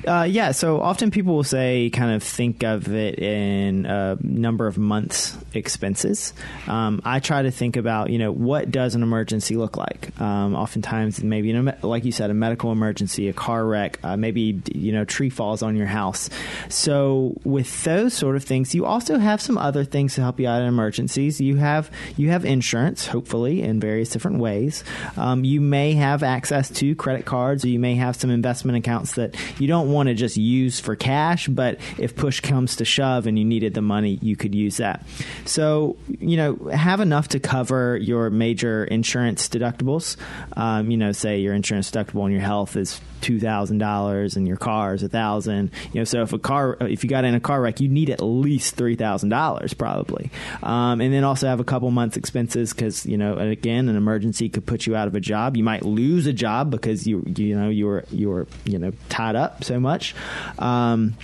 Uh, 0.08 0.24
yeah, 0.24 0.52
so 0.52 0.82
often 0.82 1.12
people 1.12 1.36
will 1.36 1.44
say, 1.44 1.90
kind 1.92 2.12
of 2.12 2.24
think 2.24 2.64
of 2.64 2.94
it 2.94 3.20
in 3.20 3.86
a 3.86 4.18
number 4.22 4.68
of 4.68 4.78
months 4.78 5.38
expenses. 5.54 6.34
Um, 6.68 7.02
I 7.04 7.20
try 7.20 7.44
to 7.44 7.52
think 7.52 7.78
about, 7.78 8.10
you 8.10 8.20
know, 8.20 8.32
what 8.32 8.72
does 8.72 8.96
an 8.96 9.04
emergency 9.04 9.56
look 9.56 9.78
like? 9.78 10.20
Um, 10.20 10.56
oftentimes, 10.56 11.24
maybe, 11.24 11.54
like 11.54 12.06
you 12.06 12.12
said, 12.12 12.30
a 12.30 12.34
medical 12.34 12.72
emergency, 12.72 13.30
a 13.30 13.34
car 13.34 13.66
wreck, 13.66 14.00
uh, 14.04 14.18
maybe, 14.18 14.62
you 14.74 14.92
know, 14.92 15.06
tree 15.06 15.30
falls 15.30 15.62
on 15.62 15.76
your 15.76 15.88
house. 15.88 16.30
So 16.70 17.36
with 17.44 17.84
those 17.84 18.14
sort 18.14 18.36
of 18.36 18.44
things, 18.44 18.76
you 18.76 18.86
also 18.86 19.18
have 19.18 19.42
some 19.42 19.58
other 19.58 19.84
things 19.84 20.16
to 20.16 20.22
help 20.22 20.40
you 20.40 20.48
out 20.48 20.62
in 20.62 20.68
emergencies. 20.68 21.40
You 21.42 21.58
have 21.58 21.90
you 22.18 22.30
have 22.30 22.46
insurance, 22.46 23.08
hopefully, 23.08 23.62
in 23.62 23.80
various 23.80 24.10
different 24.10 24.40
ways. 24.40 24.84
Um, 25.18 25.44
you 25.44 25.62
may 25.62 25.94
have 25.94 26.24
access 26.24 26.70
to 26.72 26.96
credit 26.96 27.26
cards, 27.26 27.64
or 27.66 27.70
you 27.70 27.80
may 27.80 27.96
have 27.96 28.16
some 28.16 28.30
investment 28.30 28.78
accounts 28.78 29.16
that 29.16 29.36
you 29.60 29.65
don't 29.68 29.92
want 29.92 30.08
to 30.08 30.16
just 30.16 30.38
use 30.38 30.80
for 30.80 30.96
cash, 30.96 31.48
but 31.48 31.80
if 31.98 32.16
push 32.16 32.40
comes 32.40 32.78
to 32.78 32.86
shove 32.86 33.28
and 33.28 33.38
you 33.38 33.46
needed 33.46 33.74
the 33.74 33.82
money, 33.82 34.20
you 34.22 34.36
could 34.36 34.56
use 34.56 34.78
that. 34.78 35.06
So, 35.46 35.98
you 36.08 36.38
know, 36.38 36.56
have 36.74 37.00
enough 37.00 37.30
to 37.30 37.40
cover 37.40 37.98
your 37.98 38.30
major 38.30 38.86
insurance 38.86 39.48
deductibles. 39.50 40.18
Um, 40.56 40.90
you 40.92 40.98
know, 40.98 41.12
say 41.12 41.40
your 41.40 41.54
insurance 41.54 41.92
deductible 41.92 42.22
on 42.22 42.32
your 42.32 42.42
health 42.42 42.76
is 42.76 43.00
two 43.26 43.40
thousand 43.40 43.80
dollars 43.80 44.36
and 44.36 44.48
your 44.48 44.58
car 44.58 44.94
is 44.94 45.02
a 45.02 45.10
thousand. 45.10 45.72
You 45.94 46.02
know, 46.02 46.04
so 46.04 46.22
if 46.22 46.34
a 46.34 46.40
car, 46.40 46.78
if 46.82 47.04
you 47.04 47.10
got 47.10 47.24
in 47.24 47.34
a 47.34 47.40
car 47.40 47.60
wreck, 47.60 47.80
you 47.80 47.88
need 47.88 48.10
at 48.10 48.22
least 48.22 48.76
three 48.76 48.96
thousand 48.96 49.30
dollars 49.30 49.74
probably, 49.74 50.30
um, 50.62 51.02
and 51.02 51.14
then 51.14 51.24
also 51.24 51.48
have 51.48 51.60
a 51.60 51.64
couple 51.64 51.90
months 51.92 52.18
expenses 52.18 52.72
because 52.72 53.06
you 53.06 53.18
know, 53.18 53.38
again, 53.38 53.90
an 53.90 53.96
emergency 53.96 54.50
could 54.50 54.66
put 54.66 54.86
you 54.86 54.96
out 54.96 55.08
of 55.08 55.16
a 55.16 55.20
job. 55.20 55.58
You 55.58 55.64
might 55.64 55.84
lose 55.84 56.28
a 56.28 56.34
job 56.34 56.70
because 56.70 57.08
you 57.08 57.24
you 57.36 57.58
know 57.58 57.70
you 57.70 57.88
were 57.88 58.06
you 58.12 58.30
were 58.30 58.48
you 58.66 58.78
know 58.78 58.92
tied 59.10 59.36
up 59.36 59.55
so 59.64 59.80
much. 59.80 60.16
Um, 60.60 61.16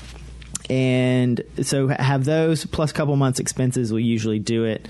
and 0.69 1.41
so 1.61 1.87
have 1.87 2.23
those 2.23 2.65
plus 2.65 2.91
a 2.91 2.93
couple 2.93 3.15
months 3.15 3.39
expenses 3.39 3.91
will 3.91 3.99
usually 3.99 4.39
do 4.39 4.63
it 4.63 4.87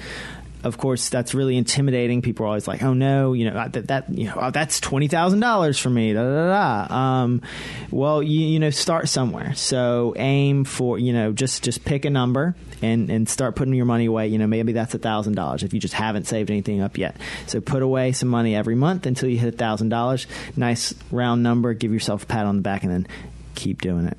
of 0.63 0.77
course, 0.77 1.09
that's 1.09 1.33
really 1.33 1.57
intimidating. 1.57 2.21
People 2.21 2.45
are 2.45 2.49
always 2.49 2.67
like, 2.67 2.83
"Oh 2.83 2.93
no, 2.93 3.33
you 3.33 3.49
know 3.49 3.67
that, 3.69 3.87
that 3.87 4.09
you 4.09 4.25
know 4.25 4.35
oh, 4.35 4.51
that's 4.51 4.79
twenty 4.79 5.07
thousand 5.07 5.39
dollars 5.39 5.79
for 5.79 5.89
me." 5.89 6.13
Da, 6.13 6.21
da, 6.21 6.87
da. 6.87 6.95
Um, 6.95 7.41
well, 7.89 8.21
you 8.21 8.45
you 8.45 8.59
know 8.59 8.69
start 8.69 9.09
somewhere. 9.09 9.55
So 9.55 10.13
aim 10.17 10.63
for 10.63 10.99
you 10.99 11.13
know 11.13 11.31
just 11.31 11.63
just 11.63 11.83
pick 11.83 12.05
a 12.05 12.09
number 12.09 12.55
and 12.81 13.09
and 13.09 13.27
start 13.27 13.55
putting 13.55 13.73
your 13.73 13.85
money 13.85 14.05
away. 14.05 14.27
You 14.27 14.37
know 14.37 14.47
maybe 14.47 14.71
that's 14.73 14.93
thousand 14.93 15.33
dollars 15.33 15.63
if 15.63 15.73
you 15.73 15.79
just 15.79 15.95
haven't 15.95 16.27
saved 16.27 16.51
anything 16.51 16.81
up 16.81 16.97
yet. 16.97 17.15
So 17.47 17.59
put 17.59 17.81
away 17.81 18.11
some 18.11 18.29
money 18.29 18.55
every 18.55 18.75
month 18.75 19.07
until 19.07 19.29
you 19.29 19.39
hit 19.39 19.57
thousand 19.57 19.89
dollars. 19.89 20.27
Nice 20.55 20.93
round 21.09 21.41
number. 21.41 21.73
Give 21.73 21.91
yourself 21.91 22.23
a 22.23 22.25
pat 22.27 22.45
on 22.45 22.57
the 22.57 22.61
back 22.61 22.83
and 22.83 22.91
then 22.91 23.07
keep 23.61 23.79
doing 23.79 24.07
it. 24.07 24.17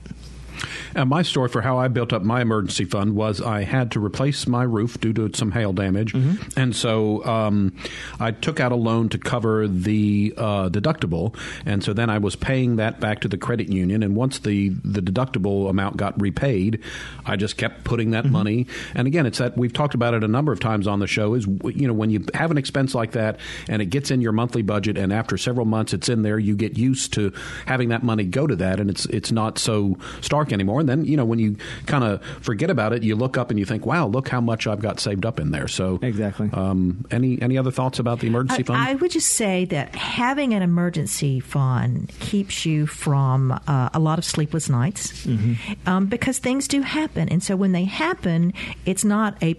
And 0.95 1.09
my 1.09 1.23
story 1.23 1.49
for 1.49 1.63
how 1.63 1.79
I 1.79 1.89
built 1.89 2.13
up 2.13 2.23
my 2.23 2.43
emergency 2.43 2.85
fund 2.85 3.15
was 3.15 3.41
I 3.41 3.63
had 3.65 3.91
to 3.93 4.05
replace 4.05 4.47
my 4.47 4.63
roof 4.63 5.01
due 5.01 5.13
to 5.15 5.31
some 5.35 5.53
hail 5.53 5.73
damage, 5.73 6.13
mm-hmm. 6.13 6.59
and 6.59 6.75
so 6.75 7.25
um, 7.25 7.75
I 8.21 8.33
took 8.33 8.61
out 8.61 8.73
a 8.73 8.77
loan 8.77 9.09
to 9.11 9.19
cover 9.19 9.67
the 9.69 10.35
uh, 10.37 10.69
deductible, 10.69 11.37
and 11.67 11.83
so 11.83 11.93
then 11.93 12.11
I 12.11 12.19
was 12.19 12.37
paying 12.37 12.77
that 12.77 13.01
back 13.01 13.21
to 13.21 13.29
the 13.29 13.39
credit 13.39 13.69
union. 13.69 14.03
And 14.03 14.15
once 14.15 14.39
the 14.41 14.71
the 14.85 15.01
deductible 15.01 15.69
amount 15.69 15.97
got 15.97 16.21
repaid, 16.21 16.81
I 17.27 17.37
just 17.37 17.57
kept 17.57 17.85
putting 17.85 18.11
that 18.13 18.25
mm-hmm. 18.25 18.33
money. 18.33 18.67
And 18.95 19.07
again, 19.07 19.27
it's 19.27 19.39
that 19.39 19.57
we've 19.57 19.73
talked 19.73 19.95
about 19.95 20.15
it 20.15 20.23
a 20.23 20.29
number 20.29 20.53
of 20.53 20.61
times 20.61 20.87
on 20.87 21.01
the 21.01 21.07
show. 21.07 21.35
Is 21.35 21.47
you 21.47 21.89
know 21.89 21.95
when 21.95 22.11
you 22.11 22.25
have 22.35 22.51
an 22.51 22.59
expense 22.59 22.95
like 22.95 23.13
that 23.13 23.39
and 23.69 23.83
it 23.83 23.87
gets 23.87 24.11
in 24.11 24.21
your 24.21 24.33
monthly 24.33 24.63
budget, 24.63 24.97
and 24.99 25.13
after 25.13 25.37
several 25.37 25.67
months 25.67 25.93
it's 25.93 26.09
in 26.09 26.23
there, 26.23 26.39
you 26.39 26.57
get 26.57 26.77
used 26.77 27.13
to 27.15 27.33
having 27.67 27.89
that 27.89 28.03
money 28.03 28.25
go 28.25 28.47
to 28.47 28.57
that, 28.57 28.81
and 28.81 28.91
it's 28.91 29.07
it's 29.07 29.33
not 29.33 29.59
so 29.59 29.97
stark 30.21 30.52
anymore. 30.53 30.81
And 30.81 30.89
then, 30.89 31.05
you 31.05 31.17
know, 31.17 31.25
when 31.25 31.39
you 31.39 31.57
kind 31.87 32.05
of 32.05 32.23
forget 32.41 32.71
about 32.71 32.93
it, 32.93 33.03
you 33.03 33.17
look 33.17 33.37
up 33.37 33.51
and 33.51 33.59
you 33.59 33.65
think, 33.65 33.87
wow, 33.87 34.07
look 34.07 34.29
how 34.29 34.41
much 34.41 34.67
I've 34.67 34.81
got 34.81 35.01
saved 35.01 35.25
up 35.27 35.41
in 35.41 35.51
there. 35.51 35.69
So, 35.69 35.99
exactly. 36.03 36.51
Um, 36.53 37.05
any, 37.11 37.41
any 37.41 37.59
other 37.59 37.71
thoughts 37.71 37.99
about 37.99 38.21
the 38.21 38.27
emergency 38.27 38.63
I, 38.63 38.67
fund? 38.67 38.83
I 38.83 38.95
would 38.95 39.11
just 39.11 39.35
say 39.35 39.65
that 39.67 39.95
having 39.95 40.55
an 40.55 40.63
emergency 40.63 41.41
fund 41.41 42.13
keeps 42.21 42.65
you 42.67 42.87
from 42.87 43.53
uh, 43.67 43.91
a 43.93 43.99
lot 43.99 44.19
of 44.19 44.25
sleepless 44.25 44.69
nights 44.69 45.27
mm-hmm. 45.27 45.55
um, 45.89 46.07
because 46.07 46.39
things 46.39 46.69
do 46.69 46.83
happen. 46.83 47.29
And 47.29 47.43
so 47.43 47.57
when 47.57 47.73
they 47.73 47.85
happen, 47.85 48.53
it's 48.87 49.05
not 49.05 49.43
a 49.43 49.57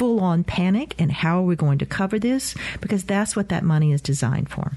full 0.00 0.20
on 0.20 0.42
panic 0.42 0.94
and 0.98 1.12
how 1.12 1.40
are 1.40 1.42
we 1.42 1.54
going 1.54 1.76
to 1.76 1.84
cover 1.84 2.18
this 2.18 2.54
because 2.80 3.04
that's 3.04 3.36
what 3.36 3.50
that 3.50 3.62
money 3.62 3.92
is 3.92 4.00
designed 4.00 4.48
for. 4.48 4.72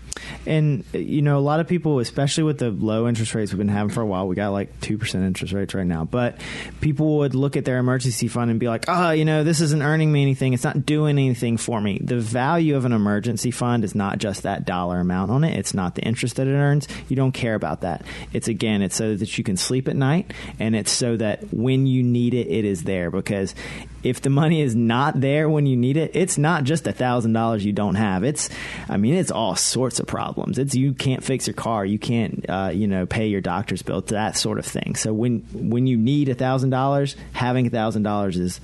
And 0.45 0.83
you 0.91 1.21
know, 1.21 1.37
a 1.37 1.39
lot 1.39 1.61
of 1.61 1.67
people, 1.69 1.99
especially 1.99 2.43
with 2.43 2.57
the 2.57 2.71
low 2.71 3.07
interest 3.07 3.33
rates 3.33 3.53
we've 3.53 3.57
been 3.57 3.69
having 3.69 3.89
for 3.89 4.01
a 4.01 4.05
while, 4.05 4.27
we 4.27 4.35
got 4.35 4.49
like 4.49 4.81
two 4.81 4.97
percent 4.97 5.23
interest 5.23 5.53
rates 5.53 5.73
right 5.73 5.87
now. 5.87 6.03
But 6.03 6.41
people 6.81 7.19
would 7.19 7.35
look 7.35 7.55
at 7.55 7.63
their 7.63 7.77
emergency 7.77 8.27
fund 8.27 8.51
and 8.51 8.59
be 8.59 8.67
like, 8.67 8.83
"Oh, 8.89 9.11
you 9.11 9.23
know, 9.23 9.45
this 9.45 9.61
isn't 9.61 9.81
earning 9.81 10.11
me 10.11 10.23
anything. 10.23 10.51
It's 10.51 10.65
not 10.65 10.85
doing 10.85 11.17
anything 11.17 11.55
for 11.55 11.79
me." 11.79 12.01
The 12.03 12.19
value 12.19 12.75
of 12.75 12.83
an 12.83 12.91
emergency 12.91 13.51
fund 13.51 13.85
is 13.85 13.95
not 13.95 14.17
just 14.17 14.43
that 14.43 14.65
dollar 14.65 14.99
amount 14.99 15.31
on 15.31 15.45
it. 15.45 15.57
It's 15.57 15.73
not 15.73 15.95
the 15.95 16.01
interest 16.01 16.35
that 16.35 16.47
it 16.47 16.53
earns. 16.53 16.85
You 17.07 17.15
don't 17.15 17.31
care 17.31 17.55
about 17.55 17.79
that. 17.79 18.03
It's 18.33 18.49
again, 18.49 18.81
it's 18.81 18.97
so 18.97 19.15
that 19.15 19.37
you 19.37 19.45
can 19.45 19.55
sleep 19.55 19.87
at 19.87 19.95
night, 19.95 20.33
and 20.59 20.75
it's 20.75 20.91
so 20.91 21.15
that 21.15 21.53
when 21.53 21.87
you 21.87 22.03
need 22.03 22.33
it, 22.33 22.47
it 22.49 22.65
is 22.65 22.83
there. 22.83 23.09
Because 23.09 23.55
if 24.03 24.21
the 24.21 24.29
money 24.29 24.61
is 24.61 24.75
not 24.75 25.19
there 25.19 25.49
when 25.49 25.65
you 25.65 25.75
need 25.77 25.97
it, 25.97 26.11
it's 26.13 26.37
not 26.37 26.63
just 26.65 26.85
a 26.87 26.91
thousand 26.91 27.33
dollars 27.33 27.65
you 27.65 27.71
don't 27.71 27.95
have. 27.95 28.23
It's, 28.23 28.49
I 28.89 28.97
mean, 28.97 29.15
it's 29.15 29.31
all 29.31 29.55
sorts 29.55 29.99
of 29.99 30.07
problems. 30.07 30.59
It's 30.59 30.75
you 30.75 30.93
can't 30.93 31.23
fix 31.23 31.47
your 31.47 31.53
car, 31.53 31.85
you 31.85 31.97
can't, 31.97 32.45
uh, 32.49 32.71
you 32.73 32.87
know, 32.87 33.05
pay 33.05 33.27
your 33.27 33.41
doctor's 33.41 33.81
bill, 33.81 34.01
that 34.01 34.37
sort 34.37 34.59
of 34.59 34.65
thing. 34.65 34.95
So 34.95 35.13
when 35.13 35.39
when 35.53 35.87
you 35.87 35.97
need 35.97 36.29
a 36.29 36.35
thousand 36.35 36.69
dollars, 36.69 37.15
having 37.31 37.67
a 37.67 37.69
thousand 37.69 38.03
dollars 38.03 38.37
is 38.37 38.59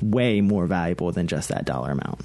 way 0.00 0.40
more 0.40 0.66
valuable 0.66 1.12
than 1.12 1.26
just 1.26 1.48
that 1.48 1.64
dollar 1.64 1.90
amount. 1.90 2.20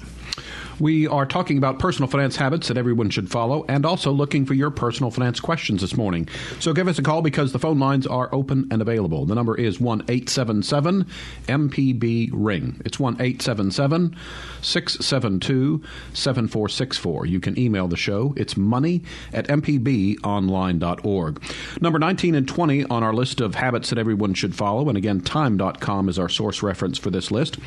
We 0.80 1.08
are 1.08 1.26
talking 1.26 1.58
about 1.58 1.78
personal 1.80 2.08
finance 2.08 2.36
habits 2.36 2.68
that 2.68 2.76
everyone 2.76 3.10
should 3.10 3.28
follow 3.30 3.64
and 3.68 3.84
also 3.84 4.12
looking 4.12 4.46
for 4.46 4.54
your 4.54 4.70
personal 4.70 5.10
finance 5.10 5.40
questions 5.40 5.80
this 5.80 5.96
morning. 5.96 6.28
So 6.60 6.72
give 6.72 6.86
us 6.86 6.98
a 6.98 7.02
call 7.02 7.20
because 7.22 7.52
the 7.52 7.58
phone 7.58 7.80
lines 7.80 8.06
are 8.06 8.28
open 8.32 8.68
and 8.70 8.80
available. 8.80 9.26
The 9.26 9.34
number 9.34 9.56
is 9.56 9.80
1 9.80 10.02
877 10.08 11.06
MPB 11.48 12.30
Ring. 12.32 12.80
It's 12.84 13.00
1 13.00 13.14
877 13.14 14.16
672 14.62 15.82
7464. 16.12 17.26
You 17.26 17.40
can 17.40 17.58
email 17.58 17.88
the 17.88 17.96
show. 17.96 18.34
It's 18.36 18.56
money 18.56 19.02
at 19.32 19.48
mpbonline.org. 19.48 21.42
Number 21.80 21.98
19 21.98 22.34
and 22.36 22.46
20 22.46 22.84
on 22.84 23.02
our 23.02 23.12
list 23.12 23.40
of 23.40 23.56
habits 23.56 23.90
that 23.90 23.98
everyone 23.98 24.34
should 24.34 24.54
follow. 24.54 24.88
And 24.88 24.96
again, 24.96 25.20
time.com 25.22 26.08
is 26.08 26.20
our 26.20 26.28
source 26.28 26.62
reference 26.62 26.98
for 26.98 27.10
this 27.10 27.32
list. 27.32 27.58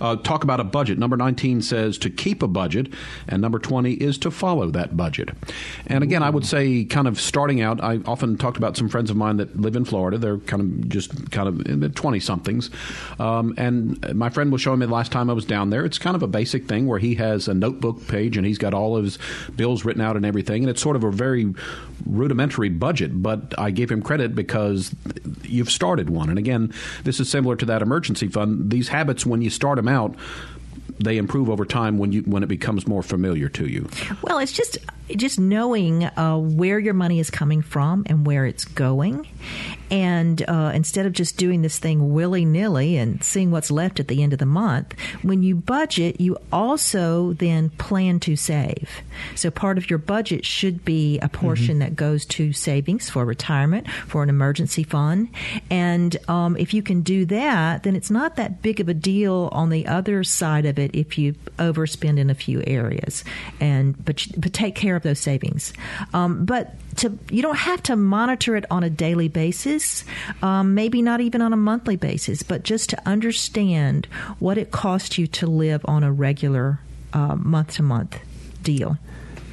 Uh, 0.00 0.16
talk 0.16 0.42
about 0.42 0.58
a 0.58 0.64
budget. 0.64 0.98
Number 0.98 1.16
19 1.16 1.62
says 1.62 1.96
to 1.98 2.10
keep 2.10 2.42
a 2.42 2.55
budget, 2.56 2.90
and 3.28 3.42
number 3.42 3.58
20 3.58 3.92
is 3.92 4.16
to 4.16 4.30
follow 4.30 4.70
that 4.70 4.96
budget. 4.96 5.28
And 5.86 6.02
again, 6.02 6.22
I 6.22 6.30
would 6.30 6.46
say, 6.46 6.86
kind 6.86 7.06
of 7.06 7.20
starting 7.20 7.60
out, 7.60 7.84
I 7.84 7.98
often 8.06 8.38
talked 8.38 8.56
about 8.56 8.78
some 8.78 8.88
friends 8.88 9.10
of 9.10 9.16
mine 9.16 9.36
that 9.36 9.60
live 9.60 9.76
in 9.76 9.84
Florida. 9.84 10.16
They're 10.16 10.38
kind 10.38 10.62
of 10.62 10.88
just 10.88 11.30
kind 11.30 11.48
of 11.48 11.66
in 11.66 11.80
the 11.80 11.90
20 11.90 12.18
somethings. 12.18 12.70
Um, 13.18 13.52
and 13.58 14.14
my 14.14 14.30
friend 14.30 14.50
was 14.50 14.62
showing 14.62 14.78
me 14.78 14.86
the 14.86 14.94
last 14.94 15.12
time 15.12 15.28
I 15.28 15.34
was 15.34 15.44
down 15.44 15.68
there. 15.68 15.84
It's 15.84 15.98
kind 15.98 16.16
of 16.16 16.22
a 16.22 16.26
basic 16.26 16.66
thing 16.66 16.86
where 16.86 16.98
he 16.98 17.16
has 17.16 17.46
a 17.46 17.52
notebook 17.52 18.08
page 18.08 18.38
and 18.38 18.46
he's 18.46 18.56
got 18.56 18.72
all 18.72 18.96
of 18.96 19.04
his 19.04 19.18
bills 19.54 19.84
written 19.84 20.00
out 20.00 20.16
and 20.16 20.24
everything. 20.24 20.62
And 20.62 20.70
it's 20.70 20.80
sort 20.80 20.96
of 20.96 21.04
a 21.04 21.10
very 21.10 21.52
rudimentary 22.06 22.70
budget, 22.70 23.22
but 23.22 23.52
I 23.58 23.70
gave 23.70 23.90
him 23.90 24.00
credit 24.00 24.34
because 24.34 24.94
you've 25.42 25.70
started 25.70 26.08
one. 26.08 26.30
And 26.30 26.38
again, 26.38 26.72
this 27.04 27.20
is 27.20 27.28
similar 27.28 27.54
to 27.56 27.66
that 27.66 27.82
emergency 27.82 28.28
fund. 28.28 28.70
These 28.70 28.88
habits, 28.88 29.26
when 29.26 29.42
you 29.42 29.50
start 29.50 29.76
them 29.76 29.88
out, 29.88 30.16
they 30.98 31.18
improve 31.18 31.48
over 31.50 31.64
time 31.64 31.98
when 31.98 32.12
you 32.12 32.22
when 32.22 32.42
it 32.42 32.48
becomes 32.48 32.86
more 32.86 33.02
familiar 33.02 33.48
to 33.50 33.66
you. 33.66 33.88
Well, 34.22 34.38
it's 34.38 34.52
just 34.52 34.78
just 35.14 35.38
knowing 35.38 36.04
uh, 36.04 36.36
where 36.38 36.78
your 36.78 36.94
money 36.94 37.20
is 37.20 37.30
coming 37.30 37.62
from 37.62 38.04
and 38.06 38.26
where 38.26 38.46
it's 38.46 38.64
going, 38.64 39.26
and 39.90 40.42
uh, 40.48 40.72
instead 40.74 41.06
of 41.06 41.12
just 41.12 41.36
doing 41.36 41.62
this 41.62 41.78
thing 41.78 42.12
willy 42.12 42.44
nilly 42.44 42.96
and 42.96 43.22
seeing 43.22 43.50
what's 43.50 43.70
left 43.70 44.00
at 44.00 44.08
the 44.08 44.22
end 44.22 44.32
of 44.32 44.38
the 44.38 44.46
month, 44.46 44.94
when 45.22 45.42
you 45.42 45.54
budget, 45.54 46.20
you 46.20 46.36
also 46.52 47.34
then 47.34 47.70
plan 47.70 48.18
to 48.20 48.34
save. 48.34 48.90
So 49.34 49.50
part 49.50 49.78
of 49.78 49.88
your 49.88 49.98
budget 49.98 50.44
should 50.44 50.84
be 50.84 51.18
a 51.20 51.28
portion 51.28 51.74
mm-hmm. 51.74 51.78
that 51.80 51.96
goes 51.96 52.26
to 52.26 52.52
savings 52.52 53.08
for 53.08 53.24
retirement, 53.24 53.88
for 54.08 54.22
an 54.22 54.28
emergency 54.28 54.82
fund, 54.82 55.28
and 55.70 56.16
um, 56.28 56.56
if 56.56 56.74
you 56.74 56.82
can 56.82 57.02
do 57.02 57.24
that, 57.26 57.84
then 57.84 57.94
it's 57.94 58.10
not 58.10 58.36
that 58.36 58.62
big 58.62 58.80
of 58.80 58.88
a 58.88 58.94
deal 58.94 59.48
on 59.52 59.70
the 59.70 59.86
other 59.86 60.24
side 60.24 60.66
of 60.66 60.78
it 60.78 60.94
if 60.94 61.16
you 61.16 61.34
overspend 61.58 62.18
in 62.18 62.30
a 62.30 62.34
few 62.34 62.62
areas, 62.66 63.22
and 63.60 64.04
but 64.04 64.26
but 64.36 64.52
take 64.52 64.74
care 64.74 64.95
of 64.96 65.02
those 65.02 65.20
savings. 65.20 65.72
Um, 66.12 66.44
but 66.44 66.74
to 66.96 67.18
you 67.30 67.42
don't 67.42 67.58
have 67.58 67.82
to 67.84 67.96
monitor 67.96 68.56
it 68.56 68.64
on 68.70 68.82
a 68.82 68.90
daily 68.90 69.28
basis, 69.28 70.04
um, 70.42 70.74
maybe 70.74 71.02
not 71.02 71.20
even 71.20 71.42
on 71.42 71.52
a 71.52 71.56
monthly 71.56 71.96
basis, 71.96 72.42
but 72.42 72.62
just 72.62 72.90
to 72.90 73.08
understand 73.08 74.06
what 74.38 74.58
it 74.58 74.70
costs 74.70 75.18
you 75.18 75.26
to 75.26 75.46
live 75.46 75.84
on 75.84 76.02
a 76.02 76.12
regular 76.12 76.80
month 77.36 77.74
to 77.74 77.82
month 77.82 78.18
deal. 78.62 78.98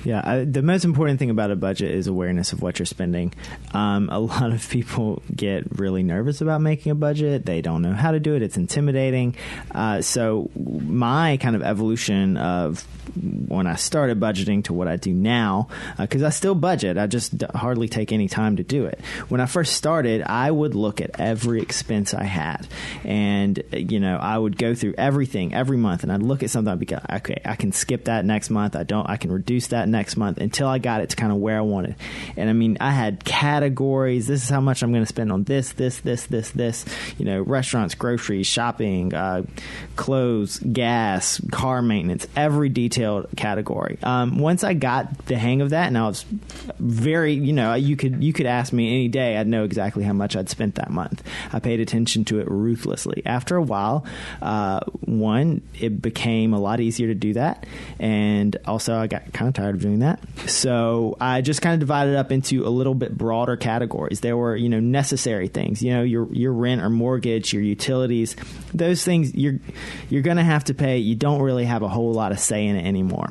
Yeah, 0.03 0.21
I, 0.23 0.43
the 0.43 0.61
most 0.61 0.83
important 0.83 1.19
thing 1.19 1.29
about 1.29 1.51
a 1.51 1.55
budget 1.55 1.91
is 1.91 2.07
awareness 2.07 2.53
of 2.53 2.61
what 2.61 2.79
you're 2.79 2.85
spending. 2.85 3.33
Um, 3.73 4.09
a 4.09 4.19
lot 4.33 4.51
of 4.51 4.67
people 4.69 5.21
get 5.33 5.79
really 5.79 6.03
nervous 6.03 6.41
about 6.41 6.61
making 6.61 6.91
a 6.91 6.95
budget. 6.95 7.45
They 7.45 7.61
don't 7.61 7.81
know 7.81 7.93
how 7.93 8.11
to 8.11 8.19
do 8.19 8.35
it. 8.35 8.41
It's 8.41 8.57
intimidating. 8.57 9.35
Uh, 9.71 10.01
so 10.01 10.49
my 10.55 11.37
kind 11.37 11.55
of 11.55 11.63
evolution 11.63 12.37
of 12.37 12.85
when 13.15 13.67
I 13.67 13.75
started 13.75 14.19
budgeting 14.19 14.63
to 14.65 14.73
what 14.73 14.87
I 14.87 14.95
do 14.95 15.13
now, 15.13 15.67
because 15.97 16.23
uh, 16.23 16.27
I 16.27 16.29
still 16.29 16.55
budget, 16.55 16.97
I 16.97 17.07
just 17.07 17.41
hardly 17.53 17.87
take 17.87 18.11
any 18.11 18.27
time 18.27 18.57
to 18.57 18.63
do 18.63 18.85
it. 18.85 18.99
When 19.29 19.41
I 19.41 19.45
first 19.45 19.73
started, 19.73 20.23
I 20.25 20.49
would 20.49 20.75
look 20.75 21.01
at 21.01 21.19
every 21.19 21.61
expense 21.61 22.13
I 22.13 22.23
had, 22.23 22.67
and 23.03 23.61
you 23.71 23.99
know, 23.99 24.17
I 24.17 24.37
would 24.37 24.57
go 24.57 24.73
through 24.73 24.95
everything 24.97 25.53
every 25.53 25.77
month, 25.77 26.03
and 26.03 26.11
I'd 26.11 26.23
look 26.23 26.43
at 26.43 26.49
something. 26.49 26.71
I'd 26.71 26.79
be 26.79 26.87
like, 26.87 27.11
okay, 27.11 27.41
I 27.45 27.55
can 27.55 27.71
skip 27.71 28.05
that 28.05 28.25
next 28.25 28.49
month. 28.49 28.75
I 28.75 28.83
don't. 28.83 29.09
I 29.09 29.17
can 29.17 29.31
reduce 29.31 29.67
that 29.67 29.87
next 29.93 30.17
month 30.17 30.39
until 30.39 30.67
I 30.67 30.79
got 30.79 30.99
it 30.99 31.11
to 31.11 31.15
kind 31.15 31.31
of 31.31 31.37
where 31.37 31.57
I 31.57 31.61
wanted. 31.61 31.95
And 32.35 32.49
I 32.49 32.53
mean, 32.53 32.77
I 32.81 32.91
had 32.91 33.23
categories. 33.23 34.27
This 34.27 34.43
is 34.43 34.49
how 34.49 34.59
much 34.59 34.83
I'm 34.83 34.91
going 34.91 35.03
to 35.03 35.07
spend 35.07 35.31
on 35.31 35.45
this, 35.45 35.71
this, 35.71 36.01
this, 36.01 36.25
this, 36.25 36.51
this. 36.51 36.85
You 37.17 37.23
know, 37.23 37.41
restaurants, 37.41 37.95
groceries, 37.95 38.47
shopping, 38.47 39.13
uh, 39.13 39.43
clothes, 39.95 40.59
gas, 40.59 41.39
car 41.51 41.81
maintenance, 41.81 42.27
every 42.35 42.69
detailed 42.69 43.27
category. 43.37 43.97
Um, 44.03 44.39
once 44.39 44.63
I 44.63 44.73
got 44.73 45.25
the 45.27 45.37
hang 45.37 45.61
of 45.61 45.69
that, 45.69 45.87
and 45.87 45.97
I 45.97 46.07
was 46.07 46.25
very, 46.79 47.33
you 47.33 47.53
know, 47.53 47.73
you 47.75 47.95
could 47.95 48.23
you 48.23 48.33
could 48.33 48.47
ask 48.47 48.73
me 48.73 48.89
any 48.93 49.07
day, 49.07 49.37
I'd 49.37 49.47
know 49.47 49.63
exactly 49.63 50.03
how 50.03 50.13
much 50.13 50.35
I'd 50.35 50.49
spent 50.49 50.75
that 50.75 50.89
month. 50.89 51.23
I 51.53 51.59
paid 51.59 51.79
attention 51.79 52.25
to 52.25 52.39
it 52.39 52.49
ruthlessly. 52.49 53.21
After 53.25 53.55
a 53.55 53.61
while, 53.61 54.05
uh, 54.41 54.81
one, 55.01 55.61
it 55.79 56.01
became 56.01 56.53
a 56.53 56.59
lot 56.59 56.79
easier 56.79 57.07
to 57.07 57.15
do 57.15 57.33
that, 57.33 57.65
and 57.99 58.57
also 58.65 58.95
I 58.95 59.07
got 59.07 59.31
kind 59.33 59.47
of 59.47 59.53
tired 59.53 59.75
of 59.75 59.82
doing 59.83 59.99
that. 59.99 60.19
So 60.47 61.15
I 61.21 61.41
just 61.41 61.61
kind 61.61 61.73
of 61.73 61.79
divided 61.79 62.15
up 62.15 62.31
into 62.31 62.65
a 62.65 62.69
little 62.69 62.95
bit 62.95 63.15
broader 63.15 63.55
categories. 63.55 64.21
There 64.21 64.35
were, 64.35 64.55
you 64.55 64.69
know, 64.69 64.79
necessary 64.79 65.47
things, 65.47 65.83
you 65.83 65.93
know, 65.93 66.01
your 66.01 66.27
your 66.33 66.53
rent 66.53 66.81
or 66.81 66.89
mortgage, 66.89 67.53
your 67.53 67.61
utilities, 67.61 68.35
those 68.73 69.03
things 69.03 69.35
you're 69.35 69.59
you're 70.09 70.23
going 70.23 70.37
to 70.37 70.43
have 70.43 70.63
to 70.65 70.73
pay. 70.73 70.97
You 70.97 71.15
don't 71.15 71.41
really 71.41 71.65
have 71.65 71.83
a 71.83 71.87
whole 71.87 72.13
lot 72.13 72.31
of 72.31 72.39
say 72.39 72.65
in 72.65 72.75
it 72.75 72.87
anymore. 72.87 73.29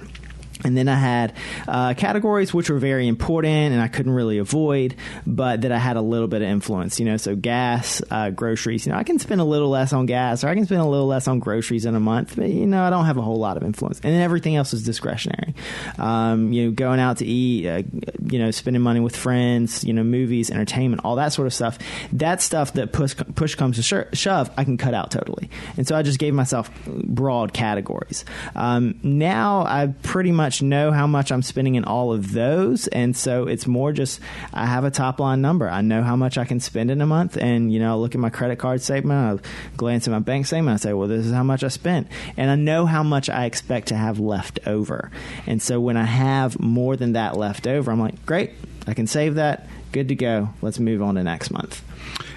And 0.64 0.76
then 0.76 0.88
I 0.88 0.96
had 0.96 1.34
uh, 1.66 1.94
categories 1.94 2.54
which 2.54 2.70
were 2.70 2.78
very 2.78 3.08
important 3.08 3.72
and 3.72 3.80
I 3.80 3.88
couldn't 3.88 4.12
really 4.12 4.38
avoid, 4.38 4.94
but 5.26 5.62
that 5.62 5.72
I 5.72 5.78
had 5.78 5.96
a 5.96 6.00
little 6.00 6.28
bit 6.28 6.42
of 6.42 6.48
influence. 6.48 6.98
You 7.00 7.06
know, 7.06 7.16
so 7.16 7.34
gas, 7.36 8.02
uh, 8.10 8.30
groceries. 8.30 8.86
You 8.86 8.92
know, 8.92 8.98
I 8.98 9.04
can 9.04 9.18
spend 9.18 9.40
a 9.40 9.44
little 9.44 9.68
less 9.68 9.92
on 9.92 10.06
gas 10.06 10.44
or 10.44 10.48
I 10.48 10.54
can 10.54 10.64
spend 10.64 10.80
a 10.80 10.86
little 10.86 11.06
less 11.06 11.28
on 11.28 11.38
groceries 11.38 11.84
in 11.86 11.94
a 11.94 12.00
month, 12.00 12.36
but 12.36 12.48
you 12.48 12.66
know, 12.66 12.82
I 12.82 12.90
don't 12.90 13.06
have 13.06 13.16
a 13.16 13.22
whole 13.22 13.38
lot 13.38 13.56
of 13.56 13.62
influence. 13.62 14.00
And 14.02 14.12
then 14.12 14.20
everything 14.20 14.56
else 14.56 14.72
is 14.72 14.82
discretionary. 14.82 15.54
Um, 15.98 16.52
you 16.52 16.66
know, 16.66 16.70
going 16.72 17.00
out 17.00 17.18
to 17.18 17.26
eat, 17.26 17.66
uh, 17.66 17.82
you 18.30 18.38
know, 18.38 18.50
spending 18.50 18.82
money 18.82 19.00
with 19.00 19.16
friends, 19.16 19.84
you 19.84 19.92
know, 19.92 20.04
movies, 20.04 20.50
entertainment, 20.50 21.02
all 21.04 21.16
that 21.16 21.32
sort 21.32 21.46
of 21.46 21.54
stuff. 21.54 21.78
That 22.12 22.42
stuff 22.42 22.74
that 22.74 22.92
push 22.92 23.16
push 23.34 23.54
comes 23.54 23.76
to 23.84 24.06
shove, 24.14 24.50
I 24.56 24.64
can 24.64 24.76
cut 24.76 24.94
out 24.94 25.10
totally. 25.10 25.50
And 25.76 25.86
so 25.86 25.96
I 25.96 26.02
just 26.02 26.18
gave 26.18 26.34
myself 26.34 26.70
broad 26.86 27.52
categories. 27.52 28.24
Um, 28.54 28.98
now 29.02 29.64
I 29.66 29.92
pretty 30.02 30.32
much 30.32 30.51
much 30.52 30.60
know 30.60 30.92
how 30.92 31.06
much 31.06 31.32
I'm 31.32 31.40
spending 31.40 31.76
in 31.76 31.84
all 31.84 32.12
of 32.12 32.32
those. 32.32 32.86
And 32.88 33.16
so 33.16 33.46
it's 33.46 33.66
more 33.66 33.90
just, 33.90 34.20
I 34.52 34.66
have 34.66 34.84
a 34.84 34.90
top 34.90 35.18
line 35.18 35.40
number. 35.40 35.66
I 35.66 35.80
know 35.80 36.02
how 36.02 36.14
much 36.14 36.36
I 36.36 36.44
can 36.44 36.60
spend 36.60 36.90
in 36.90 37.00
a 37.00 37.06
month. 37.06 37.38
And, 37.38 37.72
you 37.72 37.80
know, 37.80 37.92
I 37.92 37.94
look 37.94 38.14
at 38.14 38.20
my 38.20 38.28
credit 38.28 38.58
card 38.58 38.82
statement, 38.82 39.40
I 39.46 39.76
glance 39.78 40.06
at 40.06 40.10
my 40.10 40.18
bank 40.18 40.46
statement, 40.46 40.74
I 40.74 40.76
say, 40.76 40.92
well, 40.92 41.08
this 41.08 41.24
is 41.24 41.32
how 41.32 41.42
much 41.42 41.64
I 41.64 41.68
spent. 41.68 42.08
And 42.36 42.50
I 42.50 42.56
know 42.56 42.84
how 42.84 43.02
much 43.02 43.30
I 43.30 43.46
expect 43.46 43.88
to 43.88 43.96
have 43.96 44.18
left 44.20 44.58
over. 44.66 45.10
And 45.46 45.62
so 45.62 45.80
when 45.80 45.96
I 45.96 46.04
have 46.04 46.60
more 46.60 46.96
than 46.96 47.14
that 47.14 47.38
left 47.38 47.66
over, 47.66 47.90
I'm 47.90 48.00
like, 48.00 48.26
great, 48.26 48.50
I 48.86 48.92
can 48.92 49.06
save 49.06 49.36
that. 49.36 49.66
Good 49.90 50.08
to 50.08 50.14
go. 50.14 50.50
Let's 50.60 50.78
move 50.78 51.00
on 51.00 51.14
to 51.14 51.22
next 51.22 51.50
month. 51.50 51.82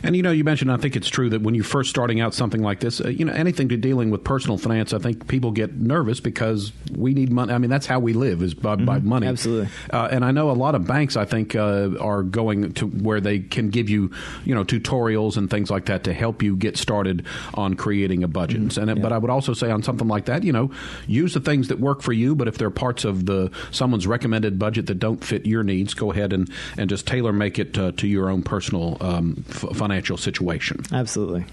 And 0.03 0.15
you 0.15 0.21
know, 0.21 0.31
you 0.31 0.43
mentioned, 0.43 0.71
I 0.71 0.77
think 0.77 0.95
it's 0.95 1.07
true 1.07 1.29
that 1.29 1.41
when 1.41 1.55
you're 1.55 1.63
first 1.63 1.89
starting 1.89 2.21
out 2.21 2.33
something 2.33 2.61
like 2.61 2.79
this, 2.79 3.01
uh, 3.01 3.07
you 3.07 3.25
know, 3.25 3.33
anything 3.33 3.69
to 3.69 3.77
dealing 3.77 4.11
with 4.11 4.23
personal 4.23 4.57
finance, 4.57 4.93
I 4.93 4.99
think 4.99 5.27
people 5.27 5.51
get 5.51 5.75
nervous 5.75 6.19
because 6.19 6.71
we 6.95 7.13
need 7.13 7.31
money. 7.31 7.53
I 7.53 7.57
mean, 7.57 7.69
that's 7.69 7.87
how 7.87 7.99
we 7.99 8.13
live 8.13 8.41
is 8.41 8.53
by, 8.53 8.75
mm-hmm. 8.75 8.85
by 8.85 8.99
money. 8.99 9.27
Absolutely. 9.27 9.69
Uh, 9.91 10.09
and 10.11 10.23
I 10.23 10.31
know 10.31 10.51
a 10.51 10.53
lot 10.53 10.75
of 10.75 10.85
banks, 10.85 11.17
I 11.17 11.25
think, 11.25 11.55
uh, 11.55 11.91
are 11.99 12.23
going 12.23 12.73
to 12.73 12.87
where 12.87 13.19
they 13.19 13.39
can 13.39 13.69
give 13.69 13.89
you, 13.89 14.11
you 14.43 14.53
know, 14.53 14.63
tutorials 14.63 15.37
and 15.37 15.49
things 15.49 15.71
like 15.71 15.85
that 15.85 16.03
to 16.03 16.13
help 16.13 16.43
you 16.43 16.55
get 16.55 16.77
started 16.77 17.25
on 17.53 17.75
creating 17.75 18.23
a 18.23 18.27
budget. 18.27 18.61
Mm-hmm. 18.61 18.89
And 18.89 18.97
yeah. 18.97 19.03
but 19.03 19.11
I 19.11 19.17
would 19.17 19.31
also 19.31 19.53
say 19.53 19.71
on 19.71 19.81
something 19.81 20.07
like 20.07 20.25
that, 20.25 20.43
you 20.43 20.51
know, 20.51 20.71
use 21.07 21.33
the 21.33 21.39
things 21.39 21.67
that 21.69 21.79
work 21.79 22.01
for 22.01 22.13
you. 22.13 22.35
But 22.35 22.47
if 22.47 22.57
there 22.57 22.67
are 22.67 22.71
parts 22.71 23.05
of 23.05 23.25
the 23.25 23.51
someone's 23.71 24.07
recommended 24.07 24.59
budget 24.59 24.87
that 24.87 24.99
don't 24.99 25.23
fit 25.23 25.45
your 25.45 25.63
needs, 25.63 25.93
go 25.93 26.11
ahead 26.11 26.33
and 26.33 26.49
and 26.77 26.89
just 26.89 27.07
tailor 27.07 27.33
make 27.33 27.59
it 27.59 27.77
uh, 27.77 27.91
to 27.93 28.07
your 28.07 28.29
own 28.29 28.43
personal 28.43 28.97
um, 29.01 29.43
f- 29.55 29.75
financial 29.75 30.17
situation. 30.17 30.81
Absolutely. 30.91 31.45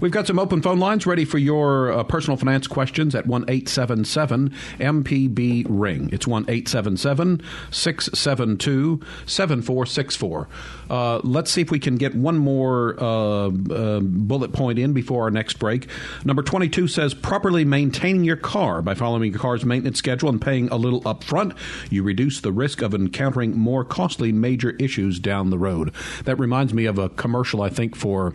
We've 0.00 0.12
got 0.12 0.26
some 0.26 0.38
open 0.38 0.62
phone 0.62 0.78
lines 0.78 1.06
ready 1.06 1.24
for 1.24 1.38
your 1.38 1.92
uh, 1.92 2.04
personal 2.04 2.36
finance 2.36 2.66
questions 2.66 3.14
at 3.14 3.26
1 3.26 3.44
877 3.48 4.50
MPB 4.78 5.66
Ring. 5.68 6.08
It's 6.12 6.26
1 6.26 6.44
877 6.48 7.42
672 7.70 9.00
7464. 9.26 10.48
Uh, 10.90 11.20
let's 11.24 11.50
see 11.50 11.60
if 11.60 11.70
we 11.70 11.78
can 11.78 11.96
get 11.96 12.14
one 12.14 12.36
more 12.38 12.96
uh, 13.02 13.48
uh, 13.48 14.00
bullet 14.00 14.52
point 14.52 14.78
in 14.78 14.92
before 14.92 15.22
our 15.22 15.30
next 15.30 15.58
break. 15.58 15.88
Number 16.24 16.42
22 16.42 16.88
says 16.88 17.14
properly 17.14 17.64
maintaining 17.64 18.24
your 18.24 18.36
car 18.36 18.82
by 18.82 18.94
following 18.94 19.30
your 19.32 19.40
car's 19.40 19.64
maintenance 19.64 19.98
schedule 19.98 20.28
and 20.28 20.40
paying 20.40 20.68
a 20.68 20.76
little 20.76 21.02
upfront. 21.02 21.56
You 21.90 22.02
reduce 22.02 22.40
the 22.40 22.52
risk 22.52 22.82
of 22.82 22.94
encountering 22.94 23.56
more 23.56 23.84
costly 23.84 24.32
major 24.32 24.70
issues 24.70 25.18
down 25.18 25.50
the 25.50 25.58
road. 25.58 25.92
That 26.24 26.36
reminds 26.36 26.74
me 26.74 26.84
of 26.86 26.98
a 26.98 27.08
commercial 27.08 27.41
I 27.62 27.68
think 27.68 27.82
think 27.82 27.96
for 27.96 28.32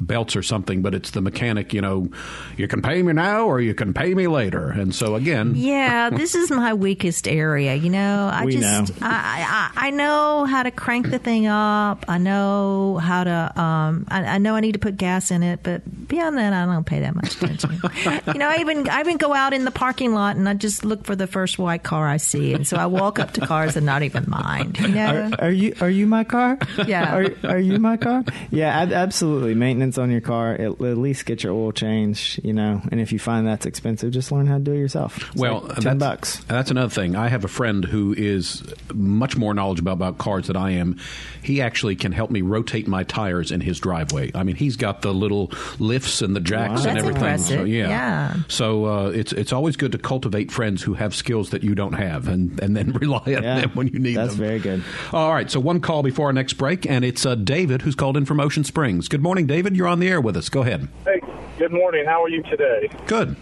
belts 0.00 0.34
or 0.36 0.42
something, 0.42 0.82
but 0.82 0.94
it's 0.94 1.10
the 1.10 1.20
mechanic, 1.20 1.72
you 1.72 1.80
know, 1.80 2.08
you 2.56 2.68
can 2.68 2.82
pay 2.82 3.02
me 3.02 3.12
now 3.12 3.46
or 3.46 3.60
you 3.60 3.74
can 3.74 3.94
pay 3.94 4.14
me 4.14 4.26
later. 4.26 4.70
And 4.70 4.94
so 4.94 5.14
again, 5.14 5.52
yeah, 5.56 6.10
this 6.10 6.34
is 6.34 6.50
my 6.50 6.74
weakest 6.74 7.28
area. 7.28 7.74
You 7.74 7.90
know, 7.90 8.28
I 8.32 8.44
we 8.44 8.52
just 8.56 9.00
know. 9.00 9.06
I, 9.06 9.70
I, 9.76 9.88
I 9.88 9.90
know 9.90 10.44
how 10.46 10.64
to 10.64 10.70
crank 10.70 11.10
the 11.10 11.18
thing 11.18 11.46
up. 11.46 12.04
I 12.08 12.18
know 12.18 12.98
how 12.98 13.24
to 13.24 13.60
um 13.60 14.06
I, 14.08 14.24
I 14.24 14.38
know 14.38 14.54
I 14.56 14.60
need 14.60 14.72
to 14.72 14.78
put 14.78 14.96
gas 14.96 15.30
in 15.30 15.42
it, 15.42 15.60
but 15.62 15.82
beyond 16.08 16.38
that, 16.38 16.52
I 16.52 16.64
don't 16.64 16.84
pay 16.84 17.00
that 17.00 17.14
much 17.14 17.36
attention. 17.36 17.80
you 18.34 18.38
know, 18.38 18.48
I 18.48 18.58
even 18.60 18.88
I 18.88 19.00
even 19.00 19.16
go 19.16 19.34
out 19.34 19.52
in 19.52 19.64
the 19.64 19.70
parking 19.70 20.12
lot 20.12 20.36
and 20.36 20.48
I 20.48 20.54
just 20.54 20.84
look 20.84 21.04
for 21.04 21.16
the 21.16 21.26
first 21.26 21.58
white 21.58 21.82
car 21.82 22.08
I 22.08 22.16
see, 22.16 22.52
and 22.52 22.66
so 22.66 22.76
I 22.76 22.86
walk 22.86 23.18
up 23.18 23.32
to 23.34 23.46
cars 23.46 23.76
and 23.76 23.86
not 23.86 24.02
even 24.02 24.24
mind. 24.28 24.78
You 24.78 24.88
know, 24.88 24.94
Yeah. 24.94 25.30
Are 25.38 25.50
you 25.50 25.74
are 25.80 25.90
you 25.90 26.06
my 26.06 26.24
car? 26.24 26.58
Yeah. 26.86 27.16
Are, 27.16 27.50
are 27.50 27.58
you 27.58 27.78
my 27.78 27.96
car? 27.96 28.24
Yeah, 28.50 28.68
ab- 28.80 28.92
absolutely. 28.92 29.54
Maintenance 29.54 29.98
on 29.98 30.10
your 30.10 30.20
car. 30.20 30.52
At, 30.52 30.60
at 30.80 30.98
least 30.98 31.26
get 31.26 31.42
your 31.42 31.52
oil 31.52 31.72
changed. 31.72 32.40
You 32.44 32.52
know, 32.52 32.80
and 32.90 33.00
if 33.00 33.12
you 33.12 33.18
find 33.18 33.46
that's 33.46 33.66
expensive, 33.66 34.10
just 34.12 34.32
learn 34.32 34.46
how 34.46 34.58
to 34.58 34.64
do 34.64 34.72
it 34.72 34.78
yourself. 34.78 35.18
It's 35.18 35.36
Well, 35.36 35.60
like 35.60 35.76
ten 35.80 35.98
that's, 35.98 36.16
bucks. 36.38 36.44
That's 36.44 36.70
another 36.70 36.88
thing. 36.90 37.16
I 37.16 37.28
have 37.28 37.44
a 37.44 37.48
friend 37.48 37.84
who 37.84 38.14
is 38.16 38.62
much 38.94 39.36
more 39.36 39.54
knowledgeable 39.54 39.92
about 39.92 40.18
cars 40.18 40.46
than 40.46 40.56
I 40.56 40.72
am. 40.72 40.98
He 41.42 41.60
actually 41.62 41.96
can 41.96 42.12
help 42.12 42.30
me 42.30 42.40
rotate 42.42 42.88
my 42.88 43.04
tires 43.04 43.50
in 43.52 43.60
his 43.60 43.78
driveway. 43.80 44.30
I 44.34 44.42
mean, 44.42 44.56
he's 44.56 44.76
got 44.76 45.02
the 45.02 45.12
little 45.14 45.50
lifts 45.78 46.22
and 46.22 46.34
the 46.36 46.40
jacks 46.40 46.84
Wow. 46.84 46.88
and 46.90 46.96
That's 46.96 47.06
everything. 47.06 47.38
So 47.38 47.64
yeah. 47.64 47.88
Yeah. 47.88 48.34
So 48.48 48.84
uh, 48.86 49.08
it's 49.10 49.32
it's 49.32 49.52
always 49.52 49.76
good 49.76 49.92
to 49.92 49.98
cultivate 49.98 50.50
friends 50.50 50.82
who 50.82 50.94
have 50.94 51.14
skills 51.14 51.50
that 51.50 51.62
you 51.62 51.74
don't 51.74 51.92
have, 51.94 52.28
and 52.28 52.58
and 52.60 52.76
then 52.76 52.92
rely 53.00 53.18
on 53.26 53.42
Yeah, 53.42 53.60
them 53.60 53.70
when 53.74 53.88
you 53.88 53.98
need 53.98 54.16
that's 54.16 54.34
them. 54.34 54.46
That's 54.46 54.62
very 54.62 54.78
good. 54.78 54.84
All 55.12 55.32
right. 55.32 55.50
So 55.50 55.60
one 55.60 55.80
call 55.80 56.02
before 56.02 56.26
our 56.26 56.32
next 56.32 56.54
break, 56.54 56.86
and 56.86 57.04
it's 57.04 57.24
uh, 57.26 57.34
David 57.34 57.82
who's 57.82 57.94
called 57.94 58.16
in 58.16 58.24
from 58.24 58.37
Ocean 58.40 58.64
Springs. 58.64 59.08
Good 59.08 59.22
morning, 59.22 59.46
David. 59.46 59.76
You're 59.76 59.88
on 59.88 59.98
the 60.00 60.08
air 60.08 60.20
with 60.20 60.36
us. 60.36 60.48
Go 60.48 60.62
ahead. 60.62 60.88
Hey, 61.04 61.20
good 61.58 61.72
morning. 61.72 62.04
How 62.06 62.22
are 62.22 62.28
you 62.28 62.42
today? 62.44 62.90
Good. 63.06 63.36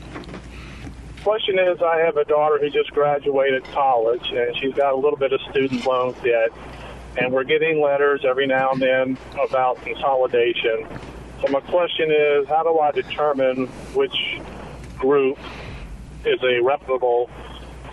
Question 1.22 1.58
is, 1.58 1.82
I 1.82 1.98
have 1.98 2.16
a 2.16 2.24
daughter 2.24 2.58
who 2.60 2.70
just 2.70 2.92
graduated 2.92 3.64
college, 3.64 4.30
and 4.30 4.56
she's 4.56 4.74
got 4.74 4.92
a 4.92 4.96
little 4.96 5.18
bit 5.18 5.32
of 5.32 5.40
student 5.50 5.84
loan 5.84 6.14
debt, 6.22 6.50
and 7.18 7.32
we're 7.32 7.44
getting 7.44 7.80
letters 7.80 8.24
every 8.24 8.46
now 8.46 8.70
and 8.70 8.80
then 8.80 9.18
about 9.48 9.82
consolidation. 9.82 10.86
So 11.42 11.48
my 11.50 11.60
question 11.60 12.10
is, 12.10 12.46
how 12.48 12.62
do 12.62 12.78
I 12.78 12.92
determine 12.92 13.66
which 13.94 14.40
group 14.98 15.38
is 16.24 16.40
a 16.42 16.60
reputable 16.62 17.28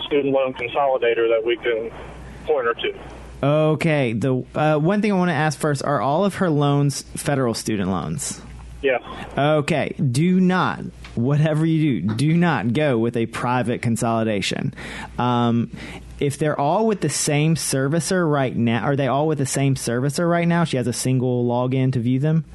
student 0.06 0.34
loan 0.34 0.54
consolidator 0.54 1.28
that 1.30 1.42
we 1.44 1.58
can 1.58 1.92
point 2.46 2.68
her 2.68 2.74
to? 2.74 3.00
Okay. 3.44 4.14
The 4.14 4.44
uh, 4.56 4.78
one 4.78 5.02
thing 5.02 5.12
I 5.12 5.16
want 5.16 5.30
to 5.30 5.36
ask 5.36 5.60
first: 5.60 5.84
Are 5.84 6.02
all 6.02 6.24
of 6.26 6.36
her 6.36 6.50
loans 6.50 7.02
federal 7.02 7.54
student 7.54 7.90
loans? 7.90 8.42
Yes. 8.82 9.02
Okay. 9.38 9.96
Do 9.96 10.40
not, 10.40 10.80
whatever 11.16 11.66
you 11.66 12.02
do, 12.02 12.16
do 12.16 12.38
not 12.38 12.74
go 12.74 12.98
with 12.98 13.16
a 13.16 13.26
private 13.28 13.82
consolidation. 13.82 14.74
Um, 15.18 15.72
if 16.20 16.38
they're 16.38 16.60
all 16.60 16.86
with 16.88 17.02
the 17.02 17.10
same 17.10 17.56
servicer 17.56 18.30
right 18.30 18.56
now, 18.56 18.84
are 18.84 18.96
they 18.96 19.08
all 19.08 19.28
with 19.28 19.38
the 19.38 19.46
same 19.46 19.76
servicer 19.76 20.30
right 20.30 20.48
now? 20.48 20.64
She 20.64 20.78
has 20.78 20.88
a 20.88 20.94
single 20.94 21.46
login 21.46 21.94
to 21.94 22.00
view 22.00 22.20
them. 22.20 22.46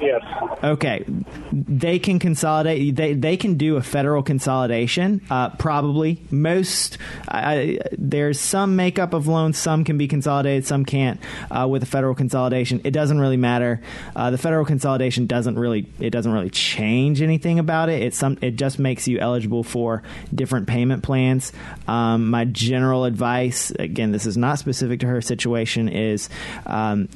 Yes. 0.00 0.22
Okay, 0.62 1.04
they 1.52 1.98
can 1.98 2.18
consolidate. 2.18 2.96
They 2.96 3.14
they 3.14 3.36
can 3.36 3.54
do 3.54 3.76
a 3.76 3.82
federal 3.82 4.22
consolidation. 4.22 5.22
Uh, 5.30 5.50
probably 5.50 6.22
most. 6.30 6.98
I, 7.28 7.78
there's 7.92 8.38
some 8.38 8.76
makeup 8.76 9.14
of 9.14 9.26
loans. 9.26 9.56
Some 9.56 9.84
can 9.84 9.96
be 9.96 10.06
consolidated. 10.06 10.66
Some 10.66 10.84
can't. 10.84 11.20
Uh, 11.50 11.66
with 11.68 11.82
a 11.82 11.86
federal 11.86 12.14
consolidation, 12.14 12.80
it 12.84 12.90
doesn't 12.90 13.18
really 13.18 13.36
matter. 13.38 13.80
Uh, 14.14 14.30
the 14.30 14.38
federal 14.38 14.64
consolidation 14.64 15.26
doesn't 15.26 15.58
really. 15.58 15.86
It 15.98 16.10
doesn't 16.10 16.32
really 16.32 16.50
change 16.50 17.22
anything 17.22 17.58
about 17.58 17.88
it. 17.88 18.02
It's 18.02 18.18
some. 18.18 18.36
It 18.42 18.56
just 18.56 18.78
makes 18.78 19.08
you 19.08 19.18
eligible 19.18 19.64
for 19.64 20.02
different 20.34 20.66
payment 20.66 21.02
plans. 21.02 21.52
Um, 21.88 22.28
my 22.28 22.44
general 22.44 23.04
advice, 23.04 23.70
again, 23.70 24.12
this 24.12 24.26
is 24.26 24.36
not 24.36 24.58
specific 24.58 25.00
to 25.00 25.06
her 25.06 25.22
situation, 25.22 25.88
is 25.88 26.28
um, 26.66 27.08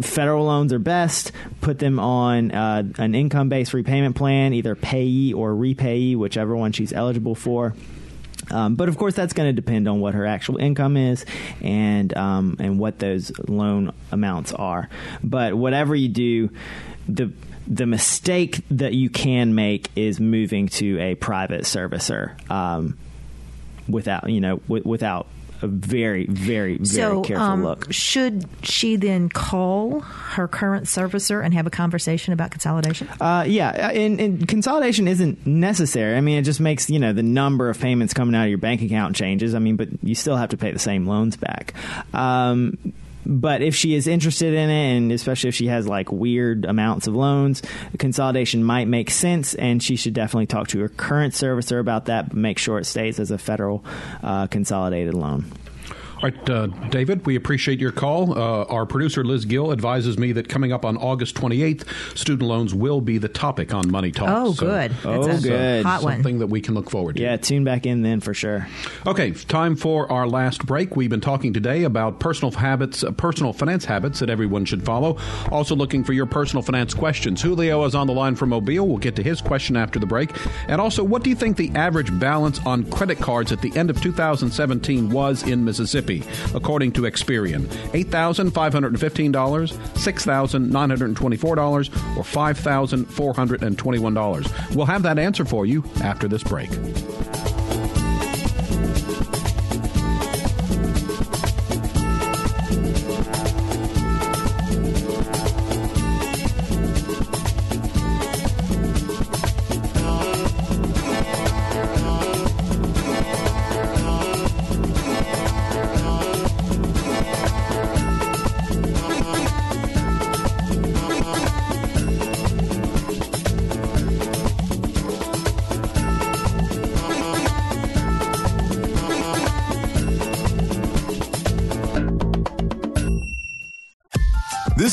federal 0.00 0.46
loans 0.46 0.72
are 0.72 0.78
best. 0.78 1.32
Put 1.60 1.75
them 1.78 1.98
on 1.98 2.52
uh, 2.52 2.82
an 2.98 3.14
income 3.14 3.48
based 3.48 3.74
repayment 3.74 4.16
plan, 4.16 4.52
either 4.52 4.74
PAYE 4.74 5.32
or 5.34 5.54
REPAYE, 5.54 6.16
whichever 6.16 6.56
one 6.56 6.72
she's 6.72 6.92
eligible 6.92 7.34
for. 7.34 7.74
Um, 8.50 8.76
but 8.76 8.88
of 8.88 8.96
course, 8.96 9.14
that's 9.14 9.32
going 9.32 9.48
to 9.48 9.52
depend 9.52 9.88
on 9.88 10.00
what 10.00 10.14
her 10.14 10.24
actual 10.24 10.58
income 10.58 10.96
is 10.96 11.24
and 11.62 12.16
um, 12.16 12.56
and 12.60 12.78
what 12.78 12.98
those 12.98 13.32
loan 13.48 13.92
amounts 14.12 14.52
are. 14.52 14.88
But 15.24 15.54
whatever 15.54 15.94
you 15.94 16.08
do, 16.08 16.50
the 17.08 17.32
the 17.66 17.86
mistake 17.86 18.60
that 18.70 18.94
you 18.94 19.10
can 19.10 19.54
make 19.54 19.90
is 19.96 20.20
moving 20.20 20.68
to 20.68 21.00
a 21.00 21.14
private 21.16 21.62
servicer 21.62 22.38
um, 22.50 22.96
without 23.88 24.30
you 24.30 24.40
know 24.40 24.58
w- 24.58 24.84
without 24.84 25.26
a 25.62 25.66
very 25.66 26.26
very 26.26 26.76
very 26.76 26.86
so, 26.86 27.22
careful 27.22 27.46
um, 27.46 27.62
look. 27.64 27.92
should 27.92 28.48
she 28.62 28.96
then 28.96 29.28
call 29.28 30.00
her 30.00 30.48
current 30.48 30.86
servicer 30.86 31.44
and 31.44 31.54
have 31.54 31.66
a 31.66 31.70
conversation 31.70 32.32
about 32.32 32.50
consolidation? 32.50 33.08
Uh, 33.20 33.44
yeah, 33.46 33.90
and, 33.90 34.20
and 34.20 34.48
consolidation 34.48 35.08
isn't 35.08 35.46
necessary. 35.46 36.16
I 36.16 36.20
mean, 36.20 36.38
it 36.38 36.42
just 36.42 36.60
makes 36.60 36.90
you 36.90 36.98
know 36.98 37.12
the 37.12 37.22
number 37.22 37.68
of 37.70 37.78
payments 37.80 38.14
coming 38.14 38.34
out 38.34 38.44
of 38.44 38.48
your 38.48 38.58
bank 38.58 38.82
account 38.82 39.16
changes. 39.16 39.54
I 39.54 39.58
mean, 39.58 39.76
but 39.76 39.88
you 40.02 40.14
still 40.14 40.36
have 40.36 40.50
to 40.50 40.56
pay 40.56 40.72
the 40.72 40.78
same 40.78 41.06
loans 41.06 41.36
back. 41.36 41.74
Um, 42.12 42.78
but 43.26 43.60
if 43.60 43.74
she 43.74 43.94
is 43.94 44.06
interested 44.06 44.54
in 44.54 44.70
it, 44.70 44.96
and 44.96 45.12
especially 45.12 45.48
if 45.48 45.54
she 45.54 45.66
has 45.66 45.86
like 45.86 46.12
weird 46.12 46.64
amounts 46.64 47.06
of 47.06 47.16
loans, 47.16 47.60
consolidation 47.98 48.62
might 48.62 48.86
make 48.86 49.10
sense, 49.10 49.54
and 49.54 49.82
she 49.82 49.96
should 49.96 50.14
definitely 50.14 50.46
talk 50.46 50.68
to 50.68 50.78
her 50.80 50.88
current 50.88 51.34
servicer 51.34 51.80
about 51.80 52.06
that. 52.06 52.28
But 52.28 52.36
make 52.36 52.58
sure 52.58 52.78
it 52.78 52.86
stays 52.86 53.18
as 53.18 53.30
a 53.30 53.38
federal 53.38 53.84
uh, 54.22 54.46
consolidated 54.46 55.14
loan. 55.14 55.44
All 56.16 56.22
right, 56.22 56.50
uh, 56.50 56.66
David, 56.88 57.26
we 57.26 57.36
appreciate 57.36 57.78
your 57.78 57.92
call. 57.92 58.32
Uh, 58.38 58.64
our 58.64 58.86
producer, 58.86 59.22
Liz 59.22 59.44
Gill, 59.44 59.70
advises 59.70 60.16
me 60.16 60.32
that 60.32 60.48
coming 60.48 60.72
up 60.72 60.86
on 60.86 60.96
August 60.96 61.34
28th, 61.34 61.86
student 62.16 62.48
loans 62.48 62.74
will 62.74 63.02
be 63.02 63.18
the 63.18 63.28
topic 63.28 63.74
on 63.74 63.90
Money 63.90 64.12
Talk. 64.12 64.28
Oh, 64.30 64.52
So, 64.54 64.64
good. 64.64 64.94
Oh, 65.04 65.26
That's 65.26 65.44
a 65.44 65.48
good. 65.48 65.84
hot 65.84 66.02
one. 66.02 66.14
Something 66.14 66.38
that 66.38 66.46
we 66.46 66.62
can 66.62 66.74
look 66.74 66.88
forward 66.88 67.16
to. 67.16 67.22
Yeah, 67.22 67.36
tune 67.36 67.64
back 67.64 67.84
in 67.84 68.00
then 68.00 68.20
for 68.20 68.32
sure. 68.32 68.66
Okay, 69.06 69.32
time 69.32 69.76
for 69.76 70.10
our 70.10 70.26
last 70.26 70.64
break. 70.64 70.96
We've 70.96 71.10
been 71.10 71.20
talking 71.20 71.52
today 71.52 71.82
about 71.82 72.18
personal 72.18 72.50
habits, 72.50 73.04
uh, 73.04 73.10
personal 73.10 73.52
finance 73.52 73.84
habits 73.84 74.18
that 74.20 74.30
everyone 74.30 74.64
should 74.64 74.86
follow. 74.86 75.18
Also 75.52 75.76
looking 75.76 76.02
for 76.02 76.14
your 76.14 76.24
personal 76.26 76.62
finance 76.62 76.94
questions. 76.94 77.42
Julio 77.42 77.84
is 77.84 77.94
on 77.94 78.06
the 78.06 78.14
line 78.14 78.36
from 78.36 78.48
Mobile. 78.48 78.88
We'll 78.88 78.96
get 78.96 79.16
to 79.16 79.22
his 79.22 79.42
question 79.42 79.76
after 79.76 79.98
the 79.98 80.06
break. 80.06 80.30
And 80.66 80.80
also, 80.80 81.04
what 81.04 81.22
do 81.24 81.28
you 81.28 81.36
think 81.36 81.58
the 81.58 81.70
average 81.74 82.18
balance 82.18 82.58
on 82.64 82.84
credit 82.90 83.18
cards 83.18 83.52
at 83.52 83.60
the 83.60 83.76
end 83.76 83.90
of 83.90 84.00
2017 84.00 85.10
was 85.10 85.42
in 85.42 85.62
Mississippi, 85.62 86.05
according 86.54 86.92
to 86.92 87.02
Experian? 87.02 87.66
$8,515, 87.92 89.72
$6,924, 89.72 92.16
or 92.16 92.22
$5,421. 92.22 94.74
We'll 94.74 94.86
have 94.86 95.02
that 95.02 95.18
answer 95.18 95.44
for 95.44 95.66
you 95.66 95.84
after 96.02 96.28
this 96.28 96.42
break. 96.42 96.70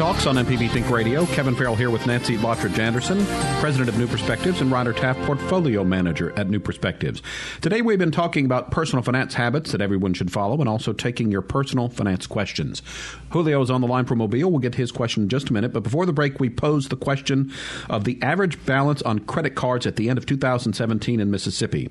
Talks 0.00 0.26
on 0.26 0.36
MPB 0.36 0.70
Think 0.70 0.88
Radio. 0.88 1.26
Kevin 1.26 1.54
Farrell 1.54 1.76
here 1.76 1.90
with 1.90 2.06
Nancy 2.06 2.38
Lottridge 2.38 2.78
Anderson, 2.78 3.22
President 3.60 3.90
of 3.90 3.98
New 3.98 4.06
Perspectives, 4.06 4.62
and 4.62 4.72
Ryder 4.72 4.94
Taft, 4.94 5.20
Portfolio 5.24 5.84
Manager 5.84 6.32
at 6.38 6.48
New 6.48 6.58
Perspectives. 6.58 7.20
Today 7.60 7.82
we've 7.82 7.98
been 7.98 8.10
talking 8.10 8.46
about 8.46 8.70
personal 8.70 9.02
finance 9.02 9.34
habits 9.34 9.72
that 9.72 9.82
everyone 9.82 10.14
should 10.14 10.32
follow 10.32 10.58
and 10.58 10.70
also 10.70 10.94
taking 10.94 11.30
your 11.30 11.42
personal 11.42 11.90
finance 11.90 12.26
questions. 12.26 12.80
Julio 13.28 13.60
is 13.60 13.70
on 13.70 13.82
the 13.82 13.86
line 13.86 14.06
from 14.06 14.20
Mobile. 14.20 14.50
We'll 14.50 14.60
get 14.60 14.76
his 14.76 14.90
question 14.90 15.24
in 15.24 15.28
just 15.28 15.50
a 15.50 15.52
minute. 15.52 15.74
But 15.74 15.82
before 15.82 16.06
the 16.06 16.14
break, 16.14 16.40
we 16.40 16.48
posed 16.48 16.88
the 16.88 16.96
question 16.96 17.52
of 17.90 18.04
the 18.04 18.18
average 18.22 18.64
balance 18.64 19.02
on 19.02 19.18
credit 19.18 19.54
cards 19.54 19.86
at 19.86 19.96
the 19.96 20.08
end 20.08 20.16
of 20.16 20.24
2017 20.24 21.20
in 21.20 21.30
Mississippi. 21.30 21.90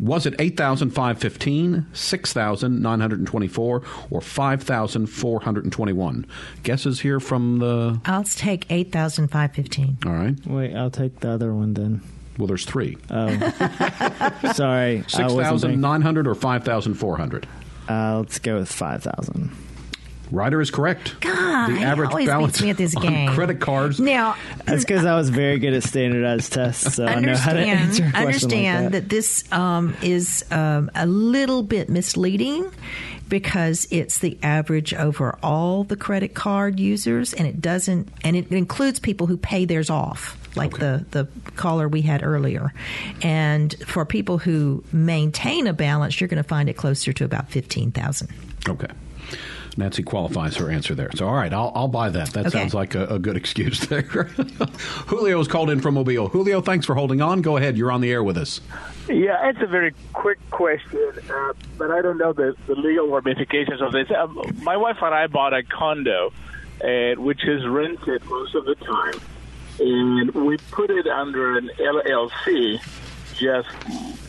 Was 0.00 0.26
it 0.26 0.34
8515 0.40 1.86
6924 1.92 3.82
or 4.10 4.20
5421 4.20 6.26
Guesses 6.64 7.00
here 7.02 7.20
from 7.20 7.43
the. 7.58 8.00
I'll 8.04 8.24
take 8.24 8.66
eight 8.70 8.92
thousand 8.92 9.28
five 9.28 9.52
fifteen. 9.52 9.98
All 10.04 10.12
right. 10.12 10.34
Wait, 10.46 10.74
I'll 10.74 10.90
take 10.90 11.20
the 11.20 11.30
other 11.30 11.54
one 11.54 11.74
then. 11.74 12.02
Well, 12.38 12.48
there's 12.48 12.64
three. 12.64 12.96
Oh, 13.10 13.28
sorry. 14.54 14.98
I 14.98 15.02
6,900 15.06 16.26
or 16.26 16.34
5,400? 16.34 17.46
Uh, 17.88 18.18
let's 18.18 18.38
go 18.40 18.58
with 18.58 18.72
five 18.72 19.02
thousand. 19.04 19.52
Ryder 20.30 20.60
is 20.60 20.70
correct. 20.70 21.20
God, 21.20 21.68
the 21.70 21.80
average 21.82 22.10
always 22.10 22.26
balance 22.26 22.60
me 22.60 22.70
at 22.70 22.76
this 22.76 22.96
on 22.96 23.02
game. 23.02 23.28
credit 23.30 23.60
cards. 23.60 24.00
Now, 24.00 24.36
That's 24.64 24.84
because 24.84 25.04
I 25.04 25.14
was 25.16 25.28
very 25.28 25.58
good 25.58 25.74
at 25.74 25.82
standardized 25.84 26.52
tests, 26.52 26.94
so 26.94 27.06
I 27.06 27.20
know 27.20 27.36
how 27.36 27.52
to 27.52 27.60
answer 27.60 28.04
a 28.04 28.10
question 28.10 28.26
understand 28.26 28.84
like 28.86 28.92
that. 28.92 29.00
that. 29.02 29.08
this 29.10 29.52
um, 29.52 29.94
is 30.02 30.44
um, 30.50 30.90
a 30.94 31.06
little 31.06 31.62
bit 31.62 31.88
misleading 31.88 32.72
because 33.28 33.86
it's 33.90 34.18
the 34.18 34.38
average 34.42 34.94
over 34.94 35.38
all 35.42 35.84
the 35.84 35.96
credit 35.96 36.34
card 36.34 36.78
users, 36.78 37.34
and 37.34 37.46
it 37.46 37.60
doesn't, 37.60 38.08
and 38.22 38.36
it 38.36 38.50
includes 38.52 39.00
people 39.00 39.26
who 39.26 39.36
pay 39.36 39.64
theirs 39.64 39.90
off. 39.90 40.38
Like 40.56 40.78
the, 40.78 41.04
the 41.10 41.26
caller 41.56 41.88
we 41.88 42.02
had 42.02 42.22
earlier. 42.22 42.72
And 43.22 43.74
for 43.88 44.04
people 44.04 44.38
who 44.38 44.84
maintain 44.92 45.66
a 45.66 45.72
balance, 45.72 46.20
you're 46.20 46.28
going 46.28 46.42
to 46.42 46.48
find 46.48 46.68
it 46.68 46.74
closer 46.74 47.12
to 47.12 47.24
about 47.24 47.48
15000 47.48 48.32
Okay. 48.68 48.86
Nancy 49.76 50.02
qualifies 50.02 50.56
her 50.56 50.70
answer 50.70 50.94
there. 50.94 51.10
So, 51.16 51.26
all 51.26 51.34
right, 51.34 51.52
I'll, 51.52 51.72
I'll 51.74 51.88
buy 51.88 52.08
that. 52.10 52.30
That 52.30 52.46
Okay. 52.46 52.58
sounds 52.58 52.74
like 52.74 52.94
a, 52.94 53.06
a 53.06 53.18
good 53.18 53.36
excuse 53.36 53.80
there. 53.86 54.02
Julio's 55.08 55.48
called 55.48 55.70
in 55.70 55.80
from 55.80 55.94
Mobile. 55.94 56.28
Julio, 56.28 56.60
thanks 56.60 56.86
for 56.86 56.94
holding 56.94 57.20
on. 57.20 57.42
Go 57.42 57.56
ahead. 57.56 57.76
You're 57.76 57.90
on 57.92 58.00
the 58.00 58.10
air 58.12 58.22
with 58.22 58.36
us. 58.36 58.60
Yeah, 59.08 59.48
it's 59.48 59.60
a 59.60 59.66
very 59.66 59.92
quick 60.12 60.38
question, 60.50 61.12
uh, 61.30 61.52
but 61.76 61.90
I 61.90 62.00
don't 62.02 62.18
know 62.18 62.32
the, 62.32 62.54
the 62.66 62.74
legal 62.74 63.08
ramifications 63.10 63.82
of 63.82 63.92
this. 63.92 64.10
Um, 64.10 64.40
my 64.62 64.76
wife 64.76 64.96
and 65.02 65.14
I 65.14 65.26
bought 65.26 65.52
a 65.52 65.62
condo, 65.62 66.32
uh, 66.82 67.20
which 67.20 67.44
is 67.46 67.66
rented 67.66 68.24
most 68.26 68.54
of 68.54 68.64
the 68.64 68.74
time, 68.76 69.20
and 69.80 70.30
we 70.46 70.56
put 70.70 70.90
it 70.90 71.06
under 71.06 71.58
an 71.58 71.70
LLC 71.78 72.80
just 73.34 73.68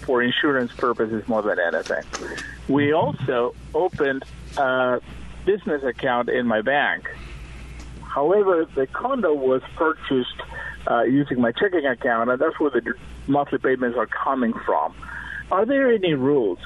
for 0.03 0.21
insurance 0.21 0.71
purposes 0.73 1.25
more 1.27 1.41
than 1.41 1.57
anything. 1.59 2.03
We 2.67 2.91
also 2.91 3.53
opened 3.73 4.23
a 4.57 4.99
business 5.45 5.83
account 5.83 6.29
in 6.29 6.47
my 6.47 6.61
bank. 6.61 7.09
However, 8.03 8.65
the 8.75 8.87
condo 8.87 9.33
was 9.33 9.61
purchased 9.75 10.41
uh, 10.89 11.03
using 11.03 11.41
my 11.41 11.51
checking 11.51 11.85
account, 11.85 12.29
and 12.29 12.39
that's 12.39 12.59
where 12.59 12.71
the 12.71 12.93
monthly 13.27 13.57
payments 13.57 13.97
are 13.97 14.07
coming 14.07 14.53
from. 14.65 14.93
Are 15.51 15.65
there 15.65 15.91
any 15.91 16.13
rules 16.13 16.59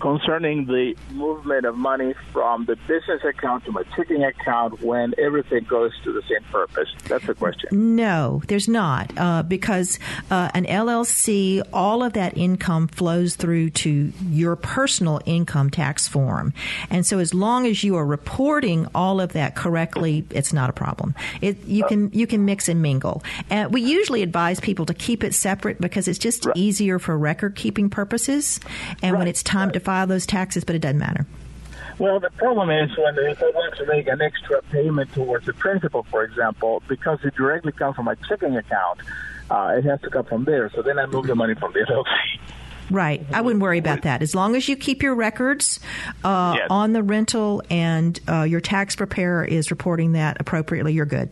concerning 0.00 0.66
the 0.66 0.96
movement 1.12 1.64
of 1.64 1.76
money 1.76 2.14
from 2.32 2.64
the 2.66 2.76
business 2.86 3.22
account 3.24 3.64
to 3.64 3.72
my 3.72 3.82
checking 3.96 4.22
account 4.24 4.80
when 4.82 5.14
everything 5.18 5.64
goes 5.64 5.92
to 6.02 6.12
the 6.12 6.22
same 6.22 6.42
purpose? 6.50 6.88
That's 7.04 7.26
the 7.26 7.34
question. 7.34 7.96
No, 7.96 8.42
there's 8.48 8.68
not, 8.68 9.12
uh, 9.16 9.42
because 9.42 9.98
uh, 10.30 10.50
an 10.54 10.64
LLC, 10.66 11.62
all 11.72 12.02
of 12.02 12.14
that 12.14 12.36
income 12.36 12.88
flows 12.88 13.36
through 13.36 13.70
to 13.70 14.12
your 14.28 14.56
personal 14.56 15.20
income 15.24 15.70
tax 15.70 16.08
form, 16.08 16.52
and 16.90 17.06
so 17.06 17.18
as 17.18 17.34
long 17.34 17.66
as 17.66 17.82
you 17.84 17.96
are 17.96 18.06
reporting 18.06 18.86
all 18.94 19.20
of 19.20 19.32
that 19.32 19.54
correctly, 19.54 20.24
it's 20.30 20.52
not 20.52 20.70
a 20.70 20.72
problem. 20.72 21.14
It, 21.40 21.64
you 21.64 21.84
can 21.84 22.10
you 22.12 22.26
can 22.26 22.44
mix 22.44 22.68
and 22.68 22.82
mingle. 22.82 23.22
And 23.50 23.72
we 23.72 23.82
usually 23.82 24.22
advise 24.22 24.60
people 24.60 24.86
to 24.86 24.94
keep 24.94 25.24
it 25.24 25.34
separate 25.34 25.80
because 25.80 26.08
it's 26.08 26.18
just 26.18 26.46
easier 26.54 26.98
for 26.98 27.16
record 27.16 27.56
keeping 27.56 27.90
purposes, 27.90 28.60
and 29.02 29.16
when 29.16 29.28
it's 29.28 29.42
time 29.42 29.70
to 29.72 29.80
file 29.84 30.06
those 30.06 30.26
taxes, 30.26 30.64
but 30.64 30.74
it 30.74 30.80
doesn't 30.80 30.98
matter. 30.98 31.26
Well, 31.98 32.18
the 32.18 32.30
problem 32.30 32.70
is 32.70 32.90
when 32.98 33.16
if 33.18 33.40
I 33.40 33.50
want 33.50 33.76
to 33.76 33.86
make 33.86 34.08
an 34.08 34.20
extra 34.20 34.60
payment 34.72 35.12
towards 35.12 35.46
the 35.46 35.52
principal, 35.52 36.02
for 36.10 36.24
example, 36.24 36.82
because 36.88 37.20
it 37.24 37.36
directly 37.36 37.70
comes 37.72 37.94
from 37.94 38.06
my 38.06 38.16
checking 38.28 38.56
account, 38.56 39.00
uh, 39.50 39.74
it 39.78 39.84
has 39.84 40.00
to 40.00 40.10
come 40.10 40.24
from 40.24 40.44
there. 40.44 40.70
So 40.74 40.82
then 40.82 40.98
I 40.98 41.06
move 41.06 41.26
the 41.28 41.36
money 41.36 41.54
from 41.54 41.72
the 41.72 41.80
LLC. 41.80 42.04
Right. 42.90 43.24
I 43.32 43.40
wouldn't 43.40 43.62
worry 43.62 43.78
about 43.78 44.02
that. 44.02 44.20
As 44.20 44.34
long 44.34 44.54
as 44.56 44.68
you 44.68 44.76
keep 44.76 45.02
your 45.02 45.14
records 45.14 45.80
uh, 46.22 46.52
Yes. 46.58 46.66
on 46.68 46.92
the 46.92 47.02
rental 47.02 47.62
and 47.70 48.20
uh, 48.28 48.42
your 48.42 48.60
tax 48.60 48.94
preparer 48.94 49.42
is 49.42 49.70
reporting 49.70 50.12
that 50.12 50.36
appropriately, 50.38 50.92
you're 50.92 51.06
good. 51.06 51.30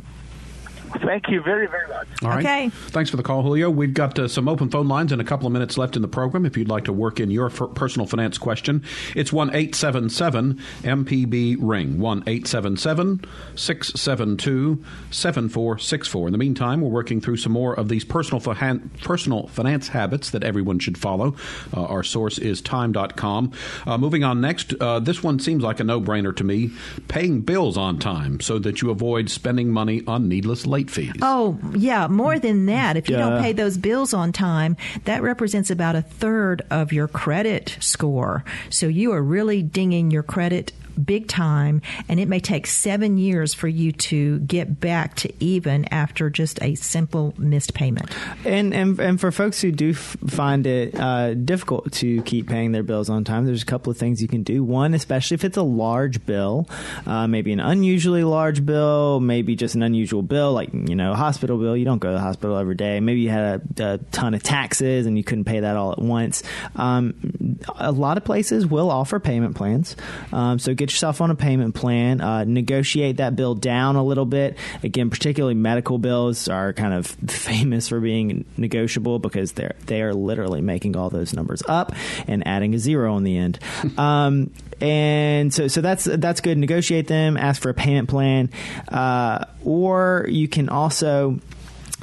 Thank 1.01 1.29
you 1.29 1.41
very, 1.43 1.67
very 1.67 1.89
much. 1.89 2.07
All 2.23 2.29
right. 2.31 2.39
Okay. 2.45 2.69
Thanks 2.69 3.11
for 3.11 3.17
the 3.17 3.23
call, 3.23 3.43
Julio. 3.43 3.71
We've 3.71 3.95
got 3.95 4.19
uh, 4.19 4.29
some 4.29 4.49
open 4.49 4.69
phone 4.71 4.89
lines 4.89 5.13
and 5.13 5.21
a 5.21 5.25
couple 5.25 5.47
of 5.47 5.53
minutes 5.53 5.79
left 5.79 5.97
in 5.97 6.03
the 6.03 6.09
program. 6.09 6.45
If 6.45 6.57
you'd 6.57 6.69
like 6.69 6.85
to 6.85 6.93
work 6.93 7.19
in 7.21 7.31
your 7.31 7.47
f- 7.47 7.75
personal 7.75 8.07
finance 8.07 8.39
question, 8.39 8.85
it's 9.17 9.33
one 9.33 9.55
eight 9.55 9.75
seven 9.75 10.09
seven 10.11 10.61
MPB 10.83 11.57
ring 11.61 11.99
one 11.99 12.23
eight 12.27 12.47
seven 12.47 12.77
seven 12.77 13.21
six 13.55 13.89
seven 13.95 14.37
two 14.37 14.85
seven 15.11 15.49
four 15.49 15.79
six 15.79 16.07
four. 16.09 16.27
In 16.29 16.33
the 16.33 16.39
meantime, 16.39 16.81
we're 16.81 16.91
working 16.91 17.21
through 17.21 17.39
some 17.39 17.53
more 17.53 17.75
of 17.75 17.89
these 17.89 18.05
personal 18.05 18.41
fi- 18.41 18.81
personal 19.03 19.47
finance 19.49 19.89
habits 19.89 20.31
that 20.31 20.45
everyone 20.45 20.79
should 20.79 20.99
follow. 20.99 21.35
Uh, 21.75 21.85
our 21.85 22.03
source 22.03 22.39
is 22.39 22.61
time.com. 22.61 23.53
Uh, 23.87 23.99
moving 23.99 24.25
on 24.25 24.41
next, 24.41 24.75
uh, 24.81 24.99
this 25.01 25.23
one 25.23 25.39
seems 25.39 25.63
like 25.63 25.81
a 25.81 25.85
no-brainer 25.85 26.35
to 26.37 26.45
me: 26.45 26.71
paying 27.09 27.41
bills 27.41 27.77
on 27.77 27.99
time 27.99 28.41
so 28.41 28.59
that 28.59 28.83
you 28.83 28.91
avoid 28.91 29.31
spending 29.31 29.71
money 29.71 30.03
on 30.07 30.29
needless 30.29 30.67
late 30.67 30.82
fees. 30.91 31.13
Oh, 31.23 31.59
yeah, 31.75 32.07
more 32.09 32.39
than 32.39 32.67
that. 32.67 32.97
If 32.97 33.09
you 33.09 33.17
Duh. 33.17 33.31
don't 33.31 33.43
pay 33.43 33.53
those 33.53 33.79
bills 33.79 34.15
on 34.15 34.33
time, 34.33 34.77
that 35.05 35.23
represents 35.23 35.71
about 35.71 35.97
a 35.97 36.03
third 36.03 36.63
of 36.71 36.93
your 36.93 37.09
credit 37.09 37.77
score. 37.81 38.45
So 38.71 38.87
you 38.87 39.13
are 39.13 39.23
really 39.23 39.63
dinging 39.63 40.11
your 40.11 40.23
credit 40.23 40.73
big 40.93 41.29
time, 41.29 41.83
and 42.09 42.21
it 42.21 42.29
may 42.29 42.41
take 42.41 42.67
seven 42.67 43.19
years 43.19 43.55
for 43.55 43.69
you 43.69 43.93
to 43.93 44.39
get 44.41 44.81
back 44.81 45.15
to 45.17 45.33
even 45.43 45.87
after 45.93 46.31
just 46.31 46.63
a 46.63 46.75
simple 46.75 47.35
missed 47.39 47.75
payment. 47.75 48.11
And, 48.45 48.75
and 48.75 48.99
and 48.99 49.21
for 49.21 49.31
folks 49.33 49.61
who 49.61 49.73
do 49.73 49.91
f- 49.91 50.17
find 50.29 50.67
it 50.67 50.95
uh, 50.99 51.35
difficult 51.35 51.93
to 51.93 52.23
keep 52.23 52.49
paying 52.49 52.73
their 52.73 52.83
bills 52.83 53.09
on 53.09 53.25
time, 53.25 53.47
there's 53.47 53.63
a 53.63 53.67
couple 53.67 53.91
of 53.91 53.99
things 53.99 54.23
you 54.23 54.29
can 54.29 54.43
do. 54.43 54.65
One, 54.65 54.95
especially 54.95 55.35
if 55.37 55.45
it's 55.45 55.57
a 55.57 55.63
large 55.63 56.25
bill, 56.25 56.69
uh, 57.07 57.27
maybe 57.27 57.53
an 57.53 57.61
unusually 57.61 58.25
large 58.25 58.65
bill, 58.65 59.21
maybe 59.21 59.57
just 59.57 59.75
an 59.75 59.83
unusual 59.83 60.23
bill, 60.23 60.53
like 60.53 60.73
you 60.73 60.95
know 60.95 61.13
a 61.13 61.17
hospital 61.17 61.59
bill. 61.59 61.77
You 61.77 61.85
don't 61.85 61.99
go 61.99 62.09
to 62.09 62.15
the 62.15 62.21
hospital 62.21 62.57
every 62.57 62.75
day. 62.75 63.01
Maybe 63.01 63.21
you 63.21 63.31
had 63.31 63.63
a, 63.79 63.95
a 63.95 63.99
ton 64.13 64.35
of 64.35 64.43
taxes 64.43 65.07
and 65.07 65.17
you 65.17 65.25
couldn't 65.25 65.45
pay 65.45 65.61
that 65.61 65.77
all 65.77 65.93
at 65.93 65.99
once. 65.99 66.43
Um, 66.77 67.59
a 67.77 67.93
lot 67.93 68.17
of 68.17 68.25
places 68.25 68.67
will 68.67 68.91
offer 68.91 69.21
payment 69.21 69.57
plans, 69.57 69.97
um, 70.33 70.59
so 70.59 70.75
get 70.83 70.91
yourself 70.93 71.21
on 71.21 71.31
a 71.31 71.35
payment 71.35 71.75
plan. 71.75 72.21
Uh, 72.21 72.45
negotiate 72.45 73.19
that 73.19 73.37
bill 73.37 73.55
down 73.55 73.97
a 73.97 74.05
little 74.05 74.25
bit. 74.25 74.57
Again, 74.83 75.11
particularly 75.11 75.55
medical 75.55 75.99
bills 75.99 76.49
are 76.49 76.73
kind 76.73 76.93
of 76.93 77.07
famous 77.29 77.89
for 77.89 78.01
being 78.01 78.45
negotiable 78.57 79.19
because 79.19 79.53
they're 79.53 79.75
they 79.87 80.03
are 80.03 80.13
literally 80.13 80.61
making 80.61 80.97
all 80.97 81.11
those 81.11 81.33
numbers 81.33 81.63
up 81.69 81.93
and 82.27 82.47
adding 82.47 82.75
a 82.75 82.79
zero 82.79 83.15
on 83.15 83.23
the 83.23 83.37
end. 83.37 83.59
um, 83.99 84.51
and 84.81 85.55
so 85.55 85.69
so 85.69 85.81
that's 85.81 86.05
that's 86.05 86.41
good. 86.41 86.59
Negotiate 86.59 87.07
them. 87.07 87.37
Ask 87.37 87.63
for 87.63 87.71
a 87.71 87.75
payment 87.75 88.09
plan, 88.09 88.51
uh, 88.89 89.45
or 89.65 90.27
you 90.29 90.49
can 90.49 90.69
also 90.69 91.39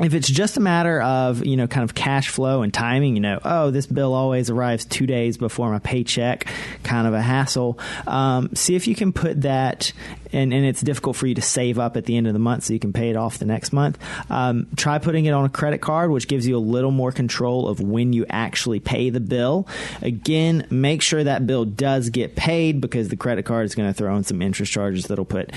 if 0.01 0.13
it's 0.13 0.29
just 0.29 0.57
a 0.57 0.59
matter 0.59 1.01
of 1.01 1.45
you 1.45 1.57
know 1.57 1.67
kind 1.67 1.83
of 1.83 1.95
cash 1.95 2.29
flow 2.29 2.61
and 2.61 2.73
timing 2.73 3.15
you 3.15 3.21
know 3.21 3.39
oh 3.43 3.71
this 3.71 3.85
bill 3.85 4.13
always 4.13 4.49
arrives 4.49 4.85
two 4.85 5.05
days 5.05 5.37
before 5.37 5.69
my 5.69 5.79
paycheck 5.79 6.47
kind 6.83 7.07
of 7.07 7.13
a 7.13 7.21
hassle. 7.21 7.79
Um, 8.07 8.55
see 8.55 8.75
if 8.75 8.87
you 8.87 8.95
can 8.95 9.13
put 9.13 9.41
that 9.41 9.91
and, 10.31 10.53
and 10.53 10.65
it's 10.65 10.81
difficult 10.81 11.15
for 11.15 11.25
you 11.27 11.35
to 11.35 11.41
save 11.41 11.79
up 11.79 11.97
at 11.97 12.05
the 12.05 12.15
end 12.15 12.27
of 12.27 12.33
the 12.33 12.39
month 12.39 12.65
so 12.65 12.73
you 12.73 12.79
can 12.79 12.93
pay 12.93 13.09
it 13.09 13.15
off 13.15 13.39
the 13.39 13.45
next 13.45 13.73
month. 13.73 13.97
Um, 14.29 14.67
try 14.75 14.99
putting 14.99 15.25
it 15.25 15.31
on 15.31 15.45
a 15.45 15.49
credit 15.49 15.79
card 15.79 16.11
which 16.11 16.27
gives 16.27 16.47
you 16.47 16.57
a 16.57 16.59
little 16.59 16.91
more 16.91 17.11
control 17.11 17.67
of 17.67 17.79
when 17.79 18.13
you 18.13 18.25
actually 18.29 18.79
pay 18.79 19.09
the 19.09 19.19
bill. 19.19 19.67
Again 20.01 20.67
make 20.69 21.01
sure 21.01 21.23
that 21.23 21.47
bill 21.47 21.65
does 21.65 22.09
get 22.09 22.35
paid 22.35 22.81
because 22.81 23.09
the 23.09 23.17
credit 23.17 23.45
card 23.45 23.65
is 23.65 23.75
going 23.75 23.89
to 23.89 23.93
throw 23.93 24.15
in 24.15 24.23
some 24.23 24.41
interest 24.41 24.71
charges 24.71 25.05
that'll 25.05 25.25
put 25.25 25.51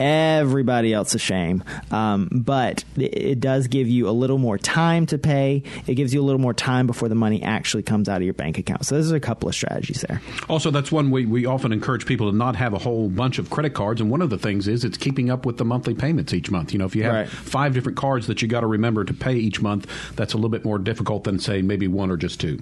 everybody 0.00 0.92
else 0.92 1.14
a 1.14 1.18
shame. 1.18 1.62
Um, 1.90 2.28
but 2.32 2.84
it, 2.96 3.16
it 3.16 3.40
does 3.40 3.68
give 3.68 3.88
you 3.88 4.08
a 4.08 4.12
little 4.12 4.38
more 4.38 4.58
time 4.58 5.06
to 5.06 5.18
pay. 5.18 5.62
It 5.86 5.94
gives 5.94 6.12
you 6.14 6.20
a 6.20 6.24
little 6.24 6.40
more 6.40 6.54
time 6.54 6.86
before 6.86 7.08
the 7.08 7.14
money 7.14 7.42
actually 7.42 7.82
comes 7.82 8.08
out 8.08 8.16
of 8.18 8.22
your 8.22 8.34
bank 8.34 8.58
account. 8.58 8.86
So 8.86 8.94
there's 8.94 9.10
a 9.10 9.20
couple 9.20 9.48
of 9.48 9.54
strategies 9.54 10.04
there. 10.06 10.20
Also, 10.48 10.70
that's 10.70 10.90
one 10.92 11.10
we, 11.10 11.26
we 11.26 11.46
often 11.46 11.72
encourage 11.72 12.06
people 12.06 12.30
to 12.30 12.36
not 12.36 12.56
have 12.56 12.72
a 12.74 12.78
whole 12.78 13.08
bunch 13.08 13.38
of 13.38 13.50
credit 13.50 13.70
cards. 13.74 14.00
And 14.00 14.10
one 14.10 14.22
of 14.22 14.30
the 14.30 14.38
things 14.38 14.68
is 14.68 14.84
it's 14.84 14.98
keeping 14.98 15.30
up 15.30 15.46
with 15.46 15.56
the 15.58 15.64
monthly 15.64 15.94
payments 15.94 16.32
each 16.34 16.50
month. 16.50 16.72
You 16.72 16.78
know, 16.78 16.84
if 16.86 16.94
you 16.96 17.02
have 17.04 17.14
Right. 17.14 17.28
five 17.28 17.74
different 17.74 17.96
cards 17.96 18.26
that 18.26 18.42
you 18.42 18.48
got 18.48 18.60
to 18.60 18.66
remember 18.66 19.04
to 19.04 19.14
pay 19.14 19.34
each 19.36 19.62
month, 19.62 19.86
that's 20.16 20.32
a 20.32 20.36
little 20.36 20.50
bit 20.50 20.64
more 20.64 20.78
difficult 20.78 21.24
than, 21.24 21.38
say, 21.38 21.62
maybe 21.62 21.86
one 21.86 22.10
or 22.10 22.16
just 22.16 22.40
two. 22.40 22.60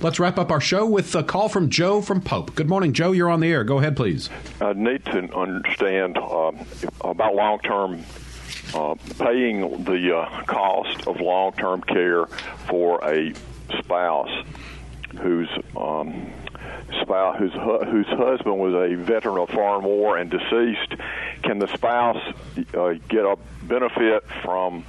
Let's 0.00 0.18
wrap 0.18 0.38
up 0.38 0.50
our 0.50 0.60
show 0.60 0.84
with 0.86 1.14
a 1.14 1.22
call 1.22 1.48
from 1.48 1.70
Joe 1.70 2.00
from 2.00 2.20
Pope. 2.20 2.54
Good 2.54 2.68
morning, 2.68 2.92
Joe. 2.92 3.12
You're 3.12 3.30
on 3.30 3.40
the 3.40 3.48
air. 3.52 3.62
Go 3.64 3.78
ahead, 3.78 3.96
please. 3.96 4.28
I 4.60 4.72
need 4.72 5.04
to 5.06 5.32
understand 5.36 6.18
um, 6.18 6.58
about 7.00 7.34
long 7.34 7.58
term. 7.60 8.04
Uh, 8.74 8.94
paying 9.18 9.84
the 9.84 10.16
uh, 10.16 10.42
cost 10.44 11.06
of 11.06 11.20
long 11.20 11.52
term 11.52 11.82
care 11.82 12.26
for 12.68 13.02
a 13.04 13.34
spouse 13.78 14.30
whose 15.20 15.48
um, 15.76 16.32
spouse 17.02 17.36
whose 17.38 17.52
hu- 17.52 17.84
whose 17.84 18.06
husband 18.06 18.58
was 18.58 18.74
a 18.74 18.94
veteran 18.94 19.38
of 19.38 19.48
foreign 19.50 19.84
war 19.84 20.16
and 20.16 20.30
deceased, 20.30 20.94
can 21.42 21.58
the 21.58 21.68
spouse 21.68 22.22
uh, 22.74 22.94
get 23.08 23.24
a 23.24 23.36
benefit 23.62 24.24
from 24.42 24.84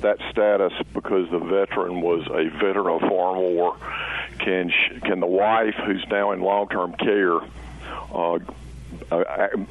that 0.00 0.18
status 0.30 0.72
because 0.92 1.30
the 1.30 1.38
veteran 1.38 2.00
was 2.00 2.26
a 2.30 2.48
veteran 2.58 3.02
of 3.02 3.08
foreign 3.08 3.40
war? 3.40 3.76
Can 4.38 4.70
sh- 4.70 5.00
can 5.02 5.20
the 5.20 5.26
wife 5.26 5.74
who's 5.86 6.04
now 6.10 6.32
in 6.32 6.40
long 6.40 6.68
term 6.68 6.92
care 6.94 7.38
uh, 8.12 8.38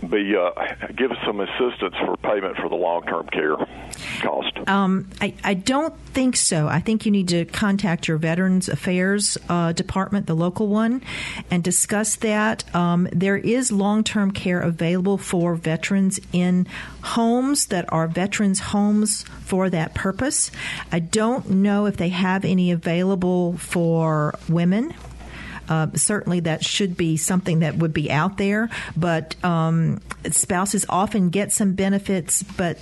be 0.09 0.35
uh, 0.35 0.51
give 0.95 1.11
some 1.25 1.39
assistance 1.39 1.95
for 2.05 2.17
payment 2.17 2.57
for 2.57 2.69
the 2.69 2.75
long 2.75 3.03
term 3.03 3.27
care 3.27 3.55
cost? 4.21 4.57
Um, 4.67 5.09
I, 5.21 5.33
I 5.43 5.53
don't 5.53 5.97
think 6.07 6.35
so. 6.35 6.67
I 6.67 6.79
think 6.79 7.05
you 7.05 7.11
need 7.11 7.29
to 7.29 7.45
contact 7.45 8.07
your 8.07 8.17
Veterans 8.17 8.69
Affairs 8.69 9.37
uh, 9.49 9.73
Department, 9.73 10.27
the 10.27 10.35
local 10.35 10.67
one, 10.67 11.01
and 11.49 11.63
discuss 11.63 12.15
that. 12.17 12.63
Um, 12.75 13.07
there 13.11 13.37
is 13.37 13.71
long 13.71 14.03
term 14.03 14.31
care 14.31 14.61
available 14.61 15.17
for 15.17 15.55
veterans 15.55 16.19
in 16.31 16.67
homes 17.01 17.67
that 17.67 17.91
are 17.91 18.07
veterans' 18.07 18.59
homes 18.59 19.23
for 19.41 19.69
that 19.69 19.93
purpose. 19.93 20.51
I 20.91 20.99
don't 20.99 21.49
know 21.49 21.85
if 21.85 21.97
they 21.97 22.09
have 22.09 22.45
any 22.45 22.71
available 22.71 23.57
for 23.57 24.37
women 24.47 24.93
uh, 25.69 25.87
certainly, 25.95 26.41
that 26.41 26.63
should 26.63 26.97
be 26.97 27.17
something 27.17 27.59
that 27.59 27.75
would 27.77 27.93
be 27.93 28.11
out 28.11 28.37
there. 28.37 28.69
But 28.95 29.35
um, 29.43 30.01
spouses 30.29 30.85
often 30.89 31.29
get 31.29 31.51
some 31.51 31.73
benefits, 31.73 32.43
but 32.43 32.77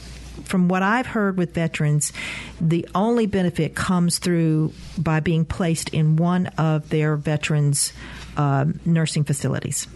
from 0.45 0.67
what 0.67 0.83
I've 0.83 1.05
heard 1.05 1.37
with 1.37 1.53
veterans, 1.53 2.11
the 2.59 2.87
only 2.95 3.25
benefit 3.25 3.75
comes 3.75 4.19
through 4.19 4.73
by 4.97 5.19
being 5.19 5.45
placed 5.45 5.89
in 5.89 6.15
one 6.15 6.47
of 6.57 6.89
their 6.89 7.15
veterans' 7.15 7.93
uh, 8.37 8.65
nursing 8.85 9.23
facilities. 9.23 9.87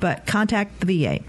But 0.00 0.26
contact 0.26 0.80
the 0.80 1.04
VA. 1.04 1.20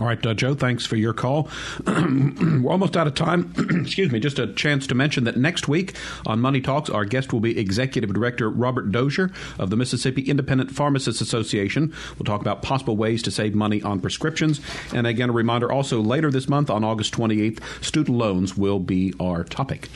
All 0.00 0.06
right, 0.08 0.24
uh, 0.26 0.34
Joe, 0.34 0.54
thanks 0.54 0.84
for 0.84 0.96
your 0.96 1.12
call. 1.12 1.48
We're 1.86 2.70
almost 2.70 2.96
out 2.96 3.06
of 3.06 3.14
time. 3.14 3.52
Excuse 3.82 4.10
me. 4.10 4.18
Just 4.18 4.40
a 4.40 4.52
chance 4.52 4.88
to 4.88 4.94
mention 4.94 5.24
that 5.24 5.36
next 5.36 5.68
week 5.68 5.94
on 6.26 6.40
Money 6.40 6.60
Talks, 6.60 6.90
our 6.90 7.04
guest 7.04 7.32
will 7.32 7.40
be 7.40 7.56
Executive 7.58 8.12
Director 8.12 8.50
Robert 8.50 8.90
Dozier 8.90 9.30
of 9.58 9.70
the 9.70 9.76
Mississippi 9.76 10.22
Independent 10.22 10.72
Pharmacists 10.72 11.20
Association. 11.20 11.94
We'll 12.18 12.24
talk 12.24 12.40
about 12.40 12.62
possible 12.62 12.96
ways 12.96 13.22
to 13.22 13.30
save 13.30 13.54
money 13.54 13.82
on 13.82 14.00
prescriptions. 14.00 14.60
And 14.92 15.06
again, 15.06 15.30
a 15.30 15.32
reminder 15.32 15.70
also 15.70 16.00
later 16.00 16.30
this 16.30 16.48
month 16.48 16.70
on 16.70 16.82
August 16.82 17.14
28th, 17.14 17.60
student 17.84 18.16
loans 18.16 18.56
will 18.56 18.80
be 18.80 19.14
our 19.20 19.44
topic. 19.44 19.88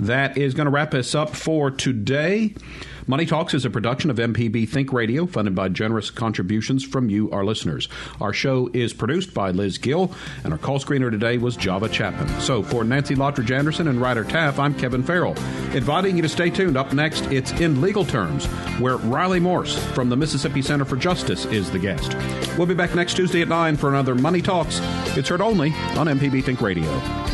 That 0.00 0.38
is 0.38 0.54
going 0.54 0.66
to 0.66 0.70
wrap 0.70 0.94
us 0.94 1.14
up 1.14 1.36
for 1.36 1.70
today. 1.70 2.54
Money 3.06 3.26
Talks 3.26 3.52
is 3.52 3.66
a 3.66 3.70
production 3.70 4.08
of 4.08 4.16
MPB 4.16 4.66
Think 4.66 4.90
Radio, 4.90 5.26
funded 5.26 5.54
by 5.54 5.68
generous 5.68 6.10
contributions 6.10 6.82
from 6.82 7.10
you, 7.10 7.30
our 7.32 7.44
listeners. 7.44 7.86
Our 8.18 8.32
show 8.32 8.70
is 8.72 8.94
produced 8.94 9.34
by 9.34 9.50
Liz 9.50 9.76
Gill, 9.76 10.10
and 10.42 10.54
our 10.54 10.58
call 10.58 10.78
screener 10.78 11.10
today 11.10 11.36
was 11.36 11.54
Java 11.54 11.90
Chapman. 11.90 12.28
So 12.40 12.62
for 12.62 12.82
Nancy 12.82 13.14
Lottridge 13.14 13.50
Anderson 13.50 13.88
and 13.88 14.00
Ryder 14.00 14.24
Taft, 14.24 14.58
I'm 14.58 14.74
Kevin 14.74 15.02
Farrell, 15.02 15.36
inviting 15.74 16.16
you 16.16 16.22
to 16.22 16.30
stay 16.30 16.48
tuned. 16.48 16.78
Up 16.78 16.94
next, 16.94 17.26
it's 17.26 17.52
In 17.52 17.82
Legal 17.82 18.06
Terms, 18.06 18.46
where 18.80 18.96
Riley 18.96 19.40
Morse 19.40 19.76
from 19.92 20.08
the 20.08 20.16
Mississippi 20.16 20.62
Center 20.62 20.86
for 20.86 20.96
Justice 20.96 21.44
is 21.46 21.70
the 21.70 21.78
guest. 21.78 22.16
We'll 22.56 22.66
be 22.66 22.74
back 22.74 22.94
next 22.94 23.18
Tuesday 23.18 23.42
at 23.42 23.48
9 23.48 23.76
for 23.76 23.90
another 23.90 24.14
Money 24.14 24.40
Talks. 24.40 24.80
It's 25.14 25.28
heard 25.28 25.42
only 25.42 25.72
on 25.96 26.06
MPB 26.06 26.42
Think 26.42 26.62
Radio. 26.62 27.33